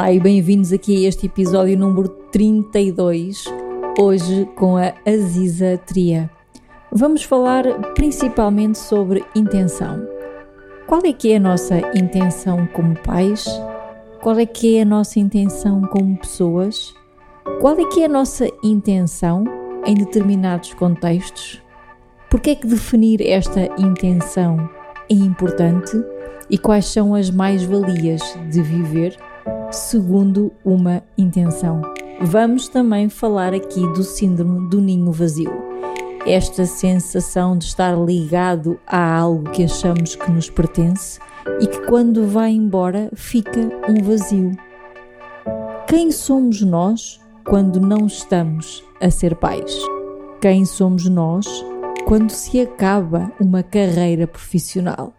Olá 0.00 0.14
e 0.14 0.18
bem-vindos 0.18 0.72
aqui 0.72 1.04
a 1.04 1.08
este 1.10 1.26
episódio 1.26 1.76
número 1.76 2.08
32, 2.32 3.44
hoje 3.98 4.48
com 4.56 4.78
a 4.78 4.94
Aziza 5.06 5.78
Tria. 5.84 6.30
Vamos 6.90 7.22
falar 7.22 7.64
principalmente 7.92 8.78
sobre 8.78 9.22
intenção. 9.34 10.00
Qual 10.86 11.02
é 11.04 11.12
que 11.12 11.30
é 11.32 11.36
a 11.36 11.40
nossa 11.40 11.76
intenção 11.94 12.66
como 12.68 12.98
pais? 13.00 13.44
Qual 14.22 14.38
é 14.38 14.46
que 14.46 14.78
é 14.78 14.82
a 14.82 14.86
nossa 14.86 15.20
intenção 15.20 15.82
como 15.82 16.16
pessoas? 16.16 16.94
Qual 17.60 17.78
é 17.78 17.84
que 17.84 18.00
é 18.00 18.06
a 18.06 18.08
nossa 18.08 18.48
intenção 18.64 19.44
em 19.84 19.94
determinados 19.94 20.72
contextos? 20.72 21.60
Por 22.30 22.40
que 22.40 22.48
é 22.48 22.54
que 22.54 22.66
definir 22.66 23.20
esta 23.20 23.66
intenção 23.78 24.66
é 25.10 25.14
importante? 25.14 25.92
E 26.48 26.56
quais 26.56 26.86
são 26.86 27.14
as 27.14 27.30
mais-valias 27.30 28.22
de 28.50 28.62
viver 28.62 29.14
segundo 29.70 30.52
uma 30.64 31.02
intenção. 31.16 31.82
Vamos 32.20 32.68
também 32.68 33.08
falar 33.08 33.54
aqui 33.54 33.80
do 33.92 34.02
síndrome 34.02 34.68
do 34.68 34.80
ninho 34.80 35.10
vazio. 35.10 35.52
Esta 36.26 36.66
sensação 36.66 37.56
de 37.56 37.64
estar 37.64 37.96
ligado 37.98 38.78
a 38.86 39.18
algo 39.18 39.50
que 39.50 39.64
achamos 39.64 40.14
que 40.14 40.30
nos 40.30 40.50
pertence 40.50 41.18
e 41.60 41.66
que 41.66 41.86
quando 41.86 42.26
vai 42.26 42.50
embora 42.50 43.10
fica 43.14 43.60
um 43.88 44.02
vazio. 44.02 44.52
Quem 45.86 46.12
somos 46.12 46.60
nós 46.60 47.20
quando 47.44 47.80
não 47.80 48.06
estamos 48.06 48.84
a 49.00 49.10
ser 49.10 49.34
pais? 49.34 49.74
Quem 50.40 50.64
somos 50.64 51.08
nós 51.08 51.46
quando 52.06 52.30
se 52.30 52.60
acaba 52.60 53.32
uma 53.40 53.62
carreira 53.62 54.26
profissional? 54.26 55.14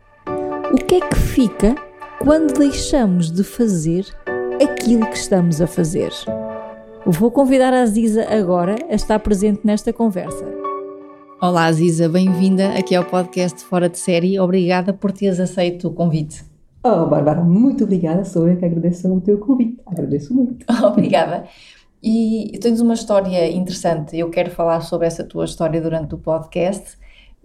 O 0.71 0.75
que 0.75 0.95
é 0.95 0.99
que 1.01 1.15
fica 1.15 1.75
quando 2.19 2.53
deixamos 2.53 3.31
de 3.31 3.43
fazer 3.43 4.05
aquilo 4.61 5.09
que 5.09 5.17
estamos 5.17 5.59
a 5.59 5.65
fazer. 5.65 6.11
Vou 7.03 7.31
convidar 7.31 7.73
a 7.73 7.81
Aziza 7.81 8.27
agora 8.29 8.75
a 8.89 8.93
estar 8.93 9.17
presente 9.19 9.61
nesta 9.63 9.91
conversa. 9.91 10.45
Olá 11.41 11.65
Aziza, 11.65 12.07
bem-vinda 12.07 12.69
aqui 12.77 12.93
ao 12.93 13.03
podcast 13.03 13.63
Fora 13.63 13.89
de 13.89 13.97
Série. 13.97 14.39
Obrigada 14.39 14.93
por 14.93 15.11
teres 15.11 15.39
aceito 15.39 15.87
o 15.87 15.91
convite. 15.91 16.43
Oh, 16.83 17.07
Bárbara, 17.07 17.41
muito 17.41 17.85
obrigada. 17.85 18.23
Sou 18.23 18.47
eu 18.47 18.55
que 18.55 18.63
agradeço 18.63 19.11
o 19.11 19.19
teu 19.19 19.39
convite. 19.39 19.79
Agradeço 19.83 20.31
muito. 20.31 20.63
obrigada. 20.85 21.45
E 22.03 22.59
tens 22.61 22.79
uma 22.81 22.93
história 22.93 23.51
interessante. 23.51 24.15
Eu 24.15 24.29
quero 24.29 24.51
falar 24.51 24.81
sobre 24.81 25.07
essa 25.07 25.23
tua 25.23 25.45
história 25.45 25.81
durante 25.81 26.13
o 26.13 26.19
podcast, 26.19 26.99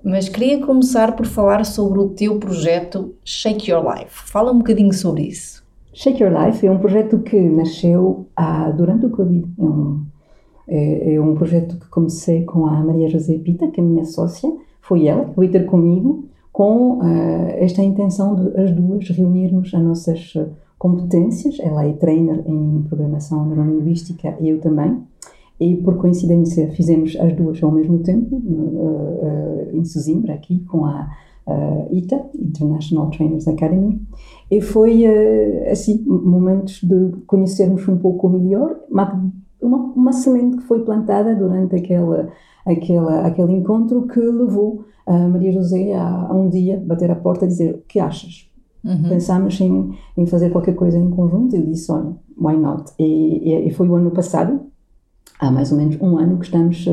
mas 0.04 0.28
queria 0.28 0.60
começar 0.60 1.16
por 1.16 1.24
falar 1.24 1.64
sobre 1.64 1.98
o 1.98 2.10
teu 2.10 2.38
projeto 2.38 3.14
Shake 3.24 3.70
Your 3.70 3.82
Life. 3.82 4.30
Fala 4.30 4.52
um 4.52 4.58
bocadinho 4.58 4.92
sobre 4.92 5.22
isso. 5.22 5.65
Shake 5.98 6.22
Your 6.22 6.30
Life 6.30 6.66
é 6.66 6.70
um 6.70 6.76
projeto 6.76 7.20
que 7.20 7.40
nasceu 7.40 8.26
ah, 8.36 8.70
durante 8.70 9.06
o 9.06 9.10
Covid. 9.10 9.50
É 9.58 9.62
um, 9.62 10.04
é, 10.68 11.14
é, 11.14 11.20
um 11.22 11.34
projeto 11.34 11.78
que 11.78 11.88
comecei 11.88 12.44
com 12.44 12.66
a 12.66 12.84
Maria 12.84 13.08
José 13.08 13.38
Pita, 13.38 13.68
que 13.68 13.80
é 13.80 13.82
minha 13.82 14.04
sócia. 14.04 14.52
Foi 14.82 15.06
ela 15.06 15.24
que 15.24 15.40
veio 15.40 15.50
ter 15.50 15.64
comigo 15.64 16.28
com 16.52 17.00
ah, 17.00 17.48
esta 17.52 17.82
intenção 17.82 18.34
de 18.34 18.60
as 18.60 18.72
duas 18.72 19.08
reunirmos 19.08 19.72
as 19.72 19.82
nossas 19.82 20.34
competências. 20.78 21.58
Ela 21.60 21.86
é 21.86 21.94
trainer 21.94 22.44
em 22.46 22.82
programação 22.82 23.46
neurolinguística 23.46 24.36
e 24.38 24.50
eu 24.50 24.60
também. 24.60 25.02
E 25.58 25.76
por 25.76 25.96
coincidência 25.96 26.70
fizemos 26.72 27.16
as 27.18 27.32
duas 27.32 27.62
ao 27.62 27.72
mesmo 27.72 28.00
tempo, 28.00 28.36
uh, 28.36 29.70
em 29.72 29.82
Sesimbra, 29.82 30.34
aqui 30.34 30.58
com 30.66 30.84
a 30.84 31.08
uh, 31.46 31.94
ITA, 31.94 32.26
International 32.34 33.10
Trainers 33.10 33.46
Academy, 33.48 34.00
e 34.50 34.60
foi 34.60 35.04
uh, 35.06 35.70
assim 35.70 36.04
momentos 36.06 36.82
de 36.82 37.12
conhecermos 37.26 37.86
um 37.88 37.96
pouco 37.96 38.28
melhor, 38.28 38.76
uma, 38.90 39.32
uma, 39.60 40.12
semente 40.12 40.58
que 40.58 40.64
foi 40.64 40.84
plantada 40.84 41.34
durante 41.34 41.76
aquela, 41.76 42.28
aquela, 42.64 43.26
aquele 43.26 43.52
encontro 43.52 44.06
que 44.06 44.20
levou 44.20 44.84
a 45.06 45.28
Maria 45.28 45.52
José 45.52 45.94
a, 45.94 46.26
a 46.28 46.34
um 46.34 46.48
dia 46.48 46.82
bater 46.84 47.10
a 47.10 47.16
porta 47.16 47.44
e 47.44 47.48
dizer 47.48 47.74
o 47.74 47.82
que 47.88 47.98
achas? 47.98 48.50
Uhum. 48.84 49.08
Pensámos 49.08 49.60
em, 49.60 49.90
em 50.16 50.26
fazer 50.26 50.50
qualquer 50.50 50.74
coisa 50.74 50.96
em 50.96 51.10
conjunto 51.10 51.56
e 51.56 51.58
eu 51.58 51.66
disse, 51.66 51.90
olha, 51.90 52.14
why 52.38 52.56
not? 52.56 52.92
E, 52.98 53.50
e, 53.50 53.68
e 53.68 53.70
foi 53.72 53.88
o 53.88 53.96
ano 53.96 54.10
passado, 54.12 54.60
há 55.40 55.50
mais 55.50 55.72
ou 55.72 55.78
menos 55.78 56.00
um 56.00 56.18
ano 56.18 56.38
que 56.38 56.44
estamos 56.44 56.86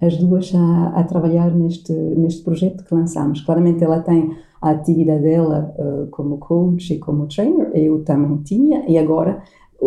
as 0.00 0.16
duas 0.16 0.52
a, 0.54 0.88
a 0.88 1.04
trabalhar 1.04 1.54
neste, 1.54 1.92
neste 1.92 2.42
projeto 2.42 2.84
que 2.84 2.94
lançamos. 2.94 3.40
Claramente 3.40 3.82
ela 3.82 4.00
tem 4.00 4.36
a 4.60 4.70
atividade 4.70 5.22
dela 5.22 5.74
uh, 5.78 6.06
como 6.10 6.38
coach 6.38 6.94
e 6.94 6.98
como 6.98 7.26
trainer, 7.26 7.70
eu 7.74 8.02
também 8.04 8.38
tinha, 8.38 8.84
e 8.88 8.98
agora 8.98 9.42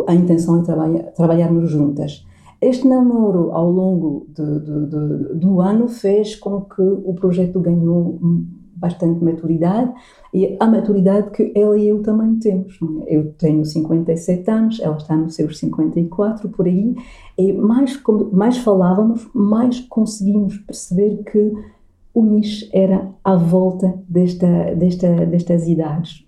a 0.08 0.16
intenção 0.16 0.60
é 0.60 0.64
trabalhar, 0.64 1.04
trabalharmos 1.12 1.70
juntas. 1.70 2.26
Este 2.62 2.88
namoro 2.88 3.52
ao 3.52 3.70
longo 3.72 4.28
do, 4.30 4.60
do, 4.60 4.88
do, 4.88 5.36
do 5.36 5.62
ano 5.62 5.88
fez 5.88 6.36
com 6.36 6.62
que 6.62 6.82
o 6.82 7.14
projeto 7.16 7.60
ganhou 7.60 8.20
bastante 8.82 9.24
maturidade 9.24 9.94
e 10.34 10.58
a 10.60 10.66
maturidade 10.66 11.30
que 11.30 11.54
ela 11.56 11.78
e 11.78 11.88
eu 11.88 12.02
também 12.02 12.40
temos. 12.40 12.80
É? 13.06 13.16
Eu 13.16 13.32
tenho 13.34 13.64
57 13.64 14.50
anos, 14.50 14.80
ela 14.82 14.98
está 14.98 15.16
nos 15.16 15.36
seus 15.36 15.60
54 15.60 16.50
por 16.50 16.66
aí, 16.66 16.96
e 17.38 17.54
mais, 17.54 18.02
mais 18.32 18.58
falávamos, 18.58 19.30
mais 19.34 19.80
conseguimos 19.82 20.58
perceber 20.58 21.24
que 21.24 21.54
o 22.14 22.26
nicho 22.26 22.68
era 22.74 23.10
à 23.24 23.36
volta 23.36 23.94
desta, 24.10 24.76
desta, 24.76 25.26
destas 25.26 25.68
idades. 25.68 26.26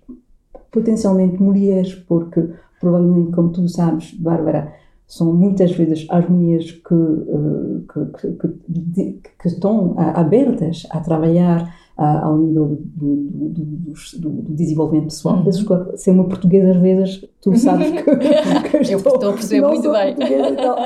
Potencialmente 0.70 1.42
mulheres, 1.42 1.94
porque 1.94 2.50
provavelmente, 2.80 3.32
como 3.32 3.50
tu 3.50 3.68
sabes, 3.68 4.14
Bárbara, 4.14 4.72
são 5.06 5.32
muitas 5.32 5.72
vezes 5.72 6.06
as 6.10 6.28
mulheres 6.28 6.72
que, 6.72 6.94
eh, 6.94 8.08
que, 8.18 8.32
que, 8.32 9.20
que 9.38 9.48
estão 9.48 9.94
abertas 9.98 10.86
a 10.90 11.00
trabalhar 11.00 11.74
uh, 11.98 12.24
ao 12.24 12.38
nível 12.38 12.66
do, 12.66 12.76
do, 12.76 13.48
do, 13.48 14.28
do, 14.42 14.52
desenvolvimento 14.52 15.06
pessoal. 15.06 15.36
Uhum. 15.36 15.44
Mas 15.44 16.00
ser 16.00 16.10
uma 16.10 16.24
portuguesa 16.24 16.72
às 16.72 16.76
vezes, 16.76 17.24
tu 17.40 17.56
sabes 17.56 17.90
que, 17.90 18.02
que 18.68 18.76
estou, 18.78 18.90
Eu 18.90 18.98
estou 18.98 19.30
a 19.30 19.32
perceber 19.32 19.66
muito 19.66 19.90
bem. 19.90 20.16
Então, 20.52 20.76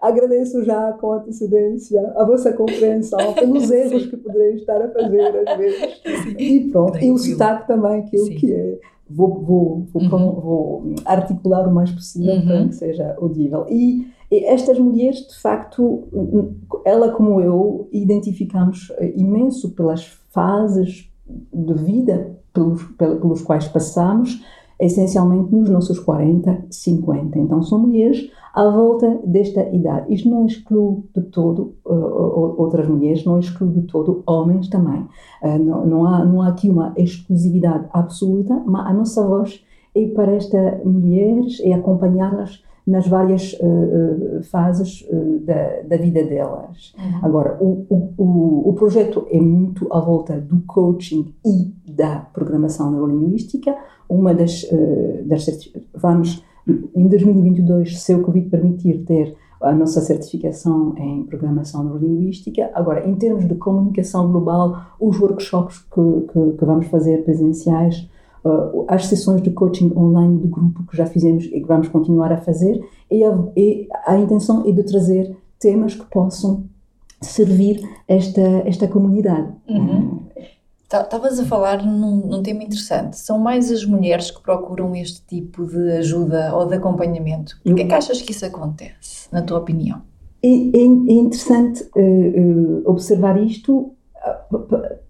agradeço 0.00 0.64
já 0.64 0.92
com 0.92 1.12
antecedência 1.12 2.12
a 2.16 2.24
vossa 2.24 2.52
compreensão 2.52 3.32
pelos 3.34 3.70
erros 3.70 4.02
Sim. 4.04 4.10
que 4.10 4.16
poderei 4.16 4.54
estar 4.54 4.80
a 4.82 4.88
fazer 4.90 5.48
às 5.48 5.58
vezes. 5.58 6.02
Sim. 6.02 6.36
E 6.38 6.70
pronto, 6.70 6.92
Tranquilo. 6.92 7.16
e 7.16 7.16
o 7.16 7.18
sotaque 7.18 7.66
também, 7.66 8.02
que 8.02 8.20
o 8.20 8.26
que 8.26 8.52
é. 8.52 8.78
Vou, 9.10 9.40
vou, 9.40 9.86
vou, 9.90 10.02
uhum. 10.02 10.40
vou, 10.40 10.94
articular 11.06 11.66
o 11.66 11.74
mais 11.74 11.90
possível 11.90 12.34
uhum. 12.34 12.46
para 12.46 12.68
que 12.68 12.74
seja 12.74 13.16
audível. 13.18 13.64
E 13.70 14.06
estas 14.30 14.78
mulheres, 14.78 15.26
de 15.26 15.38
facto, 15.40 16.08
ela 16.84 17.12
como 17.12 17.40
eu, 17.40 17.88
identificamos 17.92 18.92
imenso 19.16 19.70
pelas 19.70 20.04
fases 20.30 21.10
de 21.52 21.74
vida 21.74 22.38
pelos, 22.52 22.82
pelos 22.96 23.42
quais 23.42 23.68
passamos, 23.68 24.42
essencialmente 24.80 25.54
nos 25.54 25.68
nossos 25.68 25.98
40, 25.98 26.66
50. 26.70 27.38
Então, 27.38 27.62
são 27.62 27.80
mulheres 27.80 28.30
à 28.54 28.68
volta 28.68 29.20
desta 29.24 29.68
idade. 29.74 30.12
Isto 30.12 30.28
não 30.30 30.46
exclui 30.46 31.02
de 31.14 31.22
todo 31.22 31.74
uh, 31.84 32.54
outras 32.60 32.88
mulheres, 32.88 33.24
não 33.24 33.38
exclui 33.38 33.70
de 33.70 33.82
todo 33.82 34.22
homens 34.26 34.68
também. 34.68 35.06
Uh, 35.42 35.58
não, 35.58 35.86
não, 35.86 36.06
há, 36.06 36.24
não 36.24 36.42
há 36.42 36.48
aqui 36.48 36.70
uma 36.70 36.92
exclusividade 36.96 37.86
absoluta, 37.92 38.62
mas 38.66 38.86
a 38.86 38.92
nossa 38.92 39.26
voz 39.26 39.64
é 39.94 40.06
para 40.08 40.32
estas 40.32 40.84
mulheres, 40.84 41.60
é 41.60 41.72
acompanhá-las 41.72 42.62
nas 42.88 43.06
várias 43.06 43.52
uh, 43.52 44.42
fases 44.44 45.06
uh, 45.10 45.40
da, 45.40 45.82
da, 45.82 45.96
vida 45.98 46.24
delas. 46.24 46.94
Uhum. 46.98 47.18
Agora, 47.22 47.58
o, 47.60 47.86
o, 47.90 48.70
o, 48.70 48.72
projeto 48.72 49.26
é 49.30 49.38
muito 49.38 49.92
à 49.92 50.00
volta 50.00 50.40
do 50.40 50.60
coaching 50.66 51.34
e 51.44 51.92
da 51.92 52.20
programação 52.32 52.90
neurolinguística. 52.90 53.76
Uma 54.08 54.34
das, 54.34 54.62
uh, 54.62 55.22
das 55.26 55.46
vamos, 55.94 56.42
em 56.66 57.06
2022, 57.08 58.00
se 58.00 58.14
o 58.14 58.22
Covid 58.22 58.48
permitir, 58.48 59.04
ter 59.04 59.36
a 59.60 59.74
nossa 59.74 60.00
certificação 60.00 60.94
em 60.96 61.24
programação 61.24 61.84
neurolinguística. 61.84 62.70
Agora, 62.72 63.06
em 63.06 63.14
termos 63.16 63.46
de 63.46 63.54
comunicação 63.56 64.30
global, 64.32 64.80
os 64.98 65.20
workshops 65.20 65.78
que, 65.78 66.32
que, 66.32 66.56
que 66.56 66.64
vamos 66.64 66.86
fazer 66.86 67.22
presenciais, 67.24 68.08
uh, 68.44 68.84
as 68.88 69.06
sessões 69.06 69.42
de 69.42 69.50
coaching 69.50 69.92
online 69.96 70.38
de 70.38 70.48
grupo 70.48 70.84
que 70.86 70.96
já 70.96 71.06
fizemos 71.06 71.44
e 71.44 71.60
que 71.60 71.66
vamos 71.66 71.88
continuar 71.88 72.32
a 72.32 72.38
fazer, 72.38 72.80
e 73.10 73.24
a, 73.24 73.38
e 73.56 73.88
a 74.06 74.16
intenção 74.16 74.64
é 74.66 74.72
de 74.72 74.82
trazer 74.82 75.36
temas 75.58 75.94
que 75.94 76.04
possam 76.06 76.64
servir 77.20 77.80
esta, 78.06 78.40
esta 78.64 78.86
comunidade. 78.86 79.52
Uhum. 79.68 80.20
Estavas 80.84 81.38
a 81.38 81.44
falar 81.44 81.84
num, 81.84 82.26
num, 82.26 82.42
tema 82.42 82.62
interessante. 82.62 83.18
São 83.18 83.38
mais 83.38 83.70
as 83.70 83.84
mulheres 83.84 84.30
que 84.30 84.40
procuram 84.40 84.96
este 84.96 85.20
tipo 85.26 85.66
de 85.66 85.92
ajuda 85.92 86.54
ou 86.56 86.64
de 86.66 86.76
acompanhamento. 86.76 87.60
Por 87.62 87.74
que 87.74 87.82
é 87.82 87.86
que 87.86 87.94
achas 87.94 88.22
que 88.22 88.32
isso 88.32 88.46
acontece, 88.46 89.28
na 89.30 89.42
tua 89.42 89.58
opinião? 89.58 90.00
É, 90.42 90.48
é, 90.48 90.50
é 90.50 91.12
interessante 91.12 91.82
uh, 91.94 92.00
uh, 92.00 92.90
observar 92.90 93.38
isto. 93.42 93.92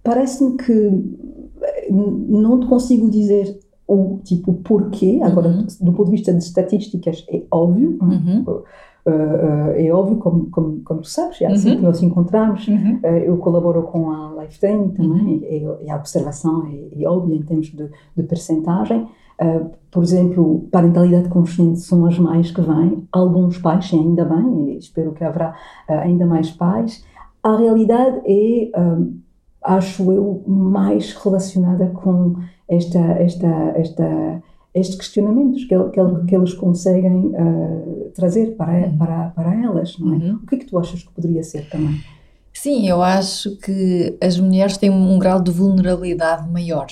Parece-me 0.03 0.57
que 0.57 0.73
não 1.91 2.61
te 2.61 2.67
consigo 2.67 3.11
dizer 3.11 3.59
o 3.89 4.21
tipo 4.23 4.53
porquê. 4.53 5.19
Agora, 5.23 5.49
uhum. 5.49 5.67
do 5.81 5.93
ponto 5.93 6.07
de 6.07 6.11
vista 6.13 6.33
de 6.33 6.45
estatísticas, 6.45 7.25
é 7.31 7.43
óbvio. 7.51 7.99
Uhum. 8.03 8.45
Uh, 9.07 9.71
é 9.75 9.91
óbvio, 9.91 10.19
como, 10.19 10.51
como, 10.51 10.81
como 10.83 11.01
tu 11.01 11.09
sabes, 11.09 11.41
é 11.41 11.47
assim 11.47 11.71
uhum. 11.71 11.77
que 11.77 11.83
nós 11.83 12.03
encontramos. 12.03 12.69
Uhum. 12.69 13.01
Uh, 13.03 13.07
eu 13.07 13.39
colaboro 13.39 13.85
com 13.85 14.11
a 14.11 14.43
Life 14.43 14.61
Training 14.61 14.91
também, 14.91 15.39
uhum. 15.39 15.81
e, 15.81 15.87
e, 15.87 15.91
a 15.91 15.97
observação 15.97 16.67
é, 16.67 17.03
é 17.03 17.09
óbvia 17.09 17.37
em 17.37 17.43
termos 17.43 17.69
de, 17.69 17.89
de 18.15 18.23
percentagem. 18.25 19.09
Uh, 19.41 19.71
por 19.91 20.03
exemplo, 20.03 20.69
parentalidade 20.71 21.31
consciente 21.31 21.81
são 21.81 22.05
as 22.05 22.19
mais 22.19 22.51
que 22.51 22.61
vêm, 22.61 23.09
alguns 23.11 23.57
pais, 23.57 23.91
ainda 23.95 24.27
bem, 24.27 24.73
e 24.73 24.77
espero 24.77 25.13
que 25.13 25.25
haverá 25.25 25.55
ainda 25.89 26.27
mais 26.27 26.51
pais. 26.51 27.03
A 27.43 27.57
realidade 27.57 28.21
é, 28.27 28.71
acho 29.69 30.11
eu, 30.11 30.43
mais 30.47 31.13
relacionada 31.13 31.87
com 31.87 32.37
esta, 32.69 32.99
esta, 32.99 33.49
esta 33.77 34.43
estes 34.75 34.97
questionamentos 34.97 35.65
que, 35.65 35.75
que, 35.91 36.27
que 36.27 36.37
eles 36.37 36.55
conseguem 36.55 37.27
uh, 37.27 38.11
trazer 38.15 38.55
para, 38.57 38.87
uhum. 38.87 38.99
para, 38.99 39.29
para 39.31 39.55
elas, 39.63 39.99
não 39.99 40.15
é? 40.15 40.17
Uhum. 40.17 40.35
O 40.43 40.47
que 40.47 40.55
é 40.55 40.59
que 40.59 40.67
tu 40.67 40.79
achas 40.79 41.03
que 41.03 41.11
poderia 41.13 41.43
ser 41.43 41.69
também? 41.69 42.01
Sim, 42.53 42.89
eu 42.89 43.03
acho 43.03 43.57
que 43.59 44.17
as 44.21 44.39
mulheres 44.39 44.77
têm 44.77 44.91
um 44.91 45.19
grau 45.19 45.41
de 45.41 45.51
vulnerabilidade 45.51 46.49
maior, 46.51 46.87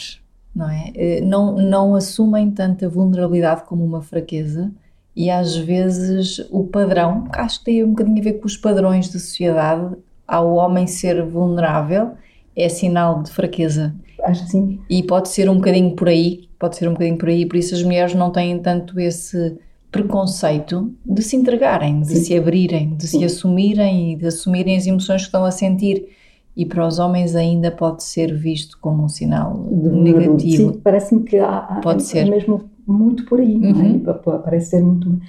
não 0.55 0.71
é? 0.71 0.93
Eh, 0.95 1.21
não, 1.23 1.57
não 1.57 1.95
assumem 1.95 2.51
tanta 2.51 2.89
vulnerabilidade 2.89 3.65
como 3.65 3.85
uma 3.85 4.01
fraqueza 4.01 4.71
e 5.15 5.31
às 5.31 5.57
vezes 5.57 6.39
o 6.51 6.65
padrão, 6.65 7.27
acho 7.33 7.59
que 7.61 7.65
tem 7.65 7.85
um 7.85 7.91
bocadinho 7.91 8.21
a 8.21 8.23
ver 8.23 8.35
com 8.35 8.47
os 8.47 8.57
padrões 8.57 9.09
da 9.09 9.19
sociedade, 9.19 9.97
ao 10.27 10.55
homem 10.55 10.87
ser 10.87 11.25
vulnerável 11.25 12.13
é 12.57 12.69
sinal 12.69 13.23
de 13.23 13.31
fraqueza. 13.31 13.95
Acho 14.25 14.45
que 14.45 14.51
sim. 14.51 14.81
E 14.89 15.03
pode 15.03 15.29
ser 15.29 15.49
um 15.49 15.57
bocadinho 15.57 15.95
por 15.95 16.09
aí, 16.09 16.49
pode 16.59 16.77
ser 16.77 16.89
um 16.89 16.93
bocadinho 16.93 17.19
por 17.19 17.29
aí, 17.29 17.47
por 17.47 17.57
isso 17.57 17.75
as 17.75 17.83
mulheres 17.83 18.15
não 18.15 18.31
têm 18.31 18.59
tanto 18.59 18.99
esse 18.99 19.59
preconceito 19.91 20.93
de 21.05 21.23
se 21.23 21.37
entregarem, 21.37 22.01
de 22.01 22.09
sim. 22.09 22.25
se 22.25 22.37
abrirem, 22.37 22.97
de 22.97 23.07
sim. 23.07 23.19
se 23.21 23.25
assumirem 23.25 24.13
e 24.13 24.17
de 24.17 24.27
assumirem 24.27 24.77
as 24.77 24.87
emoções 24.87 25.23
que 25.23 25.29
estão 25.29 25.45
a 25.45 25.51
sentir. 25.51 26.09
E 26.57 26.65
para 26.65 26.87
os 26.87 26.99
homens 26.99 27.37
ainda 27.37 27.71
pode 27.71 28.03
ser 28.03 28.35
visto 28.35 28.79
como 28.81 29.05
um 29.05 29.09
sinal 29.09 29.69
de 29.71 29.91
negativo. 29.91 30.73
Sim, 30.73 30.81
parece-me 30.83 31.23
que 31.23 31.37
há, 31.39 31.81
pode 31.83 32.03
é, 32.03 32.07
ser. 32.07 32.25
mesmo 32.25 32.65
muito 32.87 33.27
por 33.27 33.41
aí, 33.41 33.57
uhum. 33.57 34.03
é? 34.07 34.39
parece 34.39 34.71
ser 34.71 34.83
muito 34.83 35.21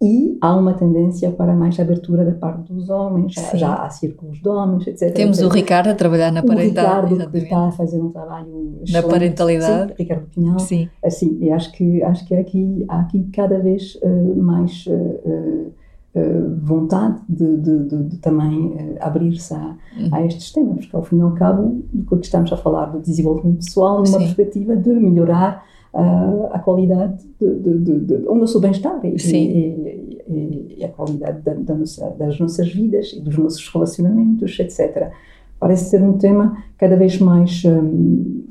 e 0.00 0.36
há 0.42 0.54
uma 0.54 0.74
tendência 0.74 1.30
para 1.30 1.54
mais 1.54 1.80
abertura 1.80 2.22
da 2.22 2.32
parte 2.32 2.70
dos 2.70 2.90
homens, 2.90 3.32
já, 3.32 3.56
já, 3.56 3.74
há 3.76 3.88
círculos 3.88 4.42
de 4.42 4.48
homens, 4.48 4.86
etc. 4.86 5.14
Temos 5.14 5.38
etc. 5.38 5.50
o 5.50 5.54
Ricardo 5.54 5.88
a 5.88 5.94
trabalhar 5.94 6.30
na 6.30 6.42
parentalidade. 6.42 7.14
O 7.14 7.16
Ricardo 7.16 7.30
que 7.30 7.38
está 7.38 7.66
a 7.66 7.72
fazer 7.72 7.98
um 7.98 8.10
trabalho 8.10 8.78
Na 8.90 9.02
parentalidade. 9.02 9.88
Sim, 9.88 9.94
Ricardo 9.98 10.26
Pinhal. 10.26 10.58
Sim. 10.58 10.88
Assim, 11.02 11.38
e 11.40 11.50
acho 11.50 11.72
que, 11.72 12.02
acho 12.02 12.26
que 12.26 12.34
aqui, 12.34 12.84
há 12.88 13.00
aqui 13.00 13.26
cada 13.32 13.58
vez 13.58 13.94
uh, 14.02 14.36
mais 14.36 14.84
uh, 14.86 15.72
uh, 16.14 16.56
vontade 16.62 17.18
de, 17.26 17.56
de, 17.56 17.84
de, 17.84 18.02
de 18.02 18.16
também 18.18 18.76
abrir-se 19.00 19.54
a, 19.54 19.76
uhum. 19.98 20.10
a, 20.12 20.26
estes 20.26 20.52
temas, 20.52 20.84
porque 20.84 20.96
ao 20.96 21.04
fim 21.04 21.20
e 21.20 21.22
ao 21.22 21.32
cabo, 21.32 21.82
do 21.90 22.18
que 22.18 22.26
estamos 22.26 22.52
a 22.52 22.56
falar 22.58 22.86
do 22.86 23.00
desenvolvimento 23.00 23.64
pessoal, 23.64 23.94
numa 23.94 24.06
Sim. 24.06 24.18
perspectiva 24.18 24.76
de 24.76 24.90
melhorar 24.90 25.64
a, 25.96 26.56
a 26.56 26.58
qualidade 26.58 27.24
de, 27.40 27.54
de, 27.58 27.78
de, 27.78 28.00
de, 28.00 28.14
o 28.28 28.34
nosso 28.34 28.60
bem-estar 28.60 29.00
e, 29.04 29.16
e, 29.16 30.22
e, 30.28 30.76
e, 30.78 30.84
a 30.84 30.88
qualidade 30.88 31.40
da, 31.40 31.54
da 31.54 31.74
nossa, 31.74 32.10
das 32.10 32.38
nossas 32.38 32.68
vidas 32.72 33.12
e 33.14 33.20
dos 33.20 33.38
nossos 33.38 33.66
relacionamentos, 33.72 34.58
etc. 34.58 35.10
Parece 35.58 35.88
ser 35.88 36.02
um 36.02 36.18
tema 36.18 36.62
cada 36.76 36.96
vez 36.96 37.18
mais 37.18 37.62
um, 37.64 38.44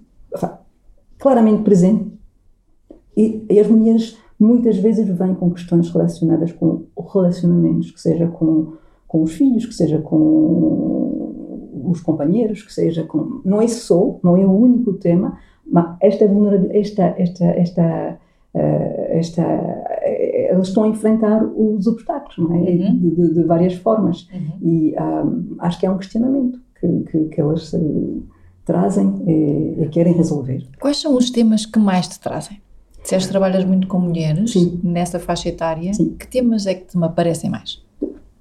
claramente 1.19 1.61
presente 1.61 2.11
e, 3.15 3.45
e, 3.49 3.59
as 3.59 3.67
mulheres 3.67 4.17
muitas 4.39 4.77
vezes 4.77 5.07
vêm 5.07 5.35
com 5.35 5.51
questões 5.51 5.89
relacionadas 5.89 6.51
com 6.51 6.85
relacionamentos, 7.13 7.91
que 7.91 8.01
seja 8.01 8.27
com, 8.27 8.73
com 9.07 9.21
os 9.21 9.33
filhos, 9.33 9.65
que 9.67 9.73
seja 9.73 9.99
com 9.99 11.85
os 11.89 12.01
companheiros, 12.01 12.63
que 12.63 12.73
seja 12.73 13.03
com... 13.03 13.41
Não 13.45 13.61
é 13.61 13.67
só, 13.67 14.19
não 14.23 14.35
é 14.35 14.45
o 14.45 14.51
único 14.51 14.93
tema, 14.93 15.37
esta 16.01 16.27
vulnerabilidade, 16.27 16.79
esta, 16.79 17.03
esta, 17.17 17.45
esta, 17.45 18.19
uh, 18.53 18.59
esta, 19.09 19.43
eles 20.51 20.67
estão 20.67 20.83
a 20.83 20.87
enfrentar 20.87 21.43
os 21.43 21.87
obstáculos, 21.87 22.37
não 22.37 22.55
é? 22.55 22.59
Uhum. 22.71 22.97
De, 22.97 23.15
de, 23.15 23.33
de, 23.33 23.43
várias 23.43 23.73
formas. 23.73 24.27
Uhum. 24.33 24.57
E 24.61 24.95
um, 24.99 25.55
acho 25.59 25.79
que 25.79 25.85
é 25.85 25.91
um 25.91 25.97
questionamento 25.97 26.59
que, 26.79 26.87
que, 27.11 27.25
que 27.25 27.41
eles 27.41 27.73
uh, 27.73 28.23
trazem 28.65 29.13
e, 29.27 29.83
e, 29.83 29.89
querem 29.89 30.13
resolver. 30.13 30.65
Quais 30.79 31.01
são 31.01 31.15
os 31.15 31.29
temas 31.29 31.65
que 31.65 31.79
mais 31.79 32.07
te 32.07 32.19
trazem? 32.19 32.61
Se 33.03 33.13
as 33.13 33.27
trabalhas 33.27 33.63
muito 33.63 33.87
com 33.87 33.99
mulheres, 33.99 34.51
Sim. 34.51 34.79
nessa 34.83 35.19
faixa 35.19 35.49
etária, 35.49 35.93
Sim. 35.93 36.15
que 36.17 36.27
temas 36.27 36.65
é 36.65 36.73
que 36.73 36.85
te 36.85 37.03
aparecem 37.03 37.51
mais? 37.51 37.85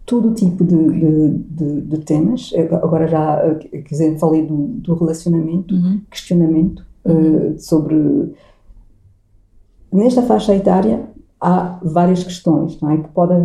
todo 0.06 0.34
tipo 0.34 0.64
de, 0.64 0.76
de, 0.76 1.30
de, 1.30 1.80
de, 1.80 1.98
temas. 1.98 2.52
Agora 2.82 3.08
já, 3.08 3.56
quer 3.70 3.82
dizer, 3.82 4.18
falei 4.18 4.42
do, 4.42 4.66
do 4.66 4.94
relacionamento, 4.94 5.74
uhum. 5.74 6.00
questionamento, 6.10 6.84
uh, 7.04 7.58
sobre. 7.58 8.34
Nesta 9.92 10.22
faixa 10.22 10.54
etária 10.54 11.08
há 11.40 11.78
várias 11.82 12.24
questões, 12.24 12.80
não 12.80 12.90
é? 12.90 12.96
Que 12.98 13.08
podem 13.10 13.38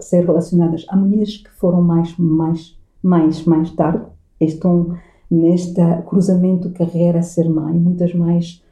ser 0.00 0.24
relacionadas 0.24 0.86
a 0.88 0.96
mulheres 0.96 1.38
que 1.38 1.50
foram 1.50 1.82
mais, 1.82 2.16
mais, 2.16 2.78
mais, 3.02 3.44
mais 3.44 3.70
tarde, 3.72 4.04
estão 4.40 4.96
neste 5.30 5.80
cruzamento 6.06 6.70
carreira 6.70 7.22
ser 7.22 7.48
mãe, 7.48 7.74
muitas 7.74 8.14
mais 8.14 8.62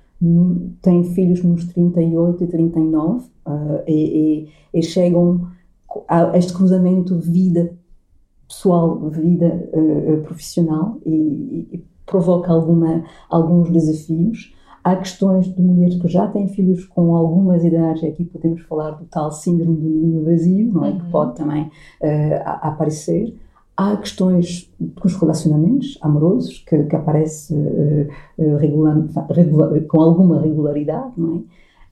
têm 0.81 1.03
filhos 1.03 1.43
nos 1.43 1.65
38 1.65 2.45
e 2.45 2.47
39 2.47 3.27
uh, 3.47 3.83
e, 3.89 4.49
e, 4.73 4.79
e, 4.79 4.83
chegam 4.83 5.49
a 6.07 6.37
este 6.39 6.53
cruzamento 6.53 7.19
vida 7.19 7.77
pessoal, 8.47 9.11
vida 9.11 9.69
uh, 9.73 10.23
profissional 10.23 10.99
e, 11.05 11.69
e, 11.73 11.85
provoca 12.13 12.53
alguma, 12.53 13.03
alguns 13.31 13.71
desafios. 13.71 14.55
Há 14.85 14.97
questões 14.97 15.47
de 15.47 15.63
mulheres 15.63 16.01
que 16.01 16.09
já 16.09 16.27
têm 16.27 16.49
filhos 16.49 16.85
com 16.85 17.15
algumas 17.17 17.65
idades, 17.65 18.05
aqui 18.05 18.25
podemos 18.25 18.61
falar 18.63 18.91
do 18.91 19.05
tal 19.07 19.31
síndrome 19.31 19.77
do 19.77 19.89
ninho 19.89 20.25
vazio, 20.25 20.73
não 20.73 20.85
é? 20.85 20.91
Uhum. 20.91 20.99
Que 20.99 21.11
pode 21.11 21.37
também 21.37 21.65
uh, 21.65 22.43
aparecer. 22.45 23.35
Há 23.77 23.97
questões 23.97 24.71
dos 24.79 25.17
relacionamentos 25.17 25.99
amorosos 26.03 26.59
que, 26.59 26.83
que 26.85 26.97
aparecem 26.97 27.57
uh, 27.57 28.57
regular, 28.59 28.97
regular, 29.31 29.81
com 29.83 30.01
alguma 30.01 30.41
regularidade, 30.41 31.13
não 31.17 31.37
é? 31.37 31.41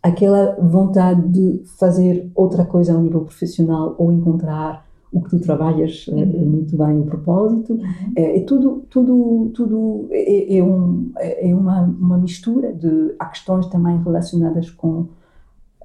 Aquela 0.02 0.56
vontade 0.60 1.28
de 1.28 1.62
fazer 1.78 2.30
outra 2.34 2.64
coisa 2.64 2.94
ao 2.94 3.00
nível 3.00 3.20
profissional 3.20 3.94
ou 3.98 4.10
encontrar 4.10 4.84
o 5.12 5.20
que 5.20 5.30
tu 5.30 5.40
trabalhas 5.40 6.06
eh, 6.08 6.12
uhum. 6.14 6.46
muito 6.46 6.76
bem 6.76 7.00
o 7.00 7.04
propósito 7.04 7.72
uhum. 7.74 8.12
é, 8.16 8.38
é, 8.38 8.40
tudo 8.42 8.84
tudo 8.88 9.50
tudo 9.54 10.08
é, 10.10 10.56
é, 10.56 10.62
um, 10.62 11.10
é 11.16 11.54
uma, 11.54 11.82
uma 11.82 12.18
mistura 12.18 12.72
de 12.72 13.14
há 13.18 13.26
questões 13.26 13.66
também 13.66 14.00
relacionadas 14.02 14.70
com 14.70 15.08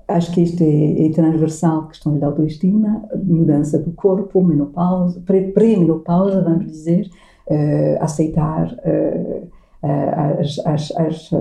acho 0.07 0.31
que 0.31 0.41
isto 0.41 0.61
é, 0.61 1.07
é 1.07 1.09
transversal 1.09 1.87
questões 1.87 2.19
de 2.19 2.25
autoestima 2.25 3.03
mudança 3.23 3.79
do 3.79 3.91
corpo 3.91 4.43
menopausa 4.43 5.21
pré-menopausa 5.21 6.43
vamos 6.43 6.67
dizer 6.67 7.09
uh, 7.49 8.03
aceitar 8.03 8.67
uh, 8.73 9.47
uh, 9.83 10.39
as, 10.39 10.59
as, 10.65 10.91
as 10.97 11.31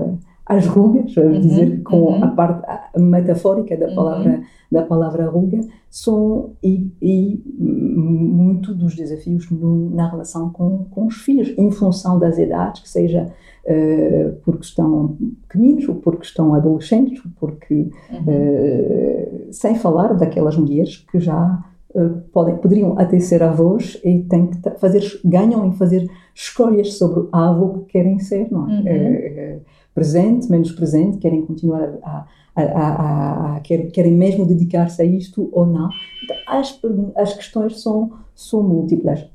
as 0.45 0.67
rugas, 0.67 1.13
vamos 1.15 1.37
uhum, 1.37 1.41
dizer, 1.41 1.81
com 1.81 1.97
uhum. 1.97 2.23
a 2.23 2.27
parte 2.27 2.99
metafórica 2.99 3.75
da 3.75 3.93
palavra, 3.95 4.31
uhum. 4.35 4.43
da 4.71 4.83
palavra 4.83 5.27
ruga, 5.27 5.59
são 5.89 6.51
e, 6.61 6.91
e 7.01 7.41
muito 7.57 8.75
dos 8.75 8.95
desafios 8.95 9.49
no, 9.49 9.89
na 9.89 10.07
relação 10.07 10.51
com, 10.51 10.85
com 10.91 11.07
os 11.07 11.15
filhos, 11.15 11.51
em 11.57 11.71
função 11.71 12.19
das 12.19 12.37
idades, 12.37 12.83
que 12.83 12.89
seja 12.89 13.27
uh, 13.65 14.35
porque 14.43 14.65
estão 14.65 15.17
pequeninos, 15.47 15.89
ou 15.89 15.95
porque 15.95 16.25
estão 16.25 16.53
adolescentes, 16.53 17.23
ou 17.25 17.31
porque, 17.39 17.89
uh, 18.11 19.47
sem 19.51 19.73
falar 19.75 20.13
daquelas 20.13 20.55
mulheres 20.55 20.97
que 21.11 21.19
já 21.19 21.63
uh, 21.95 22.21
podem, 22.31 22.57
poderiam 22.57 22.99
até 22.99 23.19
ser 23.19 23.41
avós 23.41 23.99
e 24.03 24.19
têm 24.19 24.47
que 24.47 24.69
fazer, 24.77 25.01
ganham 25.25 25.65
em 25.65 25.71
fazer 25.71 26.07
escolhas 26.35 26.93
sobre 26.93 27.27
a 27.31 27.49
avó 27.49 27.69
que 27.69 27.93
querem 27.93 28.19
ser, 28.19 28.51
não 28.51 28.69
é? 28.69 28.73
Uhum. 28.75 29.61
Presente, 29.95 30.51
menos 30.51 30.73
presente, 30.73 31.17
querem 31.17 31.45
continuar 31.45 31.89
a, 32.03 32.27
a, 32.53 32.61
a, 32.63 33.55
a 33.55 33.59
querem, 33.61 34.11
mesmo 34.11 34.45
dedicar-se 34.45 35.01
a 35.01 35.05
isto 35.05 35.49
ou 35.53 35.65
não. 35.65 35.89
Então, 36.23 36.35
as, 36.47 36.79
as 37.15 37.33
questões 37.33 37.81
são, 37.81 38.11
são 38.35 38.61
múltiplas. 38.61 39.25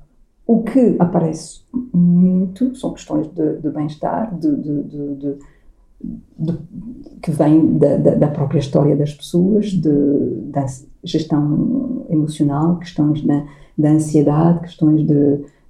O 0.46 0.62
que 0.62 0.96
aparece 0.98 1.62
muito 1.94 2.76
são 2.76 2.92
questões 2.92 3.26
de, 3.28 3.56
de 3.56 3.70
bem-estar, 3.70 4.38
de, 4.38 4.54
de, 4.56 4.82
de, 5.16 5.38
que 7.22 7.30
vem 7.30 7.78
da, 7.78 7.96
da, 7.96 8.14
da, 8.16 8.28
própria 8.28 8.58
história 8.58 8.96
das 8.96 9.14
pessoas, 9.14 9.72
da 9.74 10.66
gestão 11.02 12.06
emocional, 12.10 12.78
questões 12.78 13.22
da, 13.22 13.46
da 13.78 13.90
ansiedade, 13.92 14.60
questões 14.60 15.06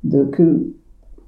de 0.03 0.27
que 0.27 0.75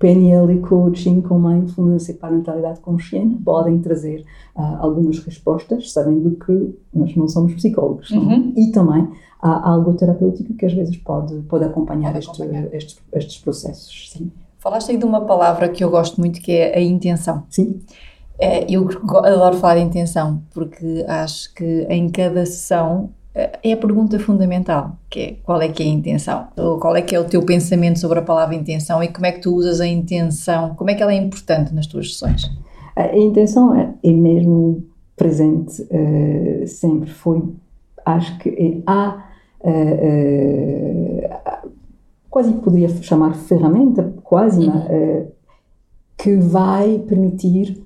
PNL 0.03 0.53
e 0.53 0.59
coaching 0.59 1.21
com 1.21 1.39
mindfulness 1.39 2.09
e 2.09 2.15
parentalidade 2.15 2.81
consciente 2.81 3.37
podem 3.37 3.79
trazer 3.79 4.25
uh, 4.57 4.79
algumas 4.81 5.21
respostas, 5.21 5.93
sabendo 5.93 6.33
que 6.45 6.77
nós 6.93 7.15
não 7.15 7.29
somos 7.29 7.55
psicólogos. 7.55 8.11
Uhum. 8.11 8.25
Não? 8.25 8.53
E 8.57 8.73
também 8.73 9.09
há 9.41 9.71
algo 9.71 9.95
terapêutico 9.95 10.55
que 10.55 10.67
às 10.67 10.73
vezes 10.73 10.97
pode, 10.97 11.37
pode 11.43 11.65
acompanhar, 11.65 12.13
pode 12.15 12.27
acompanhar. 12.27 12.65
Este, 12.65 12.77
estes, 12.77 13.03
estes 13.13 13.39
processos. 13.39 14.11
Sim. 14.11 14.33
Falaste 14.59 14.91
aí 14.91 14.97
de 14.97 15.05
uma 15.05 15.21
palavra 15.21 15.69
que 15.69 15.85
eu 15.85 15.91
gosto 15.91 16.21
muito, 16.21 16.41
que 16.41 16.51
é 16.51 16.77
a 16.77 16.83
intenção. 16.83 17.45
Sim. 17.49 17.81
É, 18.41 18.69
eu 18.69 18.89
adoro 19.23 19.57
falar 19.57 19.77
de 19.77 19.83
intenção, 19.83 20.43
porque 20.53 21.05
acho 21.07 21.55
que 21.55 21.87
em 21.89 22.09
cada 22.09 22.45
sessão 22.45 23.11
é 23.35 23.73
a 23.73 23.77
pergunta 23.77 24.19
fundamental, 24.19 24.99
que 25.09 25.21
é 25.21 25.37
qual 25.43 25.61
é 25.63 25.69
que 25.69 25.83
é 25.83 25.87
a 25.87 25.89
intenção? 25.89 26.49
Ou 26.57 26.79
qual 26.79 26.95
é 26.95 27.01
que 27.01 27.15
é 27.15 27.21
o 27.21 27.25
teu 27.25 27.43
pensamento 27.43 27.99
sobre 27.99 28.19
a 28.19 28.23
palavra 28.23 28.55
intenção 28.55 29.03
e 29.03 29.09
como 29.09 29.25
é 29.25 29.33
que 29.33 29.41
tu 29.41 29.55
usas 29.55 29.81
a 29.81 29.87
intenção? 29.87 30.75
Como 30.75 30.91
é 30.91 30.95
que 30.95 31.03
ela 31.03 31.13
é 31.13 31.17
importante 31.17 31.75
nas 31.75 31.87
tuas 31.87 32.13
sessões? 32.13 32.43
A 32.95 33.17
intenção 33.17 33.75
é, 33.75 33.95
é 34.05 34.13
mesmo 34.13 34.85
presente 35.17 35.83
uh, 35.83 36.67
sempre, 36.67 37.09
foi, 37.09 37.43
acho 38.05 38.39
que 38.39 38.83
há, 38.87 39.25
uh, 39.61 39.69
uh, 41.67 41.71
quase 42.29 42.53
poderia 42.55 42.89
chamar 43.01 43.35
ferramenta, 43.35 44.13
quase, 44.23 44.67
uhum. 44.67 45.29
que 46.19 46.37
vai 46.37 46.99
permitir 46.99 47.82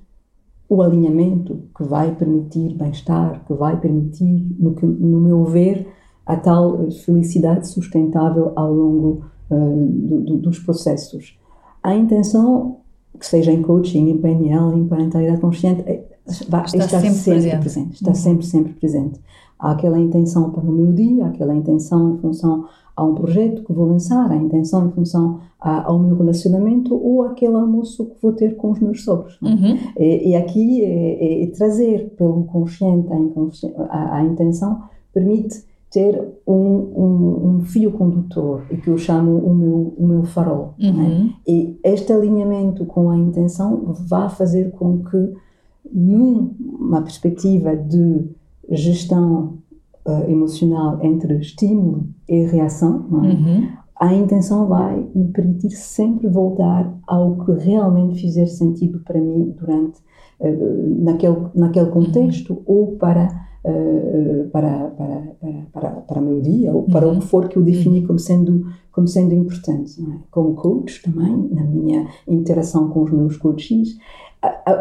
o 0.69 0.81
alinhamento 0.81 1.63
que 1.75 1.83
vai 1.83 2.13
permitir 2.13 2.73
bem-estar, 2.75 3.43
que 3.45 3.53
vai 3.53 3.79
permitir, 3.79 4.55
no, 4.59 4.73
que, 4.73 4.85
no 4.85 5.19
meu 5.19 5.45
ver, 5.45 5.87
a 6.25 6.35
tal 6.35 6.91
felicidade 6.91 7.67
sustentável 7.67 8.51
ao 8.55 8.73
longo 8.73 9.25
uh, 9.49 9.87
do, 9.87 10.19
do, 10.21 10.37
dos 10.37 10.59
processos. 10.59 11.39
A 11.81 11.95
intenção, 11.95 12.77
que 13.17 13.25
seja 13.25 13.51
em 13.51 13.61
coaching, 13.61 14.09
em 14.09 14.17
PNL, 14.17 14.77
em 14.77 14.87
parentalidade 14.87 15.39
consciente, 15.39 15.83
é, 15.85 16.03
está, 16.27 16.63
está 16.65 16.99
sempre, 16.99 17.09
sempre 17.11 17.31
presente. 17.31 17.59
presente. 17.59 17.93
Está 17.93 18.09
uhum. 18.09 18.15
sempre, 18.15 18.45
sempre 18.45 18.73
presente. 18.73 19.21
Há 19.57 19.71
aquela 19.71 19.97
intenção 19.97 20.51
para 20.51 20.63
o 20.63 20.71
meu 20.71 20.91
dia, 20.91 21.27
aquela 21.27 21.55
intenção 21.55 22.15
em 22.15 22.17
função 22.17 22.65
a 22.97 23.03
um 23.03 23.13
projeto 23.13 23.63
que 23.63 23.71
vou 23.71 23.85
lançar, 23.85 24.31
a 24.31 24.35
intenção 24.35 24.87
em 24.87 24.91
função 24.91 25.39
a, 25.61 25.83
ao 25.83 25.99
meu 25.99 26.17
relacionamento 26.17 26.95
ou 26.95 27.21
aquele 27.23 27.53
almoço 27.53 28.05
que 28.05 28.15
vou 28.19 28.33
ter 28.33 28.55
com 28.55 28.71
os 28.71 28.79
meus 28.79 29.03
sogros. 29.03 29.37
É? 29.43 29.45
Uhum. 29.45 29.77
E, 29.99 30.29
e, 30.29 30.35
aqui 30.35 30.83
é, 30.83 31.43
é, 31.43 31.47
trazer 31.47 32.09
pelo 32.17 32.43
consciente 32.45 33.07
a, 33.89 34.15
a, 34.15 34.23
intenção 34.23 34.81
permite 35.13 35.63
ter 35.91 36.19
um, 36.45 36.53
um, 36.53 37.41
um, 37.43 37.61
fio 37.61 37.91
condutor, 37.91 38.63
e 38.71 38.77
que 38.77 38.89
eu 38.89 38.97
chamo 38.97 39.37
o 39.37 39.53
meu, 39.53 39.93
o 39.95 40.07
meu 40.07 40.23
farol. 40.23 40.73
É? 40.79 40.87
Uhum. 40.87 41.33
E 41.47 41.79
este 41.83 42.11
alinhamento 42.11 42.83
com 42.83 43.11
a 43.11 43.17
intenção 43.17 43.93
vai 44.07 44.27
fazer 44.27 44.71
com 44.71 45.03
que, 45.03 45.33
numa 45.93 47.01
perspectiva 47.03 47.75
de 47.75 48.25
gestão 48.71 49.59
uh, 50.07 50.29
emocional 50.29 50.99
entre 51.03 51.37
estímulo 51.37 52.07
e 52.27 52.45
reação, 52.45 53.05
é? 53.11 53.15
uhum. 53.15 53.67
a 53.99 54.13
intenção 54.13 54.67
vai 54.67 55.05
me 55.13 55.27
permitir 55.27 55.71
sempre 55.71 56.27
voltar 56.27 56.91
ao 57.05 57.35
que 57.43 57.51
realmente 57.51 58.21
fizer 58.21 58.47
sentido 58.47 58.99
para 59.05 59.19
mim 59.19 59.53
durante 59.59 59.99
uh, 60.39 61.03
naquele 61.03 61.37
naquele 61.53 61.89
contexto 61.91 62.53
uhum. 62.53 62.63
ou 62.65 62.87
para 62.95 63.47
uh, 63.65 64.49
para, 64.49 64.89
para, 64.97 65.35
para, 65.73 65.89
para, 65.89 66.21
o 66.21 66.23
meu 66.23 66.41
dia 66.41 66.73
ou 66.73 66.83
para 66.83 67.05
uhum. 67.05 67.17
o 67.17 67.19
que 67.19 67.27
for 67.27 67.49
que 67.49 67.57
eu 67.57 67.63
defini 67.63 67.99
uhum. 67.99 68.07
como 68.07 68.19
sendo 68.19 68.65
como 68.91 69.07
sendo 69.07 69.33
importante 69.33 70.01
é? 70.01 70.19
como 70.31 70.55
coach 70.55 71.01
também 71.03 71.49
na 71.51 71.63
minha 71.63 72.07
interação 72.27 72.89
com 72.89 73.03
os 73.03 73.11
meus 73.11 73.37
coaches 73.37 73.97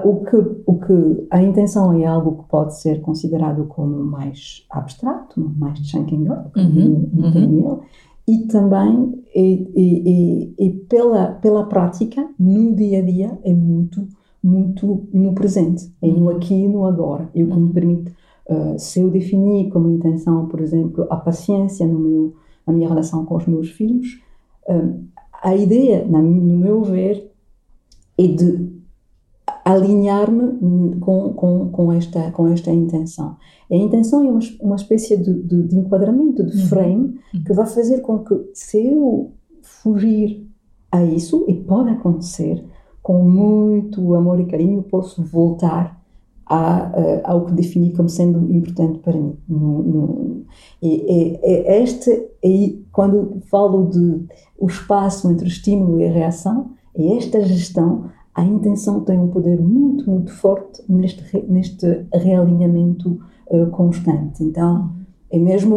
o 0.05 0.25
que, 0.25 0.37
o 0.67 0.79
que 0.79 1.27
a 1.31 1.43
intenção 1.43 1.93
é 1.93 2.05
algo 2.05 2.43
que 2.43 2.49
pode 2.49 2.79
ser 2.79 3.01
considerado 3.01 3.65
como 3.67 4.05
mais 4.05 4.67
abstrato, 4.71 5.41
mais 5.57 5.79
up, 5.79 6.61
uhum, 6.61 7.11
uhum. 7.15 7.81
e 8.29 8.47
também 8.47 9.25
e, 9.35 9.71
e, 9.75 10.55
e, 10.59 10.71
pela 10.89 11.33
pela 11.33 11.65
prática 11.67 12.29
no 12.39 12.75
dia 12.75 12.99
a 12.99 13.03
dia 13.03 13.39
é 13.45 13.55
muito 13.55 14.07
muito 14.43 15.09
no 15.13 15.33
presente, 15.33 15.91
é 16.03 16.07
no 16.07 16.25
uhum. 16.25 16.31
aqui 16.31 16.55
e 16.55 16.69
no 16.69 16.85
agora, 16.85 17.29
e 17.35 17.43
o 17.43 17.49
que 17.49 17.57
me 17.57 17.67
uhum. 17.67 17.73
permite 17.73 18.13
uh, 18.49 18.79
se 18.79 19.01
eu 19.01 19.11
definir 19.11 19.71
como 19.71 19.91
intenção, 19.91 20.47
por 20.47 20.61
exemplo, 20.61 21.07
a 21.11 21.17
paciência 21.17 21.87
no 21.87 21.99
meu 21.99 22.35
na 22.67 22.73
minha 22.73 22.89
relação 22.89 23.25
com 23.25 23.37
os 23.37 23.47
meus 23.47 23.71
filhos, 23.71 24.21
uh, 24.69 25.01
a 25.43 25.55
ideia, 25.55 26.05
no 26.05 26.21
meu 26.23 26.83
ver, 26.83 27.31
é 28.19 28.27
de 28.27 28.76
alinhar-me 29.67 30.95
com, 31.01 31.33
com, 31.35 31.69
com, 31.71 31.93
esta, 31.93 32.31
com 32.31 32.47
esta 32.47 32.71
intenção. 32.71 33.37
A 33.69 33.75
intenção 33.75 34.25
é 34.25 34.31
uma, 34.31 34.39
uma 34.61 34.77
espécie 34.77 35.17
de, 35.17 35.43
de, 35.43 35.65
de 35.65 35.77
enquadramento, 35.77 36.47
de 36.47 36.57
uhum. 36.57 36.67
frame, 36.69 37.21
uhum. 37.35 37.43
que 37.45 37.53
vai 37.53 37.67
fazer 37.67 38.01
com 38.01 38.21
que, 38.21 38.49
se 38.55 38.87
eu 38.87 39.33
fugir 39.63 40.49
a 40.93 41.03
isso, 41.05 41.45
e 41.49 41.55
pode 41.55 41.91
acontecer, 41.91 42.65
com 43.03 43.25
muito 43.25 44.15
amor 44.15 44.39
e 44.39 44.47
carinho, 44.47 44.85
posso 44.85 45.21
voltar 45.25 46.01
a, 46.47 46.87
a, 46.87 47.33
ao 47.33 47.47
que 47.47 47.53
defini 47.53 47.91
como 47.91 48.09
sendo 48.09 48.39
importante 48.55 49.01
para 49.01 49.15
mim. 49.17 49.37
No, 49.49 49.83
no, 49.83 50.43
e, 50.81 50.95
e, 50.95 51.41
e 51.43 51.83
este, 51.83 52.29
e 52.41 52.85
quando 52.93 53.41
falo 53.51 53.87
de 53.91 54.27
o 54.57 54.69
espaço 54.69 55.29
entre 55.29 55.45
o 55.45 55.49
estímulo 55.49 56.01
e 56.01 56.07
a 56.07 56.13
reação, 56.13 56.71
é 56.95 57.17
esta 57.17 57.43
gestão 57.43 58.15
a 58.37 58.45
intenção 58.45 59.01
tem 59.01 59.19
um 59.19 59.29
poder 59.29 59.59
muito, 59.59 60.11
muito 60.11 60.31
forte 60.31 60.83
neste, 60.87 61.25
neste 61.49 62.07
realinhamento 62.13 63.19
uh, 63.51 63.67
constante. 63.71 64.45
Então, 64.45 64.91
é 65.31 65.39
mesmo 65.39 65.75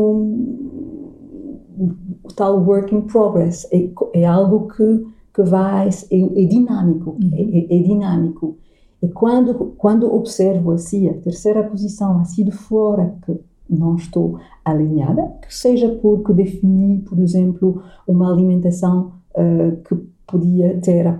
o 2.22 2.34
tal 2.36 2.62
work 2.62 2.94
in 2.94 3.01
progress, 3.04 3.66
é, 3.72 3.89
é 4.13 4.25
algo 4.25 4.68
que, 4.68 5.08
que 5.34 5.42
vai, 5.42 5.88
é, 5.88 6.20
é 6.20 6.46
dinâmico, 6.46 7.12
uhum. 7.12 7.32
é, 7.32 7.42
é, 7.42 7.80
é, 7.80 7.82
dinâmico. 7.82 8.58
E 9.01 9.08
quando, 9.08 9.74
quando 9.78 10.13
observo 10.13 10.72
assim 10.72 11.08
a 11.08 11.13
terceira 11.13 11.63
posição, 11.63 12.20
assim 12.20 12.44
de 12.44 12.51
fora, 12.51 13.16
que 13.25 13.39
não 13.70 13.96
estou 13.96 14.38
alinhada, 14.66 15.32
que 15.42 15.56
seja 15.56 15.88
porque 16.01 16.34
defini, 16.34 17.00
por 17.04 17.18
exemplo, 17.20 17.82
uma 18.06 18.30
alimentação 18.30 19.13
uh, 19.32 19.78
que 19.88 19.96
podia 20.30 20.80
ter 20.82 21.08
a, 21.08 21.20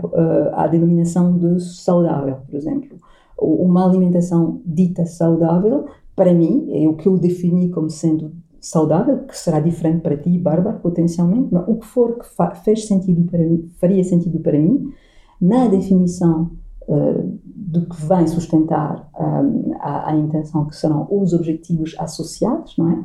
a, 0.54 0.64
a 0.64 0.68
denominação 0.68 1.38
de 1.38 1.60
saudável, 1.62 2.38
por 2.46 2.56
exemplo. 2.56 2.98
Uma 3.38 3.86
alimentação 3.86 4.62
dita 4.66 5.06
saudável, 5.06 5.86
para 6.16 6.34
mim, 6.34 6.68
é 6.72 6.88
o 6.88 6.96
que 6.96 7.08
eu 7.08 7.18
defini 7.18 7.70
como 7.70 7.90
sendo 7.90 8.34
saudável, 8.60 9.20
que 9.20 9.38
será 9.38 9.60
diferente 9.60 10.02
para 10.02 10.18
ti, 10.18 10.38
Bárbara, 10.38 10.78
potencialmente, 10.78 11.48
mas 11.52 11.64
o 11.68 11.76
que 11.76 11.86
for 11.86 12.20
que 12.20 12.60
fez 12.64 12.86
sentido 12.86 13.24
para 13.30 13.40
mim, 13.40 13.70
faria 13.80 14.04
sentido 14.04 14.40
para 14.40 14.60
mim, 14.60 14.92
na 15.40 15.68
definição 15.68 16.52
uh, 16.88 17.40
do 17.46 17.86
que 17.86 18.06
vem 18.06 18.28
sustentar 18.28 19.10
um, 19.18 19.74
a, 19.80 20.10
a, 20.10 20.16
intenção, 20.18 20.66
que 20.66 20.76
serão 20.76 21.08
os 21.10 21.34
objetivos 21.34 21.96
associados, 21.98 22.76
não 22.78 22.90
é? 22.90 23.04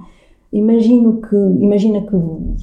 Imagino 0.53 1.21
que, 1.21 1.37
imagina 1.37 2.01
que 2.03 2.17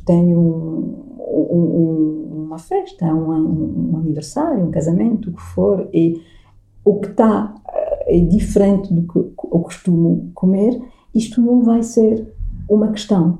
tenho 0.06 0.40
um, 0.40 1.11
um, 1.30 2.46
uma 2.46 2.58
festa, 2.58 3.06
um, 3.14 3.94
um, 3.94 3.98
aniversário, 3.98 4.64
um 4.64 4.72
casamento, 4.72 5.30
o 5.30 5.34
que 5.34 5.42
for, 5.42 5.88
e 5.94 6.22
o 6.84 6.96
que 7.00 7.10
está 7.10 7.54
eh, 7.74 8.18
é 8.18 8.20
diferente 8.20 8.94
do 8.94 9.04
que 9.04 9.18
eu 9.18 9.60
costumo 9.60 10.32
comer, 10.34 10.82
isto 11.14 11.42
não 11.42 11.62
vai 11.62 11.84
ser 11.84 12.34
uma 12.70 12.92
questão. 12.92 13.40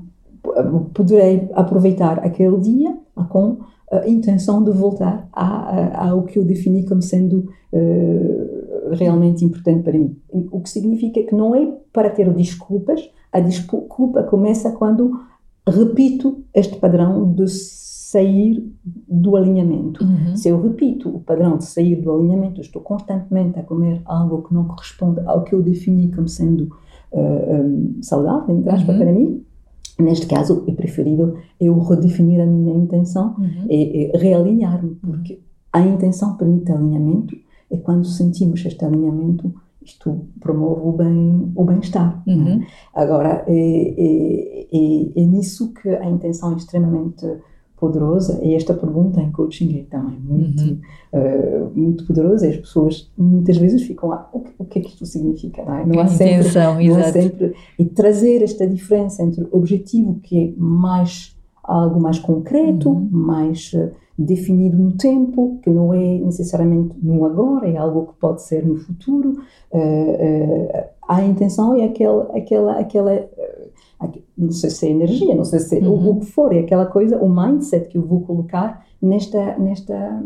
Poderei 0.94 1.50
aproveitar 1.54 2.20
aquele 2.20 2.60
dia 2.60 2.98
com 3.30 3.60
a 3.92 4.08
intenção 4.08 4.64
de 4.64 4.72
voltar 4.72 5.28
ao 5.34 6.24
que 6.24 6.40
eu 6.40 6.46
defini 6.46 6.86
como 6.86 7.02
sendo 7.02 7.50
uh, 7.74 8.94
realmente 8.94 9.44
importante 9.44 9.84
para 9.84 9.98
mim. 9.98 10.18
O 10.30 10.62
que 10.62 10.70
significa 10.70 11.22
que 11.24 11.36
não 11.36 11.54
é 11.54 11.72
para 11.92 12.10
ter 12.10 12.34
desculpas, 12.34 13.10
a 13.32 13.40
desculpa 13.42 14.24
começa 14.24 14.72
quando 14.72 15.20
repito 15.68 16.44
este 16.54 16.78
padrão 16.78 17.34
de 17.34 17.48
sair 17.50 18.70
do 19.08 19.36
alinhamento. 19.38 20.04
Uhum. 20.04 20.36
Se 20.36 20.50
eu 20.50 20.62
repito 20.62 21.08
o 21.10 21.20
padrão 21.22 21.58
de 21.58 21.64
sair 21.66 21.96
do 21.96 22.12
alinhamento, 22.12 22.60
estou 22.60 22.82
constantemente 22.82 23.58
a 23.60 23.64
comer 23.64 24.02
algo 24.06 24.42
que 24.44 24.54
não 24.54 24.66
corresponde 24.66 25.22
ao 25.26 25.44
que 25.44 25.54
eu 25.56 25.62
defini 25.62 26.12
como 26.12 26.28
sendo 26.28 26.64
uh, 27.12 27.64
um, 27.64 28.00
saudável, 28.02 28.54
entre 28.56 28.70
aspas, 28.70 28.96
Uhum. 28.96 29.02
para 29.02 29.12
mim, 29.14 29.44
neste 30.00 30.26
caso 30.28 30.64
é 30.68 30.72
preferível 30.74 31.38
eu 31.60 31.78
redefinir 31.80 32.42
a 32.42 32.46
minha 32.46 32.76
intenção 32.76 33.36
Uhum. 33.38 33.66
e, 33.70 34.08
e 34.14 34.18
realinhar-me, 34.18 34.96
porque 34.96 35.40
a 35.72 35.80
intenção 35.80 36.36
permite 36.36 36.70
alinhamento 36.72 37.34
e 37.70 37.78
quando 37.78 38.06
sentimos 38.06 38.66
este 38.66 38.84
alinhamento, 38.84 39.54
isto 39.84 40.26
promove 40.40 40.82
o 40.84 40.92
bem 40.92 41.52
o 41.56 41.64
bem-estar. 41.64 42.22
é? 42.28 42.32
Uhum. 42.32 42.64
Agora, 42.94 43.44
é, 43.48 43.54
é, 43.56 44.68
é, 44.72 45.22
é 45.22 45.26
nisso 45.26 45.74
que 45.74 45.90
a 45.90 46.10
intenção 46.10 46.54
é 46.54 46.58
extremamente 46.58 47.26
poderosa 47.78 48.40
e 48.44 48.54
esta 48.54 48.76
pergunta 48.76 49.20
em 49.20 49.32
coaching 49.32 49.80
é 49.80 49.84
também 49.90 50.20
muito, 50.20 50.62
Uhum. 50.64 50.80
eh, 51.14 51.64
muito 51.76 52.06
poderosa 52.06 52.46
e 52.46 52.52
as 52.52 52.58
pessoas 52.58 53.12
muitas 53.18 53.58
vezes 53.58 53.82
ficam 53.82 54.10
lá, 54.10 54.30
o 54.32 54.40
que, 54.42 54.52
o 54.60 54.66
que 54.66 54.78
é 54.78 54.82
que 54.84 54.90
isto 54.90 55.04
significa? 55.08 55.66
Não, 55.66 55.74
é? 55.76 55.86
não 55.88 56.00
há 56.00 56.06
sempre, 56.08 56.34
Intenção, 56.42 56.80
não 56.80 56.96
há 56.98 57.04
sempre 57.12 57.54
e 57.80 57.86
trazer 57.86 58.44
esta 58.44 58.68
diferença 58.68 59.24
entre 59.24 59.44
o 59.46 59.50
objetivo 59.58 60.20
que 60.22 60.38
é 60.50 60.54
mais 60.62 61.36
algo 61.64 62.00
mais 62.00 62.20
concreto, 62.20 62.90
Uhum. 62.90 63.10
mais 63.12 63.72
eh, 63.74 63.92
definido 64.18 64.78
no 64.78 64.92
tempo, 64.94 65.60
que 65.64 65.70
não 65.70 65.94
é 65.94 66.18
necessariamente 66.20 66.96
no 67.02 67.26
agora, 67.26 67.68
é 67.68 67.78
algo 67.78 68.08
que 68.08 68.20
pode 68.20 68.42
ser 68.44 68.66
no 68.66 68.76
futuro. 68.78 69.42
Eh, 69.74 70.18
eh, 70.20 70.90
a 71.08 71.24
intenção 71.24 71.74
é 71.76 71.86
aquela, 71.86 72.24
aquela, 72.38 72.74
aquela 72.80 73.14
eh, 73.14 73.68
aque- 74.00 74.24
não 74.38 74.52
sei 74.52 74.70
se 74.70 74.88
é 74.88 74.90
energia, 74.92 75.34
não 75.36 75.44
sei 75.46 75.60
se 75.60 75.78
é 75.78 75.82
o- 75.82 75.92
Uhum. 75.94 76.10
o, 76.12 76.20
que 76.20 76.26
for, 76.28 76.54
é 76.54 76.60
aquela 76.60 76.86
coisa, 76.86 77.18
o 77.18 77.30
mindset 77.30 77.88
que 77.88 77.98
eu 77.98 78.02
vou 78.06 78.22
colocar 78.22 78.86
nesta, 79.02 79.58
nesta, 79.58 80.22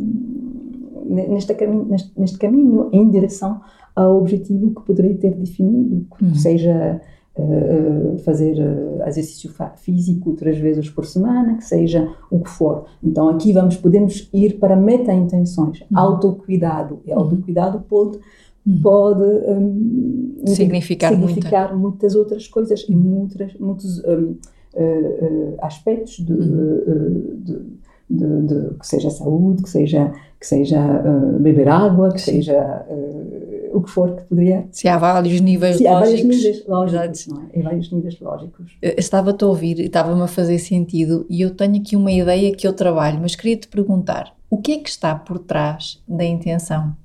ne- 1.06 1.28
nesta 1.28 1.54
caminho, 1.54 1.86
neste, 1.86 2.20
neste 2.20 2.38
caminho 2.38 2.90
em 2.92 3.10
direção 3.10 3.62
ao 3.96 4.18
objetivo 4.18 4.72
que 4.76 4.82
poderei 4.86 5.16
ter 5.16 5.34
definido, 5.36 6.06
que 6.18 6.26
Uhum. 6.26 6.36
seja 6.36 7.00
eh, 7.38 8.18
fazer 8.24 8.58
eh, 8.60 9.08
exercício 9.08 9.52
físico 9.76 10.34
três 10.34 10.58
vezes 10.58 10.90
por 10.90 11.06
semana, 11.06 11.56
que 11.58 11.64
seja 11.66 12.08
o 12.32 12.40
que 12.40 12.50
for. 12.50 12.86
Então 13.04 13.28
aqui 13.30 13.52
vamos 13.52 13.76
podemos 13.76 14.30
ir 14.34 14.58
para 14.60 14.76
meta-intenções, 14.76 15.82
Uhum. 15.82 15.98
autocuidado. 16.00 17.00
E 17.06 17.12
autocuidado 17.12 17.82
pode 17.90 18.20
Uhum. 18.66 18.82
pode 18.82 19.22
hum, 19.24 20.36
Significar 20.48 21.12
significar 21.12 21.76
muitas 21.78 22.16
outras 22.16 22.48
coisas 22.48 22.84
e 22.90 22.96
muitas, 22.96 23.54
muitos 23.60 24.04
eh, 24.04 24.28
eh, 24.76 25.54
aspectos 25.62 26.18
de, 26.26 26.34
Uhum. 26.34 26.82
eh, 26.88 27.36
de- 27.44 27.86
de- 28.10 28.42
de- 28.48 28.74
que 28.80 28.88
seja 28.88 29.10
saúde, 29.10 29.62
que 29.64 29.70
seja 29.70 30.12
que 30.40 30.48
seja 30.48 30.80
eh, 30.80 31.40
beber 31.40 31.68
água, 31.70 32.12
que 32.12 32.22
Sim. 32.22 32.34
seja 32.34 32.86
eh, 32.90 33.55
o 33.76 33.82
que 33.82 33.90
for 33.90 34.16
que 34.16 34.24
poderia 34.24 34.68
Se 34.72 34.88
há 34.88 34.98
vários 34.98 35.42
níveis 35.42 35.78
Sim, 35.78 35.88
há 35.88 36.00
vários 36.00 36.24
lógicos. 36.24 36.38
níveis 36.38 36.68
lógicos, 36.68 37.28
não 37.28 37.42
é? 37.42 37.60
Em 37.60 37.62
vários 37.62 37.92
níveis 37.92 38.20
lógicos. 38.20 38.78
Estava-te 38.82 39.44
a 39.44 39.48
ouvir 39.48 39.80
e 39.80 39.86
estava-me 39.86 40.22
a 40.22 40.28
fazer 40.28 40.58
sentido 40.60 41.26
e 41.30 41.42
eu 41.42 41.52
tenho 41.52 41.76
aqui 41.76 41.96
uma 41.96 42.12
ideia 42.12 42.56
que 42.56 42.66
eu 42.66 42.72
trabalho, 42.72 43.20
mas 43.22 43.36
queria 43.36 43.58
te 43.58 43.68
perguntar, 43.68 44.34
o 44.50 44.58
que 44.58 44.72
é 44.74 44.78
que 44.80 44.90
está 44.90 45.14
por 45.14 45.40
trás 45.40 46.02
da 46.08 46.24
intenção? 46.24 46.96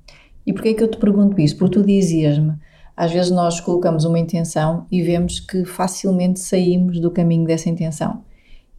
E 0.47 0.53
porquê 0.53 0.69
é 0.69 0.73
que 0.73 0.83
eu 0.83 0.87
te 0.87 0.97
pergunto 0.97 1.39
isso? 1.41 1.57
Porque 1.57 1.79
tu 1.79 1.85
dizias-me, 1.85 2.53
às 2.95 3.11
vezes 3.11 3.31
nós 3.31 3.59
colocamos 3.59 4.05
uma 4.05 4.19
intenção 4.19 4.85
e 4.89 5.01
vemos 5.01 5.39
que 5.39 5.65
facilmente 5.65 6.39
saímos 6.39 6.99
do 6.99 7.11
caminho 7.11 7.45
dessa 7.45 7.69
intenção. 7.69 8.23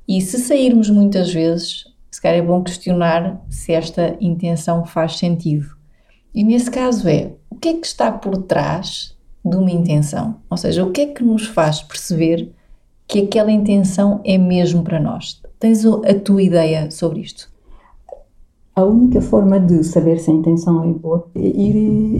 E 0.08 0.20
se 0.20 0.38
sairmos 0.38 0.88
muitas 0.88 1.32
vezes, 1.32 1.84
se 2.10 2.20
calhar 2.20 2.38
é 2.38 2.42
bom 2.42 2.62
questionar 2.62 3.40
se 3.50 3.72
esta 3.72 4.16
intenção 4.20 4.84
faz 4.84 5.18
sentido. 5.18 5.81
E 6.34 6.42
nesse 6.44 6.70
caso 6.70 7.08
é, 7.08 7.32
o 7.50 7.56
que 7.56 7.68
é 7.68 7.74
que 7.74 7.86
está 7.86 8.10
por 8.10 8.36
trás 8.38 9.14
de 9.44 9.56
uma 9.56 9.70
intenção? 9.70 10.36
Ou 10.48 10.56
seja, 10.56 10.84
o 10.84 10.90
que 10.90 11.00
é 11.02 11.06
que 11.06 11.22
nos 11.24 11.46
faz 11.46 11.82
perceber 11.82 12.50
que 13.06 13.20
aquela 13.20 13.50
intenção 13.52 14.20
é 14.24 14.38
mesmo 14.38 14.82
para 14.82 14.98
nós? 15.00 15.40
Tens 15.58 15.84
a 15.84 16.14
tua 16.22 16.42
ideia 16.42 16.90
sobre 16.90 17.20
isto? 17.20 17.50
A 18.74 18.84
única 18.84 19.20
forma 19.20 19.60
de 19.60 19.84
saber 19.84 20.18
se 20.18 20.30
a 20.30 20.34
intenção 20.34 20.82
é 20.82 20.92
boa 20.94 21.28
é 21.34 21.40
ir 21.46 21.76
e, 21.76 22.16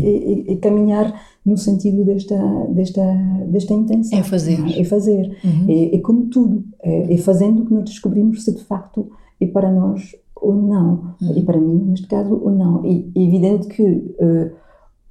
e- 0.48 0.52
e 0.52 0.56
caminhar 0.58 1.18
no 1.46 1.56
sentido 1.56 2.04
desta, 2.04 2.36
desta, 2.68 3.02
desta 3.46 3.72
intenção. 3.72 4.18
É 4.18 4.22
fazer. 4.22 4.58
É, 4.68 4.80
É 4.80 4.84
fazer. 4.84 5.38
Uhum. 5.42 5.66
É, 5.66 5.96
é 5.96 5.98
como 6.00 6.26
tudo. 6.26 6.62
É, 6.82 7.14
é 7.14 7.16
fazendo 7.16 7.64
que 7.64 7.72
nós 7.72 7.84
descobrimos 7.84 8.44
se 8.44 8.52
de 8.54 8.62
facto 8.64 9.10
é 9.40 9.46
para 9.46 9.72
nós 9.72 10.14
ou 10.42 10.54
não. 10.54 11.14
Uhum. 11.22 11.36
E 11.36 11.42
para 11.42 11.58
mim, 11.58 11.76
neste 11.90 12.06
caso, 12.06 12.34
ou 12.42 12.50
não. 12.50 12.84
E 12.84 13.10
é 13.14 13.20
evidente 13.22 13.68
que 13.68 14.14
eh, 14.18 14.50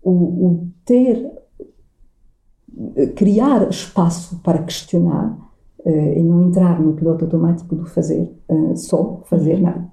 o, 0.04 0.12
o 0.12 0.68
ter, 0.86 1.32
eh, 2.96 3.08
criar 3.08 3.70
espaço 3.70 4.40
para 4.44 4.60
questionar 4.64 5.38
eh, 5.86 6.20
e 6.20 6.24
não 6.24 6.48
entrar 6.48 6.80
no 6.82 6.94
piloto 6.94 7.26
automático 7.26 7.76
do 7.76 7.86
fazer, 7.86 8.32
eh, 8.50 8.76
só 8.76 9.22
fazer, 9.26 9.56
Uhum. 9.56 9.62
não. 9.64 9.92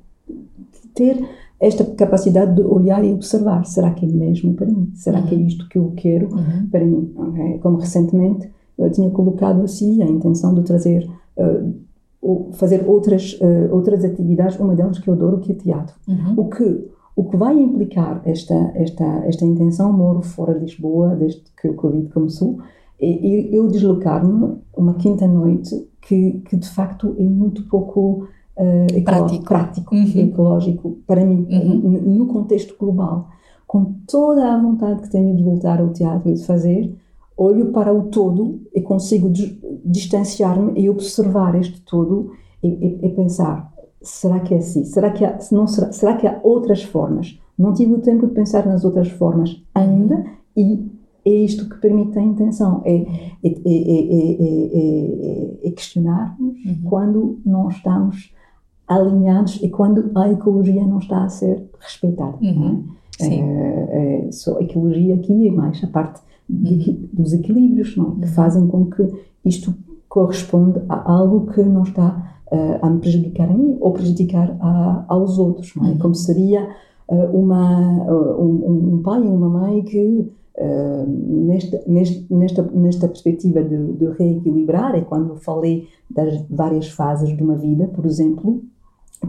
ter 0.94 1.24
esta 1.60 1.84
capacidade 1.84 2.54
de 2.56 2.62
olhar 2.62 3.04
e 3.04 3.12
observar. 3.12 3.64
Será 3.64 3.90
que 3.92 4.04
é 4.04 4.08
mesmo 4.08 4.54
para 4.54 4.66
mim? 4.66 4.90
Será 4.94 5.22
que 5.22 5.34
é 5.34 5.38
isto 5.38 5.68
que 5.68 5.78
eu 5.78 5.92
quero? 5.96 6.28
Uhum. 6.32 6.68
para 6.70 6.84
mim. 6.84 7.12
ok? 7.16 7.58
Como 7.58 7.78
recentemente 7.78 8.48
eu 8.76 8.90
tinha 8.92 9.10
colocado 9.10 9.62
assim 9.62 10.02
a 10.02 10.06
intenção 10.06 10.54
de 10.54 10.62
trazer, 10.62 11.08
o- 11.36 11.72
fazer 12.52 12.84
outras, 12.88 13.38
eh, 13.40 13.68
outras 13.70 14.04
atividades, 14.04 14.58
uma 14.58 14.74
delas 14.74 14.98
que 14.98 15.08
eu 15.08 15.14
adoro, 15.14 15.38
que 15.38 15.52
é 15.52 15.54
teatro. 15.54 15.94
Uhum. 16.08 16.34
O 16.36 16.48
que, 16.50 16.88
o 17.16 17.24
que 17.24 17.36
vai 17.36 17.58
implicar 17.58 18.20
esta, 18.24 18.54
esta, 18.74 19.04
esta 19.24 19.44
intenção, 19.44 19.92
moro 19.92 20.20
fora 20.22 20.54
de 20.54 20.60
Lisboa 20.60 21.14
desde 21.16 21.42
que 21.60 21.68
o 21.68 21.74
Covid 21.74 22.08
começou, 22.08 22.58
é 23.00 23.06
é 23.08 23.56
eu 23.56 23.68
deslocar-me 23.68 24.56
uma 24.76 24.94
quinta-noite 24.94 25.88
que, 26.00 26.40
que 26.48 26.56
de 26.56 26.68
facto 26.68 27.14
é 27.18 27.22
muito 27.22 27.62
pouco 27.68 28.26
ecoló- 28.56 29.04
Prático. 29.04 29.44
prático 29.44 29.94
Uhum. 29.94 30.02
e 30.02 30.20
ecológico 30.22 30.98
para 31.06 31.24
mim, 31.24 31.46
Uhum. 31.48 32.16
no 32.16 32.26
contexto 32.26 32.74
global. 32.78 33.28
Com 33.68 33.94
toda 34.10 34.52
a 34.52 34.60
vontade 34.60 35.02
que 35.02 35.10
tenho 35.10 35.36
de 35.36 35.42
voltar 35.44 35.80
ao 35.80 35.90
teatro 35.90 36.28
e 36.30 36.34
de 36.34 36.44
fazer, 36.44 36.92
olho 37.38 37.66
para 37.72 37.94
o 37.94 38.02
todo 38.08 38.60
e 38.74 38.80
consigo 38.82 39.30
dis- 39.30 39.56
distanciar-me 39.84 40.78
e 40.78 40.90
observar 40.90 41.54
este 41.54 41.80
todo 41.82 42.32
e, 42.62 42.68
e- 42.68 42.98
e 43.06 43.08
pensar: 43.10 43.72
será 44.02 44.40
que 44.40 44.52
é 44.54 44.58
assim? 44.58 44.84
Será 44.84 45.10
que, 45.10 45.24
há, 45.24 45.38
não 45.52 45.66
será, 45.66 45.92
será 45.92 46.16
que 46.16 46.26
há 46.26 46.40
outras 46.42 46.82
formas? 46.82 47.38
Não 47.56 47.72
tive 47.72 47.94
o 47.94 47.98
tempo 48.00 48.26
de 48.26 48.34
pensar 48.34 48.66
nas 48.66 48.84
outras 48.84 49.08
formas 49.08 49.62
ainda 49.74 50.24
e 50.56 50.86
é 51.24 51.30
isto 51.30 51.68
que 51.68 51.78
permite 51.80 52.18
a 52.18 52.22
intenção: 52.22 52.82
é, 52.84 52.94
é, 52.96 53.04
é, 53.44 53.50
é, 53.66 54.36
é- 54.40 55.58
é- 55.64 55.68
é 55.68 55.70
questionar-nos 55.70 56.56
Uhum. 56.64 56.76
quando 56.84 57.38
não 57.46 57.68
estamos 57.68 58.32
alinhados 58.86 59.60
e 59.62 59.68
quando 59.68 60.10
a 60.16 60.30
ecologia 60.30 60.84
não 60.86 60.98
está 60.98 61.24
a 61.24 61.28
ser 61.28 61.62
respeitada. 61.78 62.36
é? 62.42 62.46
Uhum. 62.50 62.84
Sim. 63.18 63.42
É, 63.42 64.24
é, 64.28 64.32
só 64.32 64.58
a 64.58 64.62
ecologia 64.62 65.14
aqui 65.16 65.48
é 65.48 65.50
mais 65.50 65.82
a 65.84 65.88
parte 65.88 66.20
de 66.48 66.92
dos 67.12 67.32
equilíbrios 67.32 67.96
não 67.96 68.16
é? 68.18 68.20
que 68.22 68.28
fazem 68.28 68.66
com 68.66 68.86
que 68.86 69.06
isto 69.44 69.74
corresponda 70.08 70.84
a 70.88 71.12
algo 71.12 71.52
que 71.52 71.62
não 71.62 71.82
está 71.82 72.40
eh, 72.50 72.78
a 72.80 72.88
me 72.88 72.98
prejudicar 73.00 73.50
a 73.50 73.54
mim 73.54 73.76
ou 73.80 73.92
prejudicar 73.92 74.56
a, 74.60 75.04
aos 75.08 75.38
outros. 75.38 75.74
É? 75.86 75.98
Como 75.98 76.14
seria 76.14 76.68
eh, 77.10 77.28
uma, 77.32 78.04
eh, 78.06 78.12
um, 78.12 78.94
um 78.94 79.02
pai 79.02 79.22
e 79.22 79.28
uma 79.28 79.48
mãe 79.48 79.82
que 79.82 80.30
eh, 80.60 81.04
nesta, 81.06 81.80
nesta, 81.86 82.62
nesta 82.72 83.06
perspectiva 83.06 83.62
de, 83.62 83.92
de 83.92 84.06
reequilibrar, 84.06 84.96
é 84.96 85.02
quando 85.02 85.36
falei 85.36 85.86
das 86.10 86.44
várias 86.50 86.88
fases 86.90 87.36
de 87.36 87.40
uma 87.40 87.54
vida, 87.54 87.86
por 87.86 88.04
exemplo, 88.04 88.62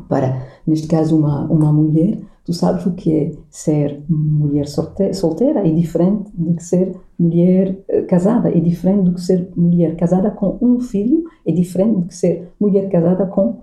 para, 0.07 0.47
neste 0.65 0.87
caso, 0.87 1.15
uma, 1.15 1.45
uma 1.45 1.71
mulher, 1.71 2.17
tu 2.49 2.53
sabes 2.53 2.83
o 2.87 2.93
que 2.93 3.13
é 3.15 3.31
ser 3.51 4.01
mulher 4.09 4.67
solte- 4.67 5.13
solteira? 5.13 5.59
É 5.67 5.71
diferente 5.71 6.31
do 6.33 6.55
que 6.55 6.63
ser 6.63 6.95
mulher 7.19 7.77
eh, 7.87 8.01
casada, 8.03 8.49
é 8.49 8.59
diferente 8.59 9.03
do 9.03 9.13
que 9.13 9.21
ser 9.21 9.49
mulher 9.55 9.95
casada 9.95 10.31
com 10.31 10.57
um 10.59 10.79
filho, 10.79 11.23
é 11.45 11.51
diferente 11.51 11.99
do 11.99 12.07
que 12.07 12.15
ser 12.15 12.49
mulher 12.59 12.89
casada 12.89 13.25
com 13.27 13.57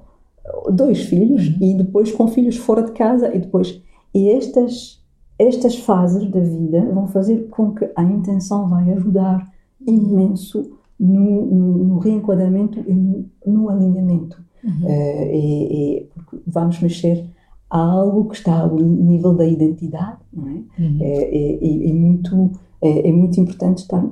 eh, 0.44 0.70
dois 0.72 1.00
filhos 1.04 1.48
Uhum. 1.48 1.56
e 1.60 1.74
depois 1.74 2.12
com 2.12 2.28
filhos 2.28 2.56
fora 2.56 2.82
de 2.84 2.92
casa. 2.92 3.34
E 3.34 3.40
depois 3.40 3.82
e 4.14 4.30
estas 4.30 5.04
estas 5.38 5.76
fases 5.78 6.30
da 6.30 6.40
vida 6.40 6.80
vão 6.94 7.08
fazer 7.08 7.48
com 7.50 7.72
que 7.74 7.90
a 7.96 8.02
intenção 8.04 8.68
vai 8.68 8.90
ajudar 8.92 9.46
imenso 9.86 10.70
no, 10.98 11.44
no, 11.46 11.78
no 11.84 11.98
reenquadramento 11.98 12.78
e 12.86 12.92
no, 12.94 13.24
no 13.46 13.68
alinhamento. 13.68 14.40
Uhum. 14.64 14.88
eh, 14.88 15.36
e, 15.36 15.98
e 16.02 16.08
vamos 16.46 16.80
mexer 16.80 17.24
a 17.76 17.90
algo 17.90 18.28
que 18.28 18.36
está 18.36 18.60
ao 18.60 18.76
nível 18.76 19.34
da 19.34 19.46
identidade, 19.46 20.18
não 20.32 20.48
é? 20.48 20.82
Uhum. 20.82 20.98
É, 21.00 21.06
é, 21.06 21.64
é- 21.64 21.90
é 21.90 21.92
muito, 21.92 22.52
é, 22.80 23.08
é 23.08 23.12
muito 23.12 23.38
importante 23.38 23.78
estar, 23.78 24.04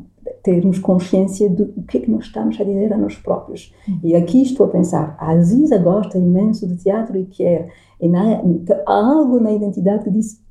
termos 0.43 0.79
consciência 0.79 1.49
do 1.49 1.67
que 1.85 1.99
é 1.99 2.01
que 2.03 2.11
nós 2.11 2.27
estamos 2.27 2.61
a 2.61 2.65
dizer 2.65 2.93
a 2.93 2.99
nós 2.99 3.17
próprios. 3.17 3.73
Uhum. 3.89 4.01
E 4.05 4.15
aqui 4.15 4.43
estou 4.43 4.67
a 4.67 4.69
pensar, 4.69 5.17
a 5.19 5.31
Aziza 5.31 5.79
gosta 5.79 6.19
imenso 6.19 6.67
de 6.67 6.77
teatro 6.77 7.17
e 7.19 7.25
quer, 7.25 7.71
e 8.01 8.09
na, 8.09 8.43
há 8.87 8.95
algo 8.95 9.41
na 9.41 9.53
identidade 9.53 10.05
que 10.05 10.11
diz 10.11 10.43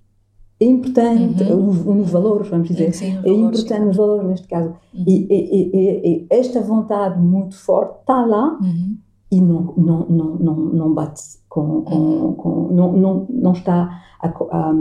é 0.60 0.65
importante, 0.65 1.43
uhum. 1.43 1.95
nos 1.95 2.10
valores, 2.10 2.47
vamos 2.47 2.69
dizer, 2.69 2.93
sim, 2.93 3.17
é 3.23 3.30
importante 3.30 3.82
sim. 3.82 3.86
nos 3.86 3.97
valores 3.97 4.26
neste 4.28 4.47
caso. 4.47 4.69
Uhum. 4.93 5.04
E, 5.06 5.28
e, 5.30 5.71
e, 5.73 6.08
e, 6.08 6.28
esta 6.30 6.62
vontade 6.62 7.19
muito 7.19 7.56
forte 7.56 7.99
está 7.99 8.26
lá 8.26 8.58
uhum. 8.62 8.97
e 9.32 9.41
não, 9.41 9.73
não, 9.76 10.06
não, 10.08 10.36
não, 10.36 10.56
não 10.56 10.93
bate 10.93 11.21
com, 11.53 11.83
com, 11.83 11.95
uhum. 11.95 12.33
com 12.33 12.67
não, 12.73 12.91
não, 12.93 13.27
não 13.29 13.51
está, 13.51 14.01
a, 14.19 14.27
a, 14.27 14.73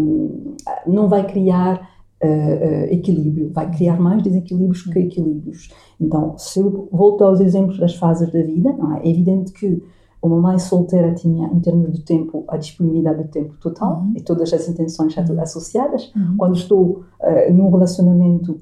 não 0.87 1.07
vai 1.07 1.27
criar 1.27 1.87
uh, 2.25 2.27
uh, 2.27 2.85
equilíbrio, 2.91 3.53
vai 3.53 3.71
criar 3.71 4.01
mais 4.01 4.23
desequilíbrios 4.23 4.83
que 4.85 4.99
equilíbrios. 4.99 5.71
Então, 6.01 6.35
se 6.39 6.61
eu 6.61 6.89
volto 6.91 7.25
aos 7.25 7.41
exemplos 7.41 7.79
das 7.79 7.95
fases 7.95 8.33
da 8.33 8.43
vida, 8.43 8.75
é? 9.03 9.07
é 9.07 9.11
evidente 9.11 9.53
que 9.53 9.83
uma 10.23 10.41
mãe 10.41 10.59
solteira 10.59 11.13
tinha, 11.13 11.47
em 11.49 11.61
termos 11.61 11.93
de 11.93 12.01
tempo, 12.01 12.43
a 12.49 12.57
disponibilidade 12.57 13.25
de 13.25 13.29
tempo 13.29 13.55
total 13.61 13.99
uhum. 13.99 14.15
e 14.17 14.23
todas 14.23 14.51
as 14.55 14.67
intenções 14.67 15.15
uhum. 15.15 15.43
associadas. 15.43 16.11
Uhum. 16.17 16.37
Quando 16.39 16.57
estou 16.57 17.05
uh, 17.21 17.53
num 17.53 17.71
relacionamento, 17.71 18.59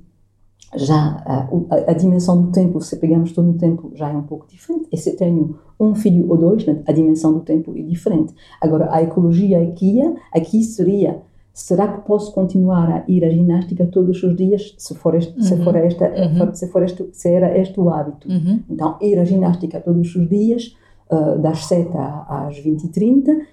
já 0.74 1.48
uh, 1.50 1.66
a, 1.70 1.90
a, 1.90 1.94
dimensão 1.94 2.40
do 2.42 2.52
tempo, 2.52 2.80
se 2.80 2.96
pegamos 2.96 3.32
todo 3.32 3.50
o 3.50 3.54
tempo, 3.54 3.90
já 3.94 4.08
é 4.10 4.16
um 4.16 4.22
pouco 4.22 4.46
diferente. 4.48 4.86
E 4.92 4.96
se 4.96 5.16
tenho 5.16 5.58
um 5.78 5.94
filho 5.94 6.28
ou 6.30 6.36
dois, 6.36 6.64
né, 6.64 6.82
a 6.86 6.92
dimensão 6.92 7.32
do 7.32 7.40
tempo 7.40 7.72
é 7.76 7.82
diferente. 7.82 8.34
Agora, 8.60 8.88
a 8.92 9.02
ecologia 9.02 9.60
aqui, 9.62 10.00
aqui 10.32 10.62
seria 10.62 11.22
será 11.52 11.88
que 11.88 12.06
posso 12.06 12.32
continuar 12.32 12.90
a 12.90 13.04
ir 13.08 13.24
à 13.24 13.28
ginástica 13.28 13.84
todos 13.84 14.22
os 14.22 14.36
dias 14.36 14.74
se 14.78 14.94
for 14.94 15.16
este, 15.16 15.36
uhum. 15.36 15.42
se 15.42 15.56
for 15.64 15.76
esta 15.76 16.04
uhum. 16.06 16.54
se 16.54 16.68
for 16.68 16.82
este, 16.82 17.08
se 17.12 17.28
era 17.28 17.58
este 17.58 17.78
o 17.78 17.90
hábito 17.90 18.28
uhum. 18.28 18.60
então 18.70 18.96
ir 19.00 19.18
à 19.18 19.24
ginástica 19.24 19.80
todos 19.80 20.14
os 20.14 20.28
dias 20.28 20.76
uh, 21.10 21.38
das 21.38 21.64
7 21.66 21.90
às 22.28 22.56
20 22.58 22.84
e 22.84 22.88
30, 22.88 23.32
e 23.32 23.46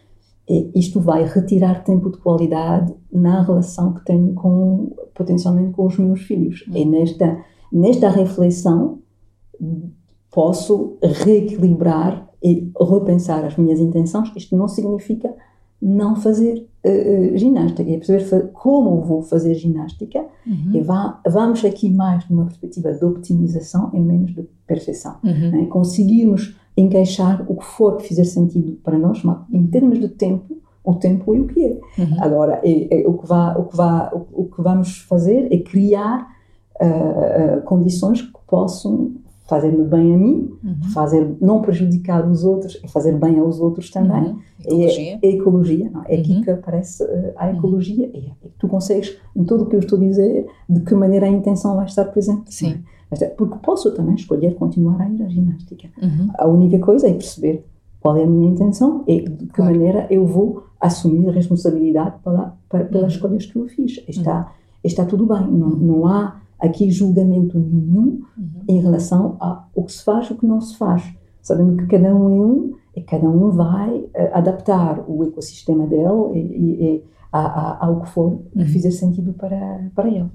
isto 0.73 1.01
vai 1.01 1.25
retirar 1.25 1.83
tempo 1.83 2.10
de 2.10 2.17
qualidade 2.17 2.93
na 3.12 3.41
relação 3.41 3.93
que 3.93 4.05
tenho 4.05 4.33
com, 4.33 4.95
potencialmente 5.13 5.71
com 5.71 5.86
os 5.86 5.97
meus 5.97 6.21
filhos. 6.21 6.63
E 6.73 6.86
nesta, 6.86 7.38
nesta 7.71 8.10
reflexão 8.10 8.99
posso 10.31 10.97
reequilibrar 11.01 12.29
e 12.41 12.71
repensar 12.79 13.43
as 13.43 13.57
minhas 13.57 13.79
intenções. 13.79 14.31
Isto 14.36 14.55
não 14.55 14.67
significa 14.67 15.36
não 15.81 16.15
fazer 16.15 16.67
uh, 16.85 17.37
ginástica, 17.37 17.89
é 17.89 17.97
perceber 17.97 18.49
como 18.51 19.01
vou 19.01 19.21
fazer 19.21 19.53
ginástica 19.53 20.25
uhum. 20.45 20.71
e 20.73 20.81
vá, 20.81 21.21
vamos 21.27 21.63
aqui 21.63 21.89
mais 21.89 22.27
numa 22.29 22.45
perspectiva 22.45 22.93
de 22.93 23.05
optimização 23.05 23.91
e 23.93 23.99
menos 23.99 24.33
de 24.33 24.43
perfeição. 24.65 25.17
Uhum. 25.23 25.51
Né? 25.51 25.65
Conseguirmos 25.67 26.55
encaixar 26.75 27.43
o 27.49 27.55
que 27.55 27.65
for 27.65 27.97
que 27.97 28.07
fizer 28.07 28.23
sentido 28.23 28.73
para 28.83 28.97
nós, 28.97 29.23
mas 29.23 29.39
em 29.51 29.65
termos 29.67 29.99
de 29.99 30.09
tempo, 30.09 30.57
o 30.83 30.95
tempo 30.95 31.35
é 31.35 31.39
o 31.39 31.47
que 31.47 31.65
é. 31.65 32.01
Uhum. 32.01 32.23
Agora, 32.23 32.61
é, 32.63 33.01
é, 33.01 33.07
o, 33.07 33.13
que 33.13 33.27
vá, 33.27 33.55
o, 33.57 33.65
que 33.65 33.75
vá, 33.75 34.11
o, 34.13 34.43
o, 34.43 34.45
que 34.45 34.61
vamos 34.61 34.99
fazer 34.99 35.51
é 35.51 35.57
criar 35.57 36.27
uh, 36.81 37.61
condições 37.63 38.21
que 38.21 38.39
possam 38.47 39.15
fazer-me 39.47 39.86
bem 39.86 40.13
a 40.13 40.17
mim, 40.17 40.51
uhum. 40.63 40.89
fazer 40.93 41.36
não 41.39 41.62
prejudicar 41.62 42.29
os 42.29 42.43
outros 42.43 42.79
e 42.83 42.88
fazer 42.88 43.13
bem 43.17 43.39
aos 43.39 43.60
outros 43.60 43.89
também. 43.89 44.23
Uhum. 44.23 44.39
Ecologia. 44.60 45.19
É, 45.21 45.27
é 45.27 45.31
ecologia, 45.31 45.89
não? 45.89 46.03
é 46.05 46.15
aqui 46.15 46.33
uhum. 46.33 46.41
que 46.41 46.51
aparece 46.51 47.03
uh, 47.03 47.33
a 47.38 47.47
uhum. 47.47 47.57
ecologia. 47.57 48.12
É, 48.13 48.17
é, 48.17 48.49
tu 48.60 48.67
consegues, 48.67 49.17
em 49.36 49.43
tudo 49.45 49.63
o 49.63 49.67
que 49.67 49.75
eu 49.75 49.79
estou 49.79 49.97
a 49.97 50.01
dizer, 50.01 50.47
de 50.69 50.81
que 50.81 50.93
maneira 50.93 51.25
a 51.25 51.29
intenção 51.29 51.75
vai 51.75 51.86
estar 51.86 52.05
presente. 52.05 52.53
Sim. 52.53 52.83
É? 53.10 53.25
Porque 53.29 53.57
posso 53.63 53.89
também 53.93 54.15
escolher 54.15 54.55
continuar 54.55 55.01
a 55.01 55.10
ir 55.10 55.23
à 55.23 55.29
ginástica. 55.29 55.88
Uhum. 56.01 56.29
A 56.38 56.45
única 56.45 56.77
coisa 56.79 57.07
é 57.07 57.13
perceber 57.13 57.65
qual 58.01 58.17
é 58.17 58.23
a 58.23 58.27
minha 58.27 58.49
intenção 58.49 59.05
e 59.07 59.21
de 59.21 59.45
que 59.45 59.53
claro. 59.53 59.71
maneira 59.71 60.07
eu 60.10 60.25
vou 60.25 60.65
assumir 60.79 61.29
a 61.29 61.31
responsabilidade 61.31 62.15
pela, 62.21 62.57
para, 62.67 62.83
pelas 62.83 63.03
uhum. 63.03 63.15
escolhas 63.15 63.45
que 63.45 63.57
eu 63.57 63.67
fiz. 63.69 64.03
Está, 64.10 64.53
está 64.83 65.05
tudo 65.05 65.25
bem, 65.25 65.47
não, 65.47 65.69
não 65.69 66.05
há 66.05 66.36
aqui 66.59 66.89
julgamento 66.89 67.57
nenhum 67.59 68.21
uhum. 68.37 68.63
em 68.67 68.81
relação 68.81 69.37
ao 69.39 69.83
que 69.83 69.91
se 69.91 70.03
faz 70.03 70.29
e 70.29 70.33
o 70.33 70.37
que 70.37 70.45
não 70.45 70.61
se 70.61 70.77
faz. 70.77 71.03
Sabendo 71.41 71.77
que 71.77 71.87
cada 71.87 72.13
um 72.13 72.29
é 72.29 72.45
um 72.45 72.73
e 72.95 73.01
cada 73.01 73.27
um 73.27 73.51
vai 73.51 73.89
uh, 73.89 74.09
adaptar 74.33 75.03
o 75.07 75.23
ecossistema 75.23 75.85
dele 75.85 76.33
e, 76.33 76.39
e, 76.39 76.83
e 76.83 77.03
a, 77.31 77.39
a, 77.39 77.85
ao 77.85 78.01
que 78.01 78.09
for 78.09 78.39
que 78.51 78.59
uhum. 78.59 78.65
fizer 78.65 78.91
sentido 78.91 79.33
para, 79.33 79.89
para 79.95 80.07
ele. 80.07 80.29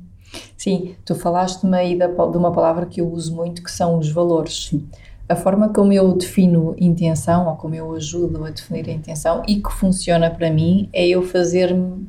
Sim, 0.57 0.95
tu 1.05 1.15
falaste-me 1.15 1.77
aí 1.77 1.99
de 1.99 2.37
uma 2.39 2.53
palavra 2.53 2.87
que 2.87 3.01
eu 3.01 3.11
uso 3.11 3.35
muito, 3.35 3.63
que 3.63 3.71
são 3.71 3.99
os 3.99 4.11
valores. 4.11 4.69
Sim. 4.69 4.87
A 5.29 5.37
forma 5.37 5.69
como 5.69 5.93
eu 5.93 6.13
defino 6.15 6.75
intenção, 6.79 7.49
ou 7.49 7.57
como 7.57 7.75
eu 7.75 7.93
ajudo 7.95 8.45
a 8.45 8.51
definir 8.51 8.89
a 8.89 8.93
intenção, 8.93 9.43
e 9.49 9.57
que 9.57 9.73
funciona 9.73 10.31
para 10.31 10.51
mim, 10.51 10.89
é 10.93 11.07
eu 11.07 11.23
fazer-me. 11.23 12.07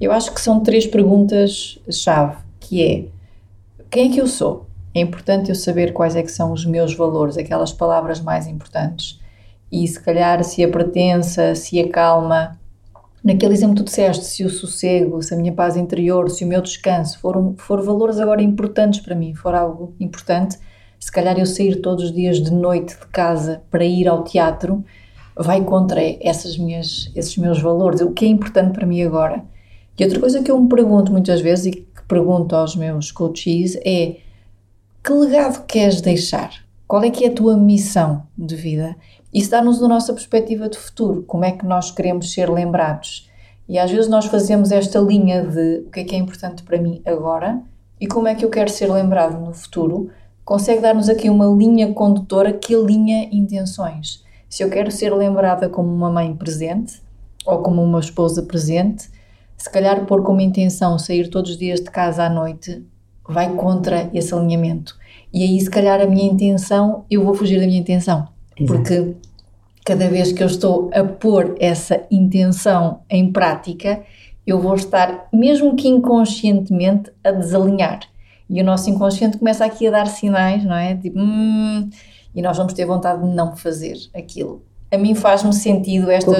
Eu 0.00 0.10
acho 0.12 0.32
que 0.34 0.40
são 0.40 0.60
três 0.60 0.86
perguntas-chave, 0.86 2.36
que 2.58 2.82
é 2.82 3.06
quem 3.92 4.08
é 4.08 4.14
que 4.14 4.20
eu 4.22 4.26
sou? 4.26 4.66
É 4.94 5.00
importante 5.00 5.50
eu 5.50 5.54
saber 5.54 5.92
quais 5.92 6.16
é 6.16 6.22
que 6.22 6.32
são 6.32 6.50
os 6.50 6.64
meus 6.64 6.94
valores, 6.94 7.36
aquelas 7.36 7.74
palavras 7.74 8.22
mais 8.22 8.46
importantes. 8.46 9.20
E 9.70 9.86
se 9.86 10.00
calhar 10.00 10.42
se 10.42 10.64
a 10.64 10.68
pertença, 10.68 11.54
se 11.54 11.78
a 11.78 11.86
calma, 11.90 12.58
naquele 13.22 13.52
exemplo 13.52 13.76
que 13.76 13.82
tu 13.82 13.84
disseste, 13.84 14.24
se 14.24 14.44
o 14.44 14.50
sossego, 14.50 15.22
se 15.22 15.34
a 15.34 15.36
minha 15.36 15.52
paz 15.52 15.76
interior, 15.76 16.30
se 16.30 16.42
o 16.42 16.48
meu 16.48 16.62
descanso 16.62 17.18
for, 17.18 17.54
for 17.58 17.82
valores 17.82 18.18
agora 18.18 18.40
importantes 18.40 19.00
para 19.00 19.14
mim, 19.14 19.34
for 19.34 19.54
algo 19.54 19.94
importante, 20.00 20.58
se 20.98 21.12
calhar 21.12 21.38
eu 21.38 21.44
sair 21.44 21.76
todos 21.82 22.04
os 22.04 22.12
dias 22.12 22.40
de 22.40 22.50
noite 22.50 22.96
de 22.98 23.06
casa 23.08 23.62
para 23.70 23.84
ir 23.84 24.08
ao 24.08 24.24
teatro 24.24 24.82
vai 25.36 25.62
contra 25.62 26.00
essas 26.26 26.56
minhas, 26.56 27.10
esses 27.14 27.36
meus 27.36 27.60
valores, 27.60 28.00
o 28.00 28.12
que 28.12 28.24
é 28.24 28.28
importante 28.28 28.72
para 28.72 28.86
mim 28.86 29.02
agora. 29.02 29.44
E 29.98 30.04
outra 30.04 30.18
coisa 30.18 30.42
que 30.42 30.50
eu 30.50 30.58
me 30.58 30.68
pergunto 30.68 31.12
muitas 31.12 31.42
vezes 31.42 31.66
e 31.66 31.91
pergunto 32.12 32.54
aos 32.54 32.76
meus 32.76 33.10
coaches 33.10 33.74
é 33.86 34.18
que 35.02 35.12
legado 35.14 35.64
queres 35.64 36.02
deixar? 36.02 36.52
Qual 36.86 37.02
é 37.02 37.08
que 37.08 37.24
é 37.24 37.28
a 37.28 37.32
tua 37.32 37.56
missão 37.56 38.24
de 38.36 38.54
vida? 38.54 38.94
Isso 39.32 39.50
dá-nos 39.50 39.82
a 39.82 39.88
nossa 39.88 40.12
perspectiva 40.12 40.68
de 40.68 40.76
futuro, 40.76 41.22
como 41.22 41.46
é 41.46 41.52
que 41.52 41.64
nós 41.64 41.90
queremos 41.90 42.30
ser 42.30 42.50
lembrados. 42.50 43.30
E 43.66 43.78
às 43.78 43.90
vezes 43.90 44.10
nós 44.10 44.26
fazemos 44.26 44.70
esta 44.70 44.98
linha 44.98 45.42
de 45.42 45.84
o 45.86 45.90
que 45.90 46.00
é 46.00 46.04
que 46.04 46.14
é 46.14 46.18
importante 46.18 46.62
para 46.62 46.78
mim 46.78 47.00
agora 47.06 47.62
e 47.98 48.06
como 48.06 48.28
é 48.28 48.34
que 48.34 48.44
eu 48.44 48.50
quero 48.50 48.68
ser 48.68 48.92
lembrado 48.92 49.40
no 49.40 49.54
futuro, 49.54 50.10
consegue 50.44 50.82
dar-nos 50.82 51.08
aqui 51.08 51.30
uma 51.30 51.46
linha 51.46 51.94
condutora 51.94 52.52
que 52.52 52.74
alinha 52.74 53.26
intenções. 53.32 54.22
Se 54.50 54.62
eu 54.62 54.68
quero 54.68 54.90
ser 54.90 55.14
lembrada 55.14 55.66
como 55.66 55.90
uma 55.90 56.10
mãe 56.10 56.36
presente 56.36 57.02
ou 57.46 57.62
como 57.62 57.82
uma 57.82 58.00
esposa 58.00 58.42
presente, 58.42 59.08
se 59.56 59.70
calhar 59.70 60.04
pôr 60.06 60.22
como 60.22 60.40
intenção 60.40 60.98
sair 60.98 61.28
todos 61.28 61.52
os 61.52 61.58
dias 61.58 61.80
de 61.80 61.90
casa 61.90 62.24
à 62.24 62.30
noite 62.30 62.84
vai 63.28 63.54
contra 63.54 64.10
esse 64.12 64.34
alinhamento. 64.34 64.96
E 65.32 65.42
aí, 65.42 65.60
se 65.60 65.70
calhar, 65.70 66.00
a 66.00 66.06
minha 66.06 66.30
intenção, 66.30 67.04
eu 67.10 67.24
vou 67.24 67.34
fugir 67.34 67.60
da 67.60 67.66
minha 67.66 67.80
intenção. 67.80 68.28
Exato. 68.56 68.66
Porque 68.66 69.14
cada 69.84 70.08
vez 70.08 70.32
que 70.32 70.42
eu 70.42 70.46
estou 70.46 70.90
a 70.92 71.02
pôr 71.04 71.56
essa 71.58 72.02
intenção 72.10 73.00
em 73.08 73.32
prática, 73.32 74.02
eu 74.46 74.60
vou 74.60 74.74
estar, 74.74 75.28
mesmo 75.32 75.74
que 75.74 75.88
inconscientemente, 75.88 77.10
a 77.24 77.30
desalinhar. 77.30 78.00
E 78.50 78.60
o 78.60 78.64
nosso 78.64 78.90
inconsciente 78.90 79.38
começa 79.38 79.64
aqui 79.64 79.86
a 79.86 79.90
dar 79.90 80.06
sinais, 80.06 80.64
não 80.64 80.76
é? 80.76 80.94
Tipo, 80.94 81.18
hum, 81.18 81.88
e 82.34 82.42
nós 82.42 82.56
vamos 82.56 82.74
ter 82.74 82.84
vontade 82.84 83.22
de 83.22 83.34
não 83.34 83.56
fazer 83.56 83.96
aquilo. 84.14 84.62
A 84.90 84.98
mim 84.98 85.14
faz-me 85.14 85.54
sentido 85.54 86.10
esta, 86.10 86.30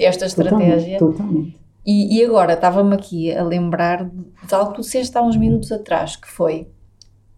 esta 0.00 0.26
estratégia. 0.26 0.98
Totalmente. 0.98 0.98
totalmente. 0.98 1.59
E, 1.84 2.18
e 2.18 2.24
agora 2.24 2.52
estava-me 2.52 2.94
aqui 2.94 3.34
a 3.34 3.42
lembrar 3.42 4.04
de 4.04 4.54
algo 4.54 4.70
que 4.70 4.76
tu 4.76 4.82
disseste 4.82 5.16
há 5.16 5.22
uns 5.22 5.36
minutos 5.36 5.72
atrás, 5.72 6.16
que 6.16 6.28
foi 6.28 6.68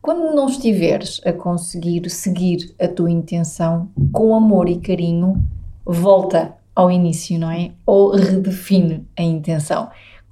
quando 0.02 0.34
não 0.34 0.48
estiveres 0.48 1.20
a 1.24 1.32
conseguir 1.32 2.10
seguir 2.10 2.74
a 2.80 2.88
tua 2.88 3.08
intenção 3.08 3.88
com 4.10 4.34
amor 4.34 4.68
e 4.68 4.80
carinho, 4.80 5.40
volta 5.86 6.56
ao 6.74 6.90
início, 6.90 7.38
não 7.38 7.50
é? 7.50 7.70
Ou 7.86 8.10
redefine 8.10 9.06
a 9.16 9.22
intenção. 9.22 9.90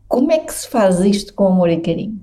Como 0.09 0.33
é 0.33 0.39
que 0.39 0.53
se 0.53 0.67
faz 0.67 0.99
isto 1.01 1.33
com 1.35 1.47
amor 1.47 1.71
e 1.71 1.77
carinho? 1.77 2.19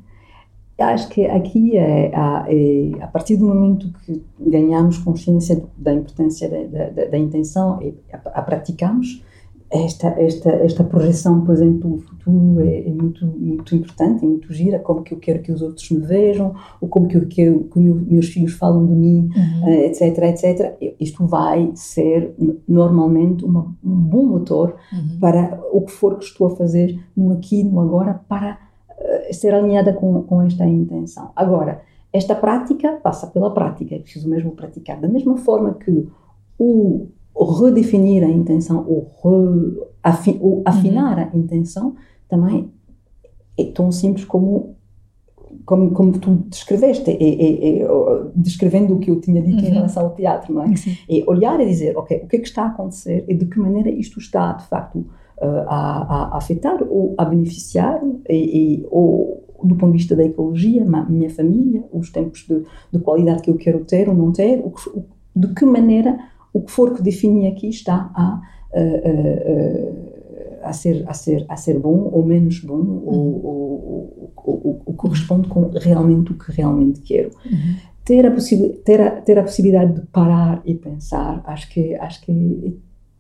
Acho 0.78 1.08
que 1.08 1.26
aqui 1.26 1.78
é, 1.78 2.12
é, 2.12 3.02
a 3.02 3.08
partir 3.08 3.38
do 3.38 3.48
momento 3.48 3.90
que 4.06 4.22
ganhamos 4.40 4.98
consciência 4.98 5.64
da 5.78 5.94
importância 5.94 6.50
da, 6.50 6.90
da, 6.90 7.06
da 7.06 7.18
intenção 7.18 7.82
e 7.82 7.96
a, 8.14 8.18
a 8.40 8.42
praticamos, 8.42 9.24
esta, 9.70 10.08
esta, 10.20 10.50
esta 10.50 10.84
projeção, 10.84 11.42
por 11.42 11.54
exemplo, 11.54 11.96
o 11.96 11.98
futuro 12.00 12.62
é, 12.62 12.88
é, 12.88 12.92
muito, 12.92 13.26
muito 13.26 13.76
importante, 13.76 14.24
é 14.24 14.28
muito 14.28 14.54
gira, 14.54 14.80
como 14.80 15.04
que 15.04 15.14
eu 15.14 15.20
quero 15.20 15.42
que 15.42 15.52
os 15.52 15.62
outros 15.62 15.90
me 15.92 16.00
vejam, 16.00 16.56
ou 16.80 16.88
como 16.88 17.08
que 17.08 17.18
eu 17.18 17.28
quero 17.28 17.66
que 17.66 17.80
meus 17.80 18.28
filhos 18.28 18.54
falam 18.54 18.86
de 18.86 18.94
mim, 18.94 19.30
uhum. 19.36 19.70
etc, 19.70 20.02
eh, 20.02 20.30
etc. 20.30 20.78
Isto 21.00 21.26
vai 21.28 21.72
ser 21.76 22.34
normalmente 22.68 23.44
uma, 23.44 23.76
um 23.84 23.96
bom 23.96 24.26
motor 24.26 24.76
uhum. 24.94 25.20
para 25.20 25.60
o 25.72 25.82
que 25.82 25.92
for 25.92 26.18
que 26.18 26.26
estou 26.26 26.48
a 26.48 26.56
fazer 26.56 26.98
no 27.16 27.34
aqui, 27.34 27.64
no 27.64 27.82
agora, 27.82 28.22
para 28.28 28.58
uh, 28.90 29.34
ser 29.34 29.54
alinhada 29.54 29.92
com, 29.92 30.24
com 30.24 30.42
esta 30.44 30.66
intenção. 30.66 31.32
Agora, 31.36 31.82
esta 32.14 32.34
prática 32.34 32.94
passa 33.04 33.28
pela 33.28 33.54
prática, 33.54 33.96
é 33.96 34.00
preciso 34.00 34.30
mesmo 34.30 34.52
praticar. 34.52 35.00
Da 35.00 35.10
mesma 35.10 35.36
forma 35.38 35.74
que 35.74 36.08
o 36.58 37.08
redefinir 37.46 38.24
a 38.24 38.30
intenção, 38.30 38.86
ou, 38.88 39.08
re, 39.24 39.80
afi, 40.04 40.38
ou 40.42 40.62
afinar 40.66 41.18
uhum. 41.18 41.30
a 41.34 41.38
intenção, 41.38 41.96
também 42.28 42.70
é 43.58 43.66
tão 43.66 43.92
simples 43.92 44.26
como 44.26 44.76
como, 45.66 45.92
como 45.92 46.14
tu 46.14 46.36
descreveste, 46.48 47.12
é, 47.12 47.16
é, 47.16 47.82
é, 47.82 47.88
descrevendo 48.36 48.96
o 48.96 49.00
que 49.00 49.12
eu 49.12 49.20
tinha 49.20 49.42
dito 49.42 49.62
uhum. 49.62 49.68
em 49.68 49.74
relação 49.74 50.04
ao 50.04 50.16
teatro, 50.16 50.54
não 50.54 50.64
é? 50.64 50.76
Sim. 50.76 50.96
É 51.10 51.24
olhar 51.28 51.60
e 51.60 51.66
dizer, 51.66 51.98
ok, 51.98 52.22
o 52.24 52.28
que 52.28 52.38
é 52.38 52.40
que 52.40 52.48
está 52.48 52.64
a 52.64 52.68
acontecer 52.68 53.26
e 53.28 53.34
de 53.34 53.46
que 53.46 53.60
maneira 53.60 53.90
isto 53.90 54.18
está, 54.18 54.54
de 54.54 54.66
facto, 54.66 55.00
uh, 55.00 55.66
a, 55.68 56.32
a, 56.34 56.38
afetar 56.38 56.82
ou 56.90 57.14
a 57.18 57.26
beneficiar, 57.26 58.02
e, 58.30 58.80
e, 58.80 58.88
ou 58.90 59.44
do 59.64 59.76
ponto 59.76 59.92
de 59.92 59.98
vista 59.98 60.16
da 60.16 60.24
ecologia, 60.24 60.84
a 60.84 61.04
minha 61.10 61.30
família, 61.30 61.84
os 61.92 62.12
tempos 62.12 62.46
de, 62.48 62.64
de 62.92 63.00
qualidade 63.00 63.42
que 63.42 63.50
eu 63.50 63.56
quero 63.56 63.84
ter 63.84 64.08
ou 64.08 64.16
não 64.16 64.32
ter, 64.32 64.60
o 64.60 64.70
o, 64.98 65.04
de 65.36 65.54
que 65.54 65.66
maneira 65.66 66.18
o 66.54 66.62
que 66.62 66.72
for 66.72 66.94
que 66.94 67.02
defini 67.02 67.48
aqui 67.48 67.70
está 67.70 68.12
a, 68.16 68.42
a, 70.64 70.70
a, 70.70 70.74
ser, 70.74 71.04
a, 71.08 71.14
ser, 71.14 71.46
a 71.48 71.56
ser 71.56 71.80
bom 71.80 72.10
ou 72.12 72.26
menos 72.26 72.60
bom, 72.60 72.76
uhum. 72.76 73.04
ou, 73.06 73.46
ou, 73.46 74.34
ou, 74.36 74.82
ou, 74.86 74.94
corresponde 74.94 75.48
com 75.48 75.70
realmente 75.70 76.32
o 76.32 76.38
que 76.38 76.52
realmente 76.52 77.02
quero. 77.02 77.32
Uhum. 77.46 77.76
Ter, 78.04 78.26
a 78.26 78.36
ter, 78.86 79.02
a, 79.02 79.12
ter 79.22 79.38
a 79.38 79.44
possibilidade 79.44 79.94
de 80.00 80.08
parar 80.08 80.62
e 80.66 80.74
pensar, 80.74 81.44
acho 81.46 81.70
que, 81.70 81.94
acho 81.96 82.22
que 82.22 82.80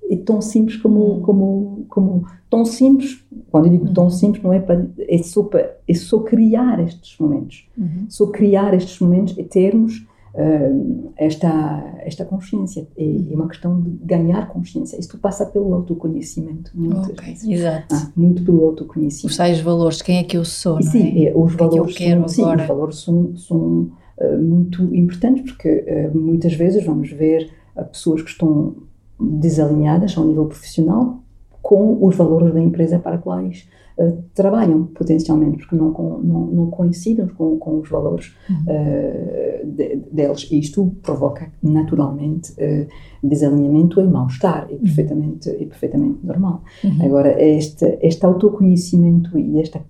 é, 0.09 0.13
é 0.13 0.17
tão 0.17 0.41
simples 0.41 0.77
como, 0.77 0.99
uhum. 0.99 1.21
como, 1.21 1.85
como 1.89 2.25
tão 2.49 2.63
simples, 2.63 3.23
quando 3.51 3.65
eu 3.65 3.71
digo 3.71 3.93
tão 3.93 4.05
uhum. 4.05 4.09
simples, 4.09 4.43
não 4.43 4.53
é 4.53 4.59
para, 4.59 4.87
é 4.97 5.17
só, 5.19 5.43
para, 5.43 5.77
é 5.87 5.93
só 5.93 6.19
criar 6.19 6.79
estes 6.79 7.17
momentos, 7.19 7.67
uhum. 7.77 8.05
só 8.09 8.27
criar 8.27 8.73
estes 8.73 8.99
momentos 8.99 9.37
e 9.37 9.43
termos 9.43 10.05
uh, 10.33 11.13
esta, 11.17 11.95
esta 11.99 12.25
consciência. 12.25 12.87
É, 12.97 13.03
é, 13.03 13.35
uma 13.35 13.47
questão 13.47 13.81
de 13.81 13.89
ganhar 14.03 14.47
consciência. 14.47 14.99
Isto 14.99 15.17
passa 15.17 15.45
pelo 15.45 15.73
autoconhecimento, 15.73 16.71
muitas 16.73 17.09
okay, 17.09 17.33
vezes. 17.33 17.49
Exato. 17.49 17.95
Ah, 17.95 18.11
muito 18.15 18.43
pelo 18.43 18.65
autoconhecimento. 18.65 19.27
Os 19.27 19.37
tais 19.37 19.59
valores, 19.59 20.01
quem 20.01 20.17
é 20.17 20.23
que 20.23 20.37
eu 20.37 20.45
sou, 20.45 20.75
não 20.75 20.81
sim, 20.81 21.25
é? 21.25 21.33
os 21.35 21.53
valores 21.55 21.95
é 21.95 21.97
que 21.97 22.09
são, 22.09 22.27
sim, 22.27 22.43
os 22.43 22.67
valores 22.67 22.99
são, 22.99 23.35
são 23.35 23.91
uh, 24.17 24.41
muito 24.41 24.83
importantes 24.95 25.51
porque 25.51 25.85
uh, 26.13 26.17
muitas 26.17 26.53
vezes 26.53 26.85
vamos 26.85 27.11
ver 27.11 27.49
pessoas 27.91 28.21
que 28.21 28.29
estão 28.29 28.75
desalinhadas 29.19 30.17
ao 30.17 30.25
nível 30.25 30.45
profissional 30.45 31.21
com 31.61 32.05
os 32.05 32.15
valores 32.15 32.53
da 32.53 32.61
empresa 32.61 32.97
para 32.97 33.17
quais 33.17 33.67
uh, 33.97 34.23
trabalham 34.33 34.85
potencialmente, 34.85 35.57
porque 35.57 35.75
não, 35.75 35.91
não, 35.91 36.45
não 36.47 36.69
coincidem 36.69 37.27
com, 37.27 37.57
com 37.57 37.79
os 37.79 37.89
valores 37.89 38.33
uhum. 38.49 38.55
uh, 38.55 39.71
de, 39.71 39.96
deles. 40.17 40.47
E 40.51 40.59
isto 40.59 40.91
provoca 41.01 41.49
naturalmente 41.63 42.51
uh, 42.53 42.87
desalinhamento 43.23 44.01
e 44.01 44.07
mal-estar, 44.07 44.67
é 44.69 44.73
uhum. 44.73 44.79
perfeitamente, 44.79 45.49
é 45.49 45.65
perfeitamente 45.65 46.25
normal. 46.25 46.63
Uhum. 46.83 47.05
Agora, 47.05 47.41
este, 47.41 47.97
este 48.01 48.25
autoconhecimento 48.25 49.37
e 49.39 49.61
esta, 49.61 49.81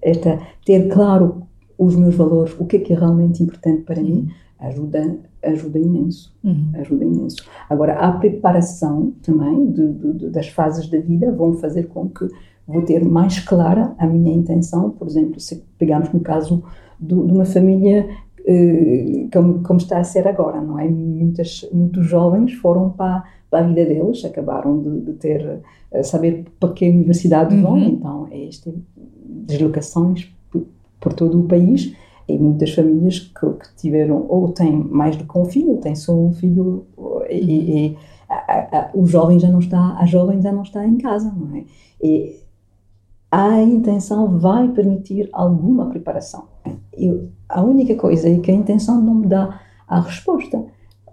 esta 0.00 0.38
ter 0.64 0.88
claro 0.88 1.42
os 1.76 1.96
meus 1.96 2.14
valores, 2.14 2.54
o 2.60 2.66
que 2.66 2.76
é 2.76 2.80
que 2.80 2.92
é 2.92 2.96
realmente 2.96 3.42
importante 3.42 3.82
para 3.82 4.00
mim, 4.00 4.28
uhum. 4.60 4.68
ajuda 4.68 5.18
ajuda 5.42 5.78
imenso, 5.78 6.36
uhum. 6.44 6.70
ajuda 6.74 7.02
imenso. 7.02 7.42
Agora, 7.68 7.94
a 7.94 8.12
preparação 8.12 9.14
também 9.22 9.72
de, 9.72 9.92
de, 9.92 10.28
das 10.28 10.48
fases 10.48 10.86
da 10.86 10.98
vida 10.98 11.32
vão 11.32 11.54
fazer 11.54 11.84
com 11.84 12.08
que 12.10 12.28
vou 12.66 12.82
ter 12.82 13.04
mais 13.04 13.38
clara 13.40 13.94
a 13.98 14.06
minha 14.06 14.32
intenção, 14.32 14.90
por 14.90 15.08
exemplo, 15.08 15.40
se 15.40 15.64
pegarmos 15.78 16.12
no 16.12 16.20
caso 16.20 16.62
do, 16.98 17.26
de 17.26 17.32
uma 17.32 17.44
família 17.44 18.08
como, 19.32 19.62
como, 19.62 19.78
está 19.78 19.98
a 19.98 20.04
ser 20.04 20.26
agora, 20.26 20.60
não 20.60 20.78
é? 20.78 20.88
Muitas, 20.88 21.68
muitos 21.72 22.06
jovens 22.06 22.52
foram 22.54 22.90
para, 22.90 23.24
para 23.50 23.64
a 23.64 23.68
vida 23.68 23.84
deles, 23.84 24.24
acabaram 24.24 24.80
de, 24.80 25.00
de 25.00 25.12
ter, 25.14 25.60
eh, 25.90 26.02
saber 26.02 26.44
para 26.58 26.72
que 26.72 26.88
universidade 26.88 27.56
vão, 27.56 27.74
uhum. 27.74 27.88
então 27.88 28.28
é 28.30 28.38
este 28.38 28.72
deslocações 29.46 30.32
por, 30.50 30.64
por 31.00 31.12
todo 31.12 31.40
o 31.40 31.44
país, 31.44 31.94
e 32.28 32.38
muitas 32.38 32.72
famílias 32.72 33.18
que, 33.18 33.50
que, 33.50 33.76
tiveram 33.76 34.24
ou 34.28 34.48
têm 34.52 34.72
mais 34.72 35.16
do 35.16 35.24
que 35.24 35.38
um 35.38 35.44
filho, 35.44 35.76
têm 35.78 35.94
só 35.94 36.14
um 36.14 36.32
filho 36.32 36.84
e, 37.28 37.88
e 37.88 37.98
a, 38.28 38.78
a, 38.78 38.90
o 38.94 39.06
jovem 39.06 39.38
já 39.38 39.48
não 39.48 39.58
está, 39.58 39.96
a 39.98 40.06
jovem 40.06 40.40
já 40.40 40.52
não 40.52 40.62
está 40.62 40.86
em 40.86 40.96
casa, 40.96 41.32
não 41.36 41.56
é? 41.56 41.64
E 42.02 42.36
a 43.30 43.60
intenção 43.62 44.38
vai 44.38 44.68
permitir 44.68 45.28
alguma 45.32 45.86
preparação. 45.86 46.49
Eu, 46.92 47.28
a 47.48 47.62
única 47.62 47.94
coisa 47.94 48.28
é 48.28 48.38
que 48.38 48.50
a 48.50 48.54
intenção 48.54 49.00
não 49.00 49.14
me 49.14 49.26
dá 49.26 49.60
a 49.88 50.00
resposta 50.00 50.64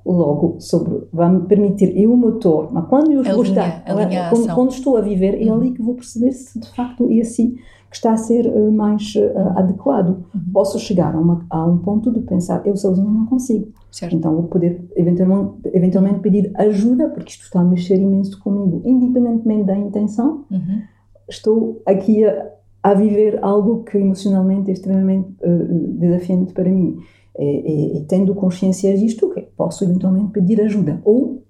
logo 0.05 0.55
sobre 0.59 1.03
vai 1.11 1.29
me 1.29 1.41
permitir 1.41 1.97
eu 1.97 2.13
o 2.13 2.17
motor 2.17 2.69
mas 2.71 2.87
quando 2.87 3.11
eu 3.11 3.23
vou 3.23 3.43
estar 3.43 3.83
quando, 3.83 4.55
quando, 4.55 4.71
estou 4.71 4.95
a 4.95 5.01
viver 5.01 5.41
é 5.45 5.49
ali 5.49 5.71
que 5.71 5.81
vou 5.81 5.95
perceber 5.95 6.31
se 6.31 6.57
de 6.57 6.69
facto 6.69 7.09
é 7.11 7.19
assim 7.19 7.57
que 7.89 7.95
está 7.95 8.11
a 8.11 8.17
ser 8.17 8.45
uh, 8.47 8.71
mais 8.71 9.15
uh, 9.15 9.57
adequado. 9.57 10.25
Uhum. 10.33 10.51
Posso 10.51 10.77
chegar 10.79 11.15
a, 11.15 11.19
uma, 11.19 11.45
a, 11.49 11.65
um 11.65 11.77
ponto 11.77 12.11
de 12.11 12.19
pensar, 12.21 12.65
eu 12.65 12.75
sozinho 12.75 13.09
não 13.09 13.25
consigo. 13.25 13.71
Certo. 13.91 14.15
Então 14.15 14.33
vou 14.33 14.43
poder 14.43 14.85
eventualmente, 14.95 15.69
eventualmente, 15.73 16.19
pedir 16.19 16.51
ajuda, 16.55 17.09
porque 17.09 17.31
isto 17.31 17.43
está 17.43 17.61
a 17.61 17.63
mexer 17.63 17.95
imenso 17.95 18.39
comigo, 18.41 18.81
independentemente 18.85 19.63
da 19.63 19.77
intenção. 19.77 20.45
Uhum. 20.51 20.81
Estou 21.29 21.81
aqui 21.85 22.25
a, 22.25 22.51
a, 22.91 22.93
viver 22.93 23.39
algo 23.43 23.83
que 23.83 23.97
emocionalmente 23.97 24.69
é 24.69 24.73
extremamente 24.73 25.29
uh, 25.43 25.87
desafiante 25.99 26.53
para 26.53 26.69
mim. 26.69 26.99
E, 27.37 27.43
e, 27.43 27.97
e 27.97 28.05
tendo 28.05 28.33
consciência 28.33 28.97
disto, 28.97 29.27
okay, 29.27 29.47
posso 29.55 29.83
eventualmente 29.83 30.31
pedir 30.31 30.59
ajuda. 30.61 31.01
Ou 31.03 31.43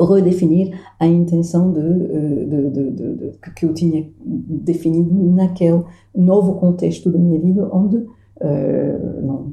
redefinir 0.00 0.78
a 0.98 1.06
intenção 1.06 1.72
de, 1.72 1.80
eh, 1.80 2.70
de, 2.70 2.90
de, 2.90 3.32
que 3.56 3.66
eu 3.66 3.74
tinha 3.74 4.08
definido 4.24 5.12
naquele 5.32 5.82
novo 6.14 6.54
contexto 6.54 7.10
da 7.10 7.18
minha 7.18 7.40
vida, 7.40 7.68
onde 7.72 7.96
uh, 7.96 9.22
não, 9.22 9.52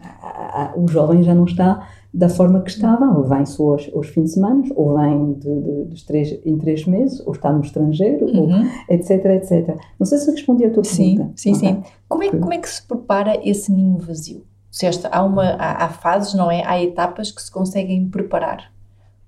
a, 0.00 0.64
a, 0.64 0.78
o 0.78 0.86
jovem 0.86 1.22
já 1.22 1.34
não 1.34 1.44
está 1.44 1.88
da 2.12 2.28
forma 2.28 2.60
que 2.60 2.70
estava, 2.70 3.06
ou 3.16 3.24
vem 3.24 3.46
só 3.46 3.72
aos, 3.72 3.90
aos 3.94 4.08
fins 4.08 4.24
de 4.24 4.30
semana, 4.32 4.62
ou 4.76 4.94
vem 4.98 5.32
de, 5.34 5.84
de, 5.94 6.04
três, 6.04 6.38
em 6.44 6.58
três 6.58 6.84
meses, 6.84 7.20
ou 7.26 7.32
está 7.32 7.50
no 7.52 7.62
estrangeiro, 7.62 8.26
uhum. 8.26 8.60
ou, 8.60 8.66
etc, 8.88 9.24
etc. 9.26 9.76
Não 9.98 10.06
sei 10.06 10.18
se 10.18 10.30
respondi 10.30 10.64
a 10.64 10.70
tua 10.70 10.84
sim, 10.84 11.16
pergunta. 11.16 11.32
Sim, 11.36 11.54
sim. 11.54 11.82
Como 12.08 12.22
é, 12.22 12.30
como 12.30 12.52
é 12.52 12.58
que 12.58 12.68
se 12.68 12.82
prepara 12.82 13.40
esse 13.42 13.72
ninho 13.72 13.98
vazio? 13.98 14.42
Se 14.70 14.86
esta, 14.86 15.08
há, 15.08 15.22
uma, 15.22 15.44
há, 15.54 15.84
há 15.84 15.88
fases, 15.88 16.34
não 16.34 16.50
é? 16.50 16.62
Há 16.66 16.82
etapas 16.82 17.30
que 17.30 17.42
se 17.42 17.50
conseguem 17.50 18.08
preparar 18.08 18.72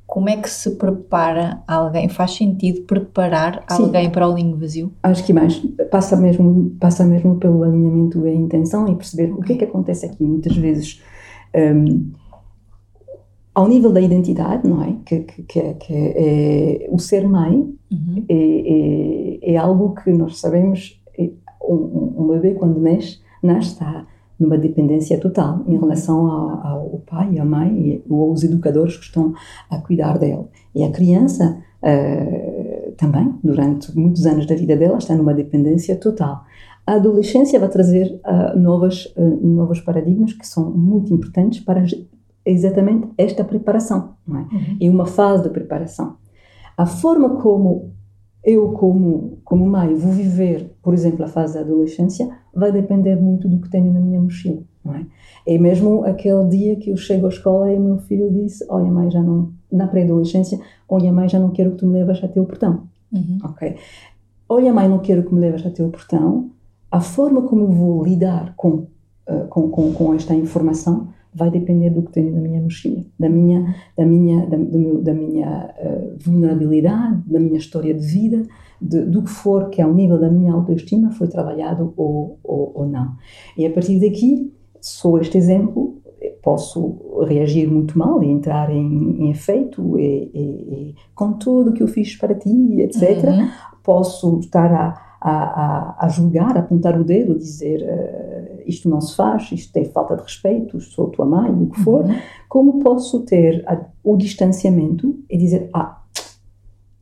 como 0.07 0.29
é 0.29 0.37
que 0.37 0.49
se 0.49 0.71
prepara 0.77 1.63
alguém? 1.67 2.09
Faz 2.09 2.37
sentido 2.37 2.83
preparar 2.83 3.65
Sim. 3.69 3.83
alguém 3.83 4.11
para 4.11 4.29
o 4.29 4.35
ninho 4.35 4.57
vazio? 4.57 4.93
Acho 5.03 5.25
que 5.25 5.33
mais 5.33 5.61
passa 5.91 6.17
mesmo, 6.17 6.71
passa 6.79 7.05
mesmo 7.05 7.37
pelo 7.37 7.65
alinhamento 7.65 8.25
e 8.25 8.31
a 8.31 8.35
intenção 8.35 8.87
e 8.87 8.95
perceber 8.95 9.33
okay. 9.33 9.41
o 9.41 9.43
que 9.43 9.53
é 9.55 9.57
que 9.57 9.65
acontece 9.65 10.07
aqui. 10.07 10.23
Muitas 10.23 10.57
vezes, 10.57 11.03
um, 11.53 12.13
ao 13.55 13.69
nível 13.69 13.93
da 13.93 14.01
identidade, 14.01 14.69
não 14.69 14.83
é? 14.83 14.97
Que, 15.05 15.21
que, 15.21 15.43
que, 15.45 15.61
é, 15.61 15.75
que 15.75 15.95
é, 15.95 16.89
o 16.91 16.99
ser 16.99 17.29
mãe 17.29 17.73
uhum. 17.91 18.25
é, 18.29 19.49
é, 19.49 19.53
é, 19.53 19.57
algo 19.57 19.95
que 19.95 20.11
nós 20.13 20.41
sabemos. 20.41 21.01
É, 21.19 21.31
um, 21.63 22.15
um 22.19 22.29
bebê, 22.29 22.55
quando 22.55 22.79
nasce, 22.81 23.21
nasce 23.43 23.71
está 23.71 24.07
numa 24.39 24.59
dependência 24.59 25.19
total 25.19 25.63
em 25.67 25.79
relação 25.79 26.27
ao, 26.27 26.67
ao 26.67 27.03
pai, 27.07 27.39
à 27.39 27.45
mãe 27.45 28.03
ou 28.09 28.31
aos 28.31 28.43
educadores 28.43 28.97
que 28.97 29.05
estão 29.05 29.33
a 29.71 29.79
cuidar 29.79 30.19
dele. 30.19 30.45
E 30.75 30.83
a 30.83 30.91
criança 30.91 31.59
uh, 31.83 32.93
também, 32.97 33.35
durante 33.43 33.97
muitos 33.97 34.27
anos 34.27 34.47
da 34.47 34.55
vida 34.55 34.77
dela, 34.77 34.99
está 34.99 35.15
numa 35.15 35.33
dependência 35.33 35.97
total. 35.97 36.45
A 36.87 36.95
adolescência 36.95 37.59
vai 37.59 37.69
trazer 37.69 38.21
uh, 38.27 38.59
novas, 38.59 39.07
uh, 39.17 39.47
novos 39.47 39.81
paradigmas 39.81 40.33
que 40.33 40.47
são 40.47 40.71
muito 40.71 41.15
importantes 41.15 41.61
para 41.61 41.85
exatamente 42.45 43.09
esta 43.17 43.45
preparação. 43.45 44.15
É? 44.29 44.33
Uhum. 44.33 44.79
é 44.81 44.91
uma 44.91 45.07
fase 45.07 45.45
de 45.45 45.51
preparação. 45.51 46.17
A 46.77 46.87
forma 46.87 47.41
como 47.41 47.93
eu, 48.45 48.73
como, 48.73 49.39
como 49.43 49.67
mãe, 49.67 49.95
vou 49.95 50.13
viver, 50.13 50.71
por 50.83 50.93
exemplo, 50.93 51.25
a 51.25 51.29
fase 51.29 51.55
da 51.55 51.61
adolescência, 51.61 52.29
vai 52.55 52.71
depender 52.71 53.17
muito 53.17 53.49
do 53.49 53.59
que 53.59 53.71
tenho 53.71 53.93
na 53.93 54.01
minha 54.01 54.21
mochila, 54.21 54.63
não 54.85 54.95
é? 54.95 55.07
É 55.47 55.59
mesmo 55.59 56.05
aquele 56.05 56.47
dia 56.49 56.77
que 56.77 56.91
eu 56.91 56.97
chego 56.97 57.27
à 57.27 57.29
escola 57.29 57.73
e 57.73 57.79
meu 57.79 57.99
filho 57.99 58.31
disse, 58.31 58.65
olha 58.69 58.91
mãe, 58.91 59.11
já 59.11 59.23
não, 59.23 59.53
na 59.73 59.87
pré-adolescência, 59.87 60.59
olha 60.89 61.13
mãe, 61.13 61.29
já 61.29 61.39
não 61.39 61.51
quero 61.51 61.73
que 61.73 61.79
tu 61.79 61.87
me 61.87 61.95
leves 61.95 62.23
até 62.23 62.41
o 62.41 62.45
portão, 62.45 62.85
uhum. 63.13 63.39
ok? 63.45 63.77
Olha 64.49 64.73
mãe, 64.73 64.89
não 64.89 64.99
quero 64.99 65.23
que 65.23 65.35
me 65.35 65.41
leves 65.41 65.65
até 65.65 65.83
o 65.83 65.89
portão, 65.89 66.51
a 66.91 67.01
forma 67.01 67.43
como 67.43 67.63
eu 67.63 67.71
vou 67.71 68.05
lidar 68.05 68.55
com, 68.57 68.87
uh, 69.29 69.49
com, 69.49 69.71
com, 69.71 69.93
com 69.93 70.15
esta 70.15 70.35
informação 70.35 71.09
vai 71.35 71.51
depender 71.51 71.91
do 71.91 72.03
que 72.03 72.13
tenho 72.13 72.33
na 72.33 72.41
minha 72.41 72.61
mochila, 72.61 73.05
da 73.19 73.29
minha, 73.29 73.75
da 73.97 74.07
minha, 74.07 74.47
da, 74.47 74.57
do 74.57 74.79
meu, 74.79 75.03
da 75.03 75.13
minha 75.13 75.75
uh, 75.79 76.17
vulnerabilidade, 76.19 77.23
da 77.27 77.41
minha 77.41 77.59
história 77.59 77.93
de 77.93 78.07
vida, 78.07 78.43
de, 78.81 79.05
do 79.05 79.23
que 79.23 79.31
for 79.31 79.71
que 79.71 79.83
ao 79.83 79.93
nível 79.93 80.19
da 80.19 80.31
minha 80.31 80.53
autoestima 80.53 81.11
foi 81.11 81.27
trabalhado 81.27 81.93
ou, 81.97 82.39
ou, 82.45 82.73
ou, 82.75 82.87
não. 82.87 83.17
E 83.57 83.67
a 83.67 83.71
partir 83.71 83.99
daqui 83.99 84.53
sou 84.81 85.19
este 85.19 85.39
exemplo, 85.39 86.03
posso 86.43 87.25
reagir 87.27 87.67
muito 87.67 87.99
mal 87.99 88.23
e 88.23 88.29
entrar 88.29 88.71
em, 88.71 89.23
em 89.23 89.31
efeito 89.31 89.99
e, 89.99 90.31
e, 90.35 90.41
e, 90.41 90.95
com 91.15 91.33
tudo 91.33 91.73
que 91.73 91.83
eu 91.83 91.89
fiz 91.89 92.15
para 92.17 92.35
ti, 92.35 92.81
etc. 92.81 93.25
Uhum. 93.25 93.49
Posso 93.83 94.39
estar 94.41 94.73
a, 94.73 95.05
a, 95.21 95.97
a, 96.05 96.09
julgar, 96.09 96.57
a 96.57 96.61
apontar 96.61 97.01
o 97.01 97.05
dedo, 97.05 97.39
dizer 97.39 97.81
uh, 97.83 98.34
isto 98.67 98.89
não 98.89 99.01
se 99.01 99.17
faz, 99.17 99.51
isto 99.53 99.77
é 99.77 99.85
falta 99.85 100.17
de 100.17 100.23
respeito, 100.23 100.81
sou 100.81 101.09
tua 101.09 101.27
mãe, 101.27 101.51
o 101.51 101.67
que 101.69 101.81
for. 101.81 102.05
Uhum. 102.05 102.17
Como 102.49 102.79
posso 102.81 103.21
ter 103.21 103.65
a, 103.67 103.85
o 104.03 104.17
distanciamento 104.17 105.19
e 105.29 105.37
dizer, 105.37 105.71
ah, 105.73 106.03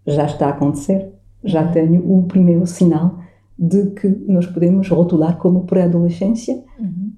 já 0.07 0.27
está 0.27 0.47
a 0.47 0.51
acontecer, 0.51 1.13
já 1.45 1.67
uhum. 1.67 1.73
tenho 1.73 2.13
o 2.13 2.23
primeiro 2.25 2.67
sinal 2.67 3.19
de 3.59 3.91
que 3.91 4.09
nós 4.27 4.47
podemos 4.47 4.89
rotular 4.89 5.39
como 5.39 5.65
pré-adolescência. 5.65 6.63
Uhum. 6.79 7.13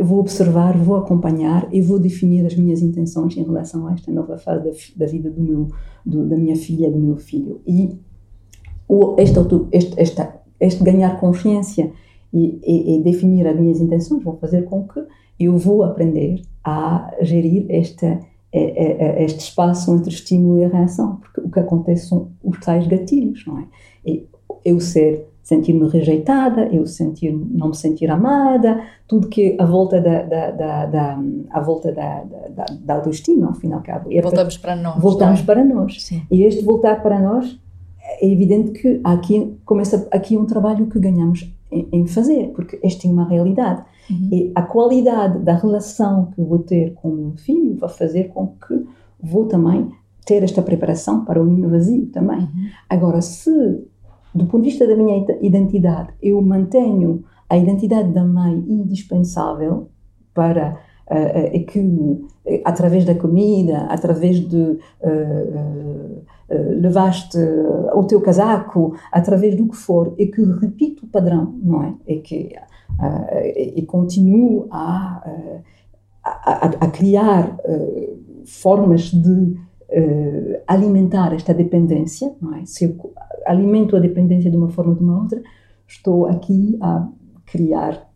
Vou 0.00 0.20
observar, 0.20 0.76
vou 0.76 0.96
acompanhar 0.96 1.66
e 1.72 1.80
vou 1.80 1.98
definir 1.98 2.44
as 2.44 2.54
minhas 2.54 2.82
intenções 2.82 3.36
em 3.36 3.42
relação 3.42 3.86
a 3.86 3.94
esta 3.94 4.12
nova 4.12 4.36
fase 4.36 4.64
da, 4.64 5.04
da 5.04 5.10
vida 5.10 5.30
do 5.30 5.40
meu, 5.40 5.68
do, 6.04 6.28
da 6.28 6.36
minha 6.36 6.54
filha, 6.54 6.90
do 6.90 6.98
meu 6.98 7.16
filho. 7.16 7.62
E 7.66 7.98
o, 8.86 9.16
este, 9.18 9.38
este, 9.72 10.00
este, 10.00 10.28
este 10.60 10.84
ganhar 10.84 11.18
consciência 11.18 11.92
e, 12.36 12.60
e, 12.62 12.96
e, 12.96 13.02
definir 13.02 13.46
as 13.46 13.58
minhas 13.58 13.80
intenções 13.80 14.22
vão 14.22 14.36
fazer 14.36 14.64
com 14.66 14.86
que 14.86 15.00
eu 15.40 15.56
vou 15.56 15.82
aprender 15.82 16.42
a 16.62 17.10
gerir 17.22 17.64
esta, 17.70 18.20
este 18.52 19.40
espaço 19.40 19.94
entre 19.94 20.10
estímulo 20.10 20.60
e 20.60 20.66
reação, 20.66 21.16
porque 21.16 21.40
o 21.40 21.50
que 21.50 21.60
acontece 21.60 22.08
são 22.08 22.28
os 22.44 22.58
tais 22.60 22.86
gatilhos, 22.86 23.44
não 23.46 23.58
é? 23.58 23.64
Eu 24.64 24.80
ser 24.80 25.26
sentir-me 25.42 25.88
rejeitada, 25.88 26.66
eu 26.72 26.84
sentir, 26.86 27.32
não 27.32 27.68
me 27.68 27.76
sentir 27.76 28.10
amada, 28.10 28.82
tudo 29.06 29.28
que 29.28 29.56
a 29.60 29.64
volta 29.64 30.00
da, 30.00 30.22
da, 30.22 30.50
da, 30.50 30.86
da 30.86 31.18
a 31.50 31.60
volta 31.60 31.92
da, 31.92 32.24
da, 32.24 32.66
da, 32.80 32.94
autoestima, 32.94 33.46
ao 33.46 33.54
fim 33.54 33.68
e 33.68 33.72
ao 33.72 33.80
cabo. 33.80 34.12
É 34.12 34.20
voltamos 34.20 34.58
para, 34.58 34.72
para 34.72 34.82
nós. 34.82 35.00
Voltamos 35.00 35.40
é? 35.40 35.42
para 35.44 35.64
nós. 35.64 36.02
Sim. 36.02 36.22
E 36.30 36.42
este 36.42 36.64
voltar 36.64 37.00
para 37.00 37.20
nós, 37.20 37.58
é 38.20 38.26
evidente 38.26 38.72
que 38.72 39.00
aqui 39.04 39.56
começa 39.64 40.08
aqui 40.10 40.36
um 40.36 40.46
trabalho 40.46 40.86
que 40.88 40.98
ganhamos 40.98 41.55
em, 41.92 42.06
fazer, 42.06 42.52
porque 42.54 42.78
esta 42.82 43.06
é 43.06 43.10
uma 43.10 43.28
realidade. 43.28 43.82
Uhum. 44.10 44.28
E 44.32 44.52
a 44.54 44.62
qualidade 44.62 45.38
da 45.40 45.54
relação 45.54 46.26
que 46.26 46.40
eu 46.40 46.46
vou 46.46 46.60
ter 46.60 46.94
com 46.94 47.08
o 47.08 47.16
meu 47.16 47.32
filho 47.36 47.76
vai 47.76 47.88
fazer 47.88 48.24
com 48.28 48.48
que 48.48 48.86
vou 49.20 49.46
também 49.46 49.90
ter 50.24 50.42
esta 50.42 50.62
preparação 50.62 51.24
para 51.24 51.42
o 51.42 51.46
ninho 51.46 51.68
vazio 51.68 52.06
também. 52.06 52.38
Uhum. 52.38 52.68
Agora, 52.88 53.20
se 53.20 53.50
do 54.36 54.44
ponto 54.46 54.62
de 54.62 54.70
vista 54.70 54.86
da 54.86 54.94
minha 54.94 55.24
identidade, 55.40 56.10
eu 56.22 56.40
mantenho 56.42 57.24
a 57.48 57.56
identidade 57.56 58.12
da 58.12 58.24
mãe 58.24 58.64
indispensável 58.68 59.88
para 60.34 60.78
uh, 61.10 61.56
uh, 61.56 61.66
que 61.66 61.78
uh, 61.78 62.28
através 62.64 63.04
da 63.04 63.14
comida, 63.14 63.86
através 63.86 64.40
de 64.40 64.78
levaste 66.48 67.38
o 67.94 68.04
teu 68.04 68.20
casaco, 68.20 68.94
através 69.10 69.56
do 69.56 69.66
que 69.68 69.76
for, 69.76 70.14
e 70.16 70.26
que 70.26 70.42
repito 70.42 71.04
o 71.04 71.08
padrão, 71.08 71.58
não 71.60 71.82
é? 71.82 71.94
E 72.06 72.20
que 72.20 72.54
e 73.56 73.82
continuo 73.82 74.68
a, 74.70 75.28
a, 76.24 76.66
a 76.66 76.88
criar 76.88 77.58
formas 78.44 79.10
de 79.10 79.56
alimentar 80.68 81.34
esta 81.34 81.52
dependência, 81.52 82.32
não 82.40 82.54
é? 82.54 82.64
Se 82.64 82.84
eu 82.84 83.12
alimento 83.44 83.96
a 83.96 84.00
dependência 84.00 84.50
de 84.50 84.56
uma 84.56 84.68
forma 84.68 84.92
ou 84.92 84.98
de 84.98 85.02
uma 85.02 85.20
outra, 85.20 85.42
estou 85.86 86.26
aqui 86.26 86.78
a 86.80 87.08
criar 87.44 88.08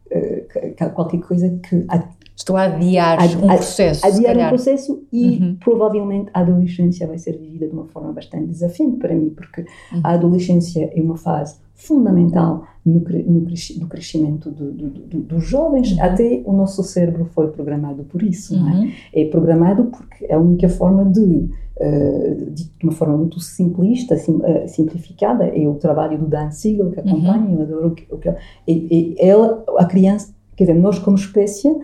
qualquer 0.94 1.18
coisa 1.18 1.58
que. 1.68 1.84
A, 2.40 2.42
estou 2.42 2.56
a 2.56 2.62
adiar 2.64 3.18
a, 3.18 3.24
um 3.24 3.56
processo. 3.56 4.06
Adiar 4.06 4.36
um 4.36 4.48
processo 4.48 5.02
e 5.12 5.38
uhum. 5.38 5.56
provavelmente 5.60 6.30
a 6.32 6.40
adolescência 6.40 7.06
vai 7.06 7.18
ser 7.18 7.36
vivida 7.36 7.66
de 7.66 7.72
uma 7.72 7.86
forma 7.86 8.12
bastante 8.12 8.46
desafiante 8.46 8.96
para 8.96 9.14
mim, 9.14 9.30
porque 9.30 9.62
uhum. 9.92 10.00
a 10.02 10.12
adolescência 10.12 10.90
é 10.94 11.00
uma 11.00 11.16
fase 11.16 11.56
fundamental 11.74 12.66
no, 12.84 13.00
no, 13.00 13.40
no 13.40 13.86
crescimento 13.88 14.50
do, 14.50 14.72
do, 14.72 14.88
do, 14.88 15.18
dos 15.20 15.44
jovens. 15.44 15.92
Uhum. 15.92 16.02
Até 16.02 16.42
o 16.44 16.52
nosso 16.52 16.82
cérebro 16.82 17.24
foi 17.26 17.48
programado 17.48 18.04
por 18.04 18.22
isso. 18.22 18.54
É? 18.54 18.58
Uhum. 18.58 18.90
É? 19.14 19.22
é? 19.22 19.24
programado 19.26 19.84
porque 19.84 20.26
é 20.26 20.34
a 20.34 20.38
única 20.38 20.68
forma 20.68 21.04
de 21.04 21.48
eh, 21.82 22.36
de 22.50 22.70
uma 22.82 22.92
forma 22.92 23.16
muito 23.16 23.40
simplista, 23.40 24.14
sim, 24.14 24.36
uh, 24.36 24.68
simplificada, 24.68 25.46
é 25.46 25.66
o 25.66 25.76
trabalho 25.76 26.18
do 26.18 26.26
Dan 26.26 26.50
Siegel 26.50 26.90
que 26.90 27.00
acompanha, 27.00 27.38
uhum. 27.38 27.54
eu 27.54 27.62
adoro 27.62 27.88
o 27.88 27.90
que, 27.92 28.06
o 28.10 28.18
que 28.18 28.34
e 28.68 29.16
ela, 29.18 29.64
a 29.78 29.86
criança, 29.86 30.30
quer 30.54 30.64
dizer, 30.64 30.78
nós 30.78 30.98
como 30.98 31.16
espécie, 31.16 31.74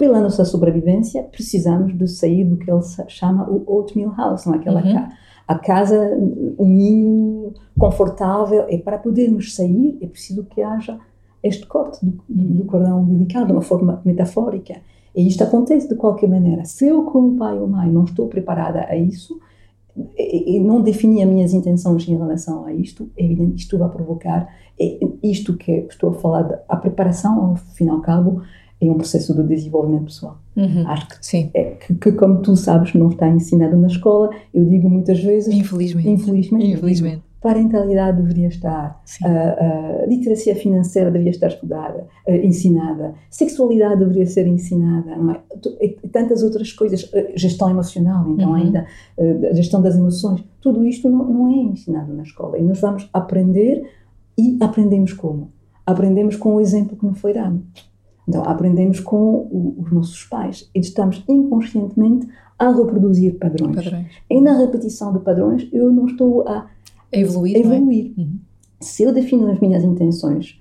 pela 0.00 0.18
nossa 0.18 0.46
sobrevivência, 0.46 1.22
precisamos 1.24 1.96
de 1.96 2.08
sair 2.08 2.42
do 2.42 2.56
que 2.56 2.70
ele 2.70 2.80
chama 3.06 3.46
o 3.50 3.62
oatmeal 3.66 4.14
house, 4.16 4.46
não 4.46 4.54
é? 4.54 4.56
aquela 4.56 4.82
uhum. 4.82 4.94
ca 4.94 5.08
a 5.46 5.58
casa, 5.58 6.16
um 6.58 6.64
ninho 6.64 7.52
confortável, 7.76 8.66
e 8.70 8.78
para 8.78 8.96
podermos 8.98 9.54
sair 9.54 9.98
é 10.00 10.06
preciso 10.06 10.44
que 10.44 10.62
haja 10.62 10.98
este 11.42 11.66
corte 11.66 11.98
do, 12.06 12.22
do 12.28 12.64
cordão 12.64 13.00
umbilical 13.00 13.44
de 13.44 13.52
uma 13.52 13.60
forma 13.60 14.00
metafórica. 14.04 14.80
E 15.14 15.26
isto 15.26 15.42
acontece 15.42 15.88
de 15.88 15.96
qualquer 15.96 16.28
maneira. 16.28 16.64
Se 16.64 16.86
eu, 16.86 17.02
como 17.02 17.36
pai 17.36 17.58
ou 17.58 17.66
mãe, 17.66 17.90
não 17.90 18.04
estou 18.04 18.28
preparada 18.28 18.86
a 18.88 18.96
isso, 18.96 19.40
e 20.16 20.60
não 20.60 20.80
defini 20.80 21.20
as 21.20 21.28
minhas 21.28 21.52
intenções 21.52 22.08
em 22.08 22.16
relação 22.16 22.64
a 22.64 22.72
isto, 22.72 23.10
é 23.16 23.24
evidente 23.24 23.54
que 23.54 23.60
isto 23.62 23.76
vai 23.76 23.88
provocar 23.88 24.48
isto 25.22 25.56
que 25.56 25.86
estou 25.90 26.10
a 26.10 26.14
falar, 26.14 26.62
a 26.68 26.76
preparação, 26.76 27.44
ao 27.44 27.56
fim 27.56 27.86
e 27.86 27.88
ao 27.90 28.00
cabo, 28.00 28.42
é 28.80 28.90
um 28.90 28.94
processo 28.94 29.34
de 29.34 29.42
desenvolvimento 29.42 30.04
pessoal. 30.04 30.38
Uhum, 30.56 30.86
Acho 30.86 31.08
que, 31.08 31.26
sim. 31.26 31.50
É, 31.52 31.72
que, 31.72 31.94
que, 31.94 32.12
como 32.12 32.40
tu 32.40 32.56
sabes, 32.56 32.94
não 32.94 33.10
está 33.10 33.28
ensinado 33.28 33.76
na 33.76 33.88
escola. 33.88 34.30
Eu 34.54 34.64
digo 34.64 34.88
muitas 34.88 35.22
vezes. 35.22 35.54
Infelizmente. 35.54 36.08
Infelizmente. 36.08 36.72
Infelizmente 36.72 37.30
parentalidade 37.40 38.20
deveria 38.20 38.48
estar, 38.48 39.02
uh, 39.22 40.04
uh, 40.04 40.08
literacia 40.08 40.54
financeira 40.54 41.10
deveria 41.10 41.30
estar 41.30 41.46
estudada, 41.46 42.06
uh, 42.28 42.34
ensinada, 42.34 43.14
sexualidade 43.30 44.00
deveria 44.00 44.26
ser 44.26 44.46
ensinada, 44.46 45.16
não 45.16 45.32
é? 45.32 45.40
E 45.80 45.88
tantas 46.08 46.42
outras 46.42 46.72
coisas, 46.72 47.10
gestão 47.34 47.70
emocional, 47.70 48.30
então 48.30 48.50
uhum. 48.50 48.56
ainda, 48.56 48.86
gestão 49.52 49.80
das 49.80 49.96
emoções, 49.96 50.44
tudo 50.60 50.86
isto 50.86 51.08
não, 51.08 51.24
não 51.24 51.50
é 51.50 51.56
ensinado 51.56 52.12
na 52.12 52.22
escola 52.22 52.58
e 52.58 52.62
nós 52.62 52.78
vamos 52.78 53.08
aprender 53.12 53.90
e 54.36 54.58
aprendemos 54.60 55.12
como? 55.12 55.50
Aprendemos 55.86 56.36
com 56.36 56.56
o 56.56 56.60
exemplo 56.60 56.96
que 56.96 57.06
nos 57.06 57.18
foi 57.18 57.32
dado. 57.32 57.62
Então, 58.28 58.42
aprendemos 58.44 59.00
com 59.00 59.16
o, 59.16 59.76
os 59.78 59.92
nossos 59.92 60.24
pais 60.24 60.70
e 60.74 60.80
estamos 60.80 61.24
inconscientemente 61.28 62.28
a 62.58 62.70
reproduzir 62.70 63.38
padrões. 63.38 63.74
padrões. 63.74 64.06
E 64.28 64.40
na 64.40 64.58
repetição 64.58 65.12
de 65.12 65.20
padrões, 65.20 65.68
eu 65.72 65.90
não 65.90 66.06
estou 66.06 66.46
a 66.46 66.68
evoluir. 67.10 67.56
evoluir. 67.56 68.12
É? 68.16 68.20
Uhum. 68.20 68.38
Se 68.80 69.02
eu 69.02 69.12
defino 69.12 69.50
as 69.50 69.58
minhas 69.60 69.82
intenções, 69.82 70.60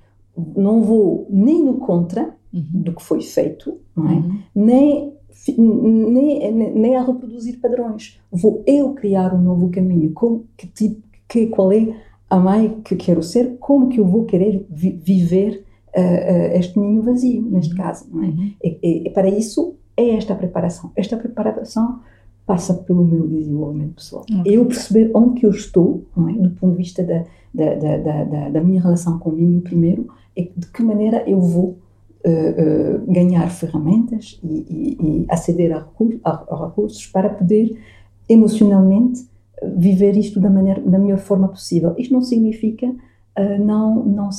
não 0.56 0.82
vou 0.82 1.28
nem 1.30 1.64
no 1.64 1.76
contra 1.76 2.34
uhum. 2.54 2.82
do 2.82 2.94
que 2.94 3.04
foi 3.04 3.22
feito, 3.22 3.78
não 3.96 4.10
é? 4.10 4.16
Uhum. 4.16 4.40
nem, 4.56 5.14
nem, 5.58 6.74
nem 6.74 6.96
a 6.96 7.04
reproduzir 7.04 7.60
padrões. 7.60 8.20
Vou 8.32 8.64
eu 8.66 8.94
criar 8.94 9.34
um 9.34 9.42
novo 9.42 9.70
caminho. 9.70 10.12
Com, 10.14 10.44
que 10.56 10.68
tipo, 10.68 11.02
que, 11.28 11.48
qual 11.48 11.72
é 11.72 11.96
a 12.30 12.40
mãe 12.40 12.82
que 12.84 12.96
quero 12.96 13.22
ser? 13.22 13.58
Como 13.60 13.90
que 13.90 14.00
eu 14.00 14.06
vou 14.06 14.26
querer 14.26 14.66
vi, 14.70 14.92
viver 14.92 15.66
uh, 15.96 16.58
este 16.58 16.80
ninho 16.80 17.02
vazio, 17.02 17.42
neste 17.42 17.72
uhum. 17.72 17.78
caso, 17.78 18.08
não 18.12 18.24
é? 18.24 18.28
Uhum. 18.28 18.52
E, 18.64 18.80
e, 18.82 19.08
e 19.08 19.10
para 19.12 19.30
isso 19.30 19.76
é 19.96 20.16
esta 20.16 20.36
preparação. 20.36 20.92
Esta 20.96 21.18
preparação 21.18 22.00
passa 22.46 22.74
pelo 22.74 23.04
meu 23.04 23.28
desenvolvimento 23.28 23.96
pessoal. 23.96 24.24
Okay. 24.24 24.58
Eu 24.58 24.66
perceber 24.66 25.12
onde 25.14 25.40
que 25.40 25.46
eu 25.46 25.52
estou, 25.52 26.04
é? 26.18 26.34
do 26.34 26.50
ponto 26.52 26.72
de 26.72 26.78
vista 26.78 27.04
da, 27.04 27.24
da, 27.54 27.76
da, 27.76 28.24
da, 28.24 28.50
da 28.50 28.62
minha 28.62 28.82
relação 28.82 29.20
comigo 29.20 29.62
primeiro, 29.62 30.08
é 30.36 30.50
de 30.56 30.68
que 30.68 30.82
maneira 30.82 31.24
eu 31.30 31.40
vou 31.40 31.78
uh, 32.26 32.30
uh, 32.30 33.12
ganhar 33.12 33.48
ferramentas 33.50 34.40
e, 34.44 34.48
e, 34.48 34.98
e 35.00 35.26
aceder 35.30 35.72
a, 35.76 35.80
recursos, 35.80 36.20
a, 36.24 36.32
a, 36.32 36.68
recursos 36.68 37.06
para 37.08 37.30
poder 37.30 37.78
emocionalmente 38.28 39.28
viver 39.78 40.16
isto 40.18 40.40
da, 40.40 40.50
maneira, 40.50 40.82
da 40.82 40.98
melhor 40.98 41.20
forma 41.20 41.50
possível. 41.50 41.94
Isto 41.98 42.14
não 42.14 42.22
significa 42.22 42.88
uh, 42.88 43.64
não, 43.64 44.04
não 44.06 44.32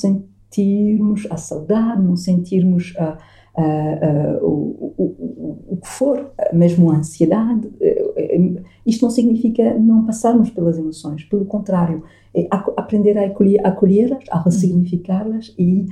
sentirmos 0.50 1.26
a 1.30 1.36
saudade, 1.36 2.02
não 2.02 2.16
sentirmos 2.16 2.94
a 2.98 3.18
uh, 3.56 4.44
o, 4.44 4.94
o, 4.96 5.74
o, 5.74 5.76
que 5.76 5.88
for, 5.88 6.32
mesmo 6.52 6.90
a 6.90 6.96
ansiedade. 6.96 7.66
Uh, 7.66 8.62
isto 8.86 9.02
não 9.02 9.10
significa 9.10 9.74
não 9.78 10.04
passarmos 10.04 10.50
pelas 10.50 10.78
emoções, 10.78 11.24
pelo 11.24 11.44
contrário, 11.44 12.02
é 12.34 12.46
aprender 12.76 13.18
a 13.18 13.68
acolhê-las, 13.68 14.24
a 14.30 14.40
ressignificá-las 14.40 15.54
e 15.58 15.86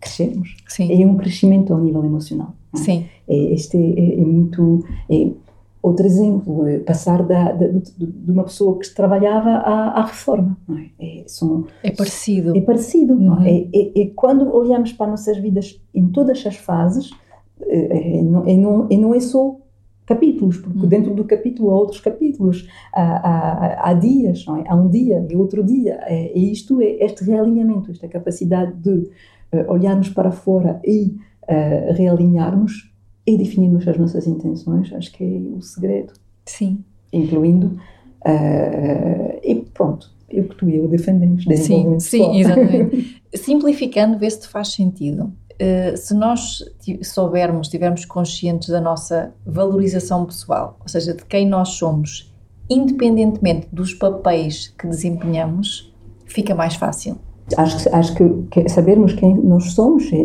crescermos. 0.00 0.56
Sim. 0.68 1.02
É 1.02 1.06
um 1.06 1.16
crescimento 1.16 1.72
ao 1.72 1.80
nível 1.80 2.04
emocional. 2.04 2.54
É? 2.74 2.78
Sim. 2.78 3.06
É, 3.28 3.36
este 3.52 3.76
é, 3.76 4.20
é 4.20 4.24
muito. 4.24 4.84
É, 5.10 5.30
outro 5.82 6.06
exemplo, 6.06 6.66
eh, 6.66 6.78
passar 6.78 7.24
da, 7.24 7.50
da, 7.52 7.66
de, 7.66 8.30
uma 8.30 8.44
pessoa 8.44 8.78
que 8.78 8.94
trabalhava 8.94 9.50
à, 9.50 10.00
à 10.00 10.04
reforma. 10.06 10.56
É? 11.00 11.22
É, 11.22 11.24
são, 11.26 11.66
é 11.82 11.90
parecido. 11.90 12.56
É 12.56 12.60
parecido. 12.60 13.14
Uhum. 13.14 13.44
É? 13.44 13.50
Uhum. 13.50 13.70
É, 13.74 14.02
é, 14.02 14.06
quando 14.14 14.54
olhamos 14.54 14.92
para 14.92 15.10
nossas 15.10 15.36
vidas 15.38 15.82
em 15.92 16.06
todas 16.08 16.46
as 16.46 16.56
fases, 16.56 17.10
é, 17.62 18.18
é, 18.18 18.22
não, 18.22 18.46
é, 18.46 18.56
não, 18.56 18.86
é, 18.88 18.96
não 18.96 19.14
é 19.14 19.18
só 19.18 19.56
capítulos, 20.06 20.58
porque 20.58 20.80
uhum. 20.80 20.88
dentro 20.88 21.14
do 21.14 21.24
capítulo 21.24 21.70
há 21.70 21.74
outros 21.74 22.00
capítulos, 22.00 22.68
há, 22.94 23.02
há, 23.02 23.90
há 23.90 23.94
dias, 23.94 24.44
é? 24.48 24.68
há 24.68 24.76
um 24.76 24.88
dia 24.88 25.26
e 25.28 25.34
outro 25.34 25.64
dia. 25.64 25.98
É, 26.04 26.38
e 26.38 26.52
isto 26.52 26.80
é 26.80 27.04
este 27.04 27.24
realinhamento, 27.24 27.90
esta 27.90 28.06
capacidade 28.06 28.72
de 28.74 28.90
uh, 29.52 29.68
olharmos 29.68 30.08
para 30.10 30.30
fora 30.30 30.80
e 30.84 31.16
uh, 31.42 31.92
realinharmos 31.94 32.91
e 33.26 33.36
definirmos 33.36 33.86
as 33.86 33.96
nossas 33.96 34.26
intenções, 34.26 34.92
acho 34.92 35.12
que 35.12 35.22
é 35.22 35.56
o 35.56 35.60
segredo. 35.60 36.12
Sim. 36.46 36.84
Incluindo. 37.12 37.78
Uh, 38.24 39.38
e 39.42 39.66
pronto, 39.72 40.10
eu 40.28 40.44
que 40.44 40.56
tu 40.56 40.68
e 40.68 40.76
eu 40.76 40.88
defendemos 40.88 41.44
Sim, 41.44 41.98
sim, 42.00 42.40
exatamente. 42.40 43.22
Simplificando, 43.34 44.18
vê 44.18 44.30
se 44.30 44.46
faz 44.48 44.68
sentido. 44.68 45.32
Uh, 45.54 45.96
se 45.96 46.14
nós 46.14 46.64
soubermos, 47.02 47.68
estivermos 47.68 48.04
conscientes 48.04 48.68
da 48.68 48.80
nossa 48.80 49.32
valorização 49.46 50.24
pessoal, 50.24 50.76
ou 50.80 50.88
seja, 50.88 51.14
de 51.14 51.24
quem 51.24 51.46
nós 51.46 51.70
somos, 51.70 52.32
independentemente 52.68 53.68
dos 53.70 53.94
papéis 53.94 54.68
que 54.78 54.86
desempenhamos, 54.86 55.92
fica 56.26 56.54
mais 56.54 56.74
fácil. 56.74 57.16
Acho, 57.56 57.94
acho 57.94 58.14
que, 58.14 58.28
que 58.50 58.68
sabermos 58.68 59.14
quem 59.14 59.36
nós 59.36 59.72
somos 59.72 60.04
é, 60.12 60.16
é, 60.16 60.22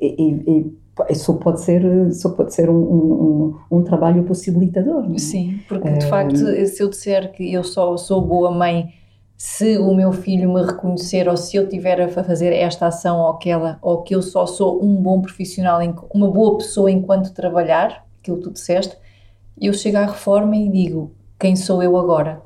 é, 0.00 0.64
só 1.14 1.32
pode 1.34 1.60
ser 1.60 2.12
só 2.12 2.30
pode 2.30 2.54
ser 2.54 2.68
um, 2.68 2.76
um, 2.76 3.56
um 3.70 3.82
trabalho 3.82 4.24
possibilitador 4.24 5.10
é? 5.12 5.18
sim 5.18 5.60
porque 5.68 5.90
de 5.90 6.06
facto 6.06 6.36
se 6.36 6.82
eu 6.82 6.88
disser 6.88 7.32
que 7.32 7.52
eu 7.52 7.64
só 7.64 7.96
sou 7.96 8.20
boa 8.20 8.50
mãe 8.50 8.92
se 9.36 9.78
o 9.78 9.94
meu 9.94 10.12
filho 10.12 10.52
me 10.52 10.62
reconhecer 10.62 11.28
ou 11.28 11.36
se 11.36 11.56
eu 11.56 11.68
tiver 11.68 12.00
a 12.00 12.08
fazer 12.08 12.52
esta 12.52 12.88
ação 12.88 13.20
ou 13.20 13.28
aquela 13.30 13.78
ou 13.80 14.02
que 14.02 14.14
eu 14.14 14.22
só 14.22 14.46
sou 14.46 14.82
um 14.84 14.96
bom 14.96 15.20
profissional 15.20 15.80
uma 16.12 16.30
boa 16.30 16.58
pessoa 16.58 16.90
enquanto 16.90 17.32
trabalhar 17.32 18.06
aquilo 18.20 18.38
que 18.38 18.42
tu 18.44 18.50
disseste 18.50 18.96
eu 19.60 19.72
chego 19.72 19.98
à 19.98 20.06
reforma 20.06 20.56
e 20.56 20.68
digo 20.68 21.12
quem 21.38 21.54
sou 21.54 21.82
eu 21.82 21.96
agora 21.96 22.42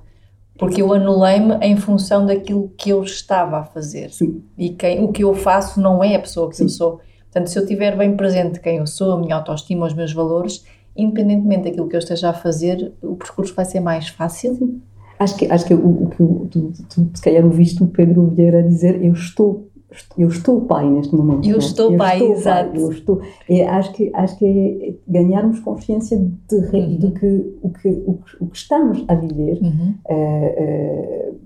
porque 0.58 0.82
eu 0.82 0.92
anulei-me 0.92 1.54
em 1.56 1.76
função 1.76 2.26
daquilo 2.26 2.68
que 2.76 2.90
eu 2.90 3.02
estava 3.02 3.58
a 3.58 3.64
fazer 3.64 4.10
Sim. 4.10 4.42
e 4.56 4.70
quem, 4.70 5.02
o 5.02 5.10
que 5.10 5.24
eu 5.24 5.34
faço 5.34 5.80
não 5.80 6.04
é 6.04 6.14
a 6.14 6.20
pessoa 6.20 6.48
que 6.50 6.56
Sim. 6.56 6.64
eu 6.64 6.68
sou 6.68 7.00
Portanto, 7.32 7.48
se 7.48 7.58
eu 7.58 7.66
tiver 7.66 7.96
bem 7.96 8.14
presente 8.14 8.60
quem 8.60 8.76
eu 8.76 8.86
sou, 8.86 9.12
a 9.12 9.18
minha 9.18 9.36
autoestima, 9.36 9.86
os 9.86 9.94
meus 9.94 10.12
valores, 10.12 10.64
independentemente 10.94 11.64
daquilo 11.64 11.88
que 11.88 11.96
eu 11.96 12.00
esteja 12.00 12.28
a 12.28 12.34
fazer, 12.34 12.92
o 13.02 13.16
percurso 13.16 13.54
vai 13.54 13.64
ser 13.64 13.80
mais 13.80 14.08
fácil. 14.08 14.80
Acho 15.18 15.36
que, 15.36 15.46
acho 15.46 15.64
que 15.64 15.72
o, 15.72 16.08
que 16.10 16.16
tu, 16.16 16.72
tu, 16.90 17.10
se 17.14 17.22
calhar 17.22 17.44
ouviste 17.44 17.82
o 17.82 17.86
Pedro 17.86 18.26
Vieira 18.26 18.62
dizer 18.62 19.02
eu 19.02 19.12
estou 19.12 19.68
eu 20.16 20.28
estou 20.28 20.62
pai 20.62 20.88
neste 20.88 21.14
momento. 21.14 21.46
Eu 21.46 21.58
estou 21.58 21.92
eu 21.92 21.98
pai, 21.98 22.16
estou 22.16 22.32
exato. 22.32 22.76
Eu 22.76 22.90
estou. 22.90 23.22
É, 23.48 23.68
acho 23.68 23.92
que 23.92 24.10
acho 24.14 24.38
que 24.38 24.46
é 24.46 24.94
ganharmos 25.06 25.60
consciência 25.60 26.18
de, 26.18 26.56
uhum. 26.56 26.96
de 26.96 27.10
que, 27.12 27.58
o 27.62 27.70
que 27.70 27.88
o, 27.88 28.18
o 28.40 28.46
que 28.46 28.56
estamos 28.56 29.04
a 29.08 29.14
viver 29.14 29.58
uhum. 29.62 29.94
uh, 30.08 31.30
uh, 31.30 31.40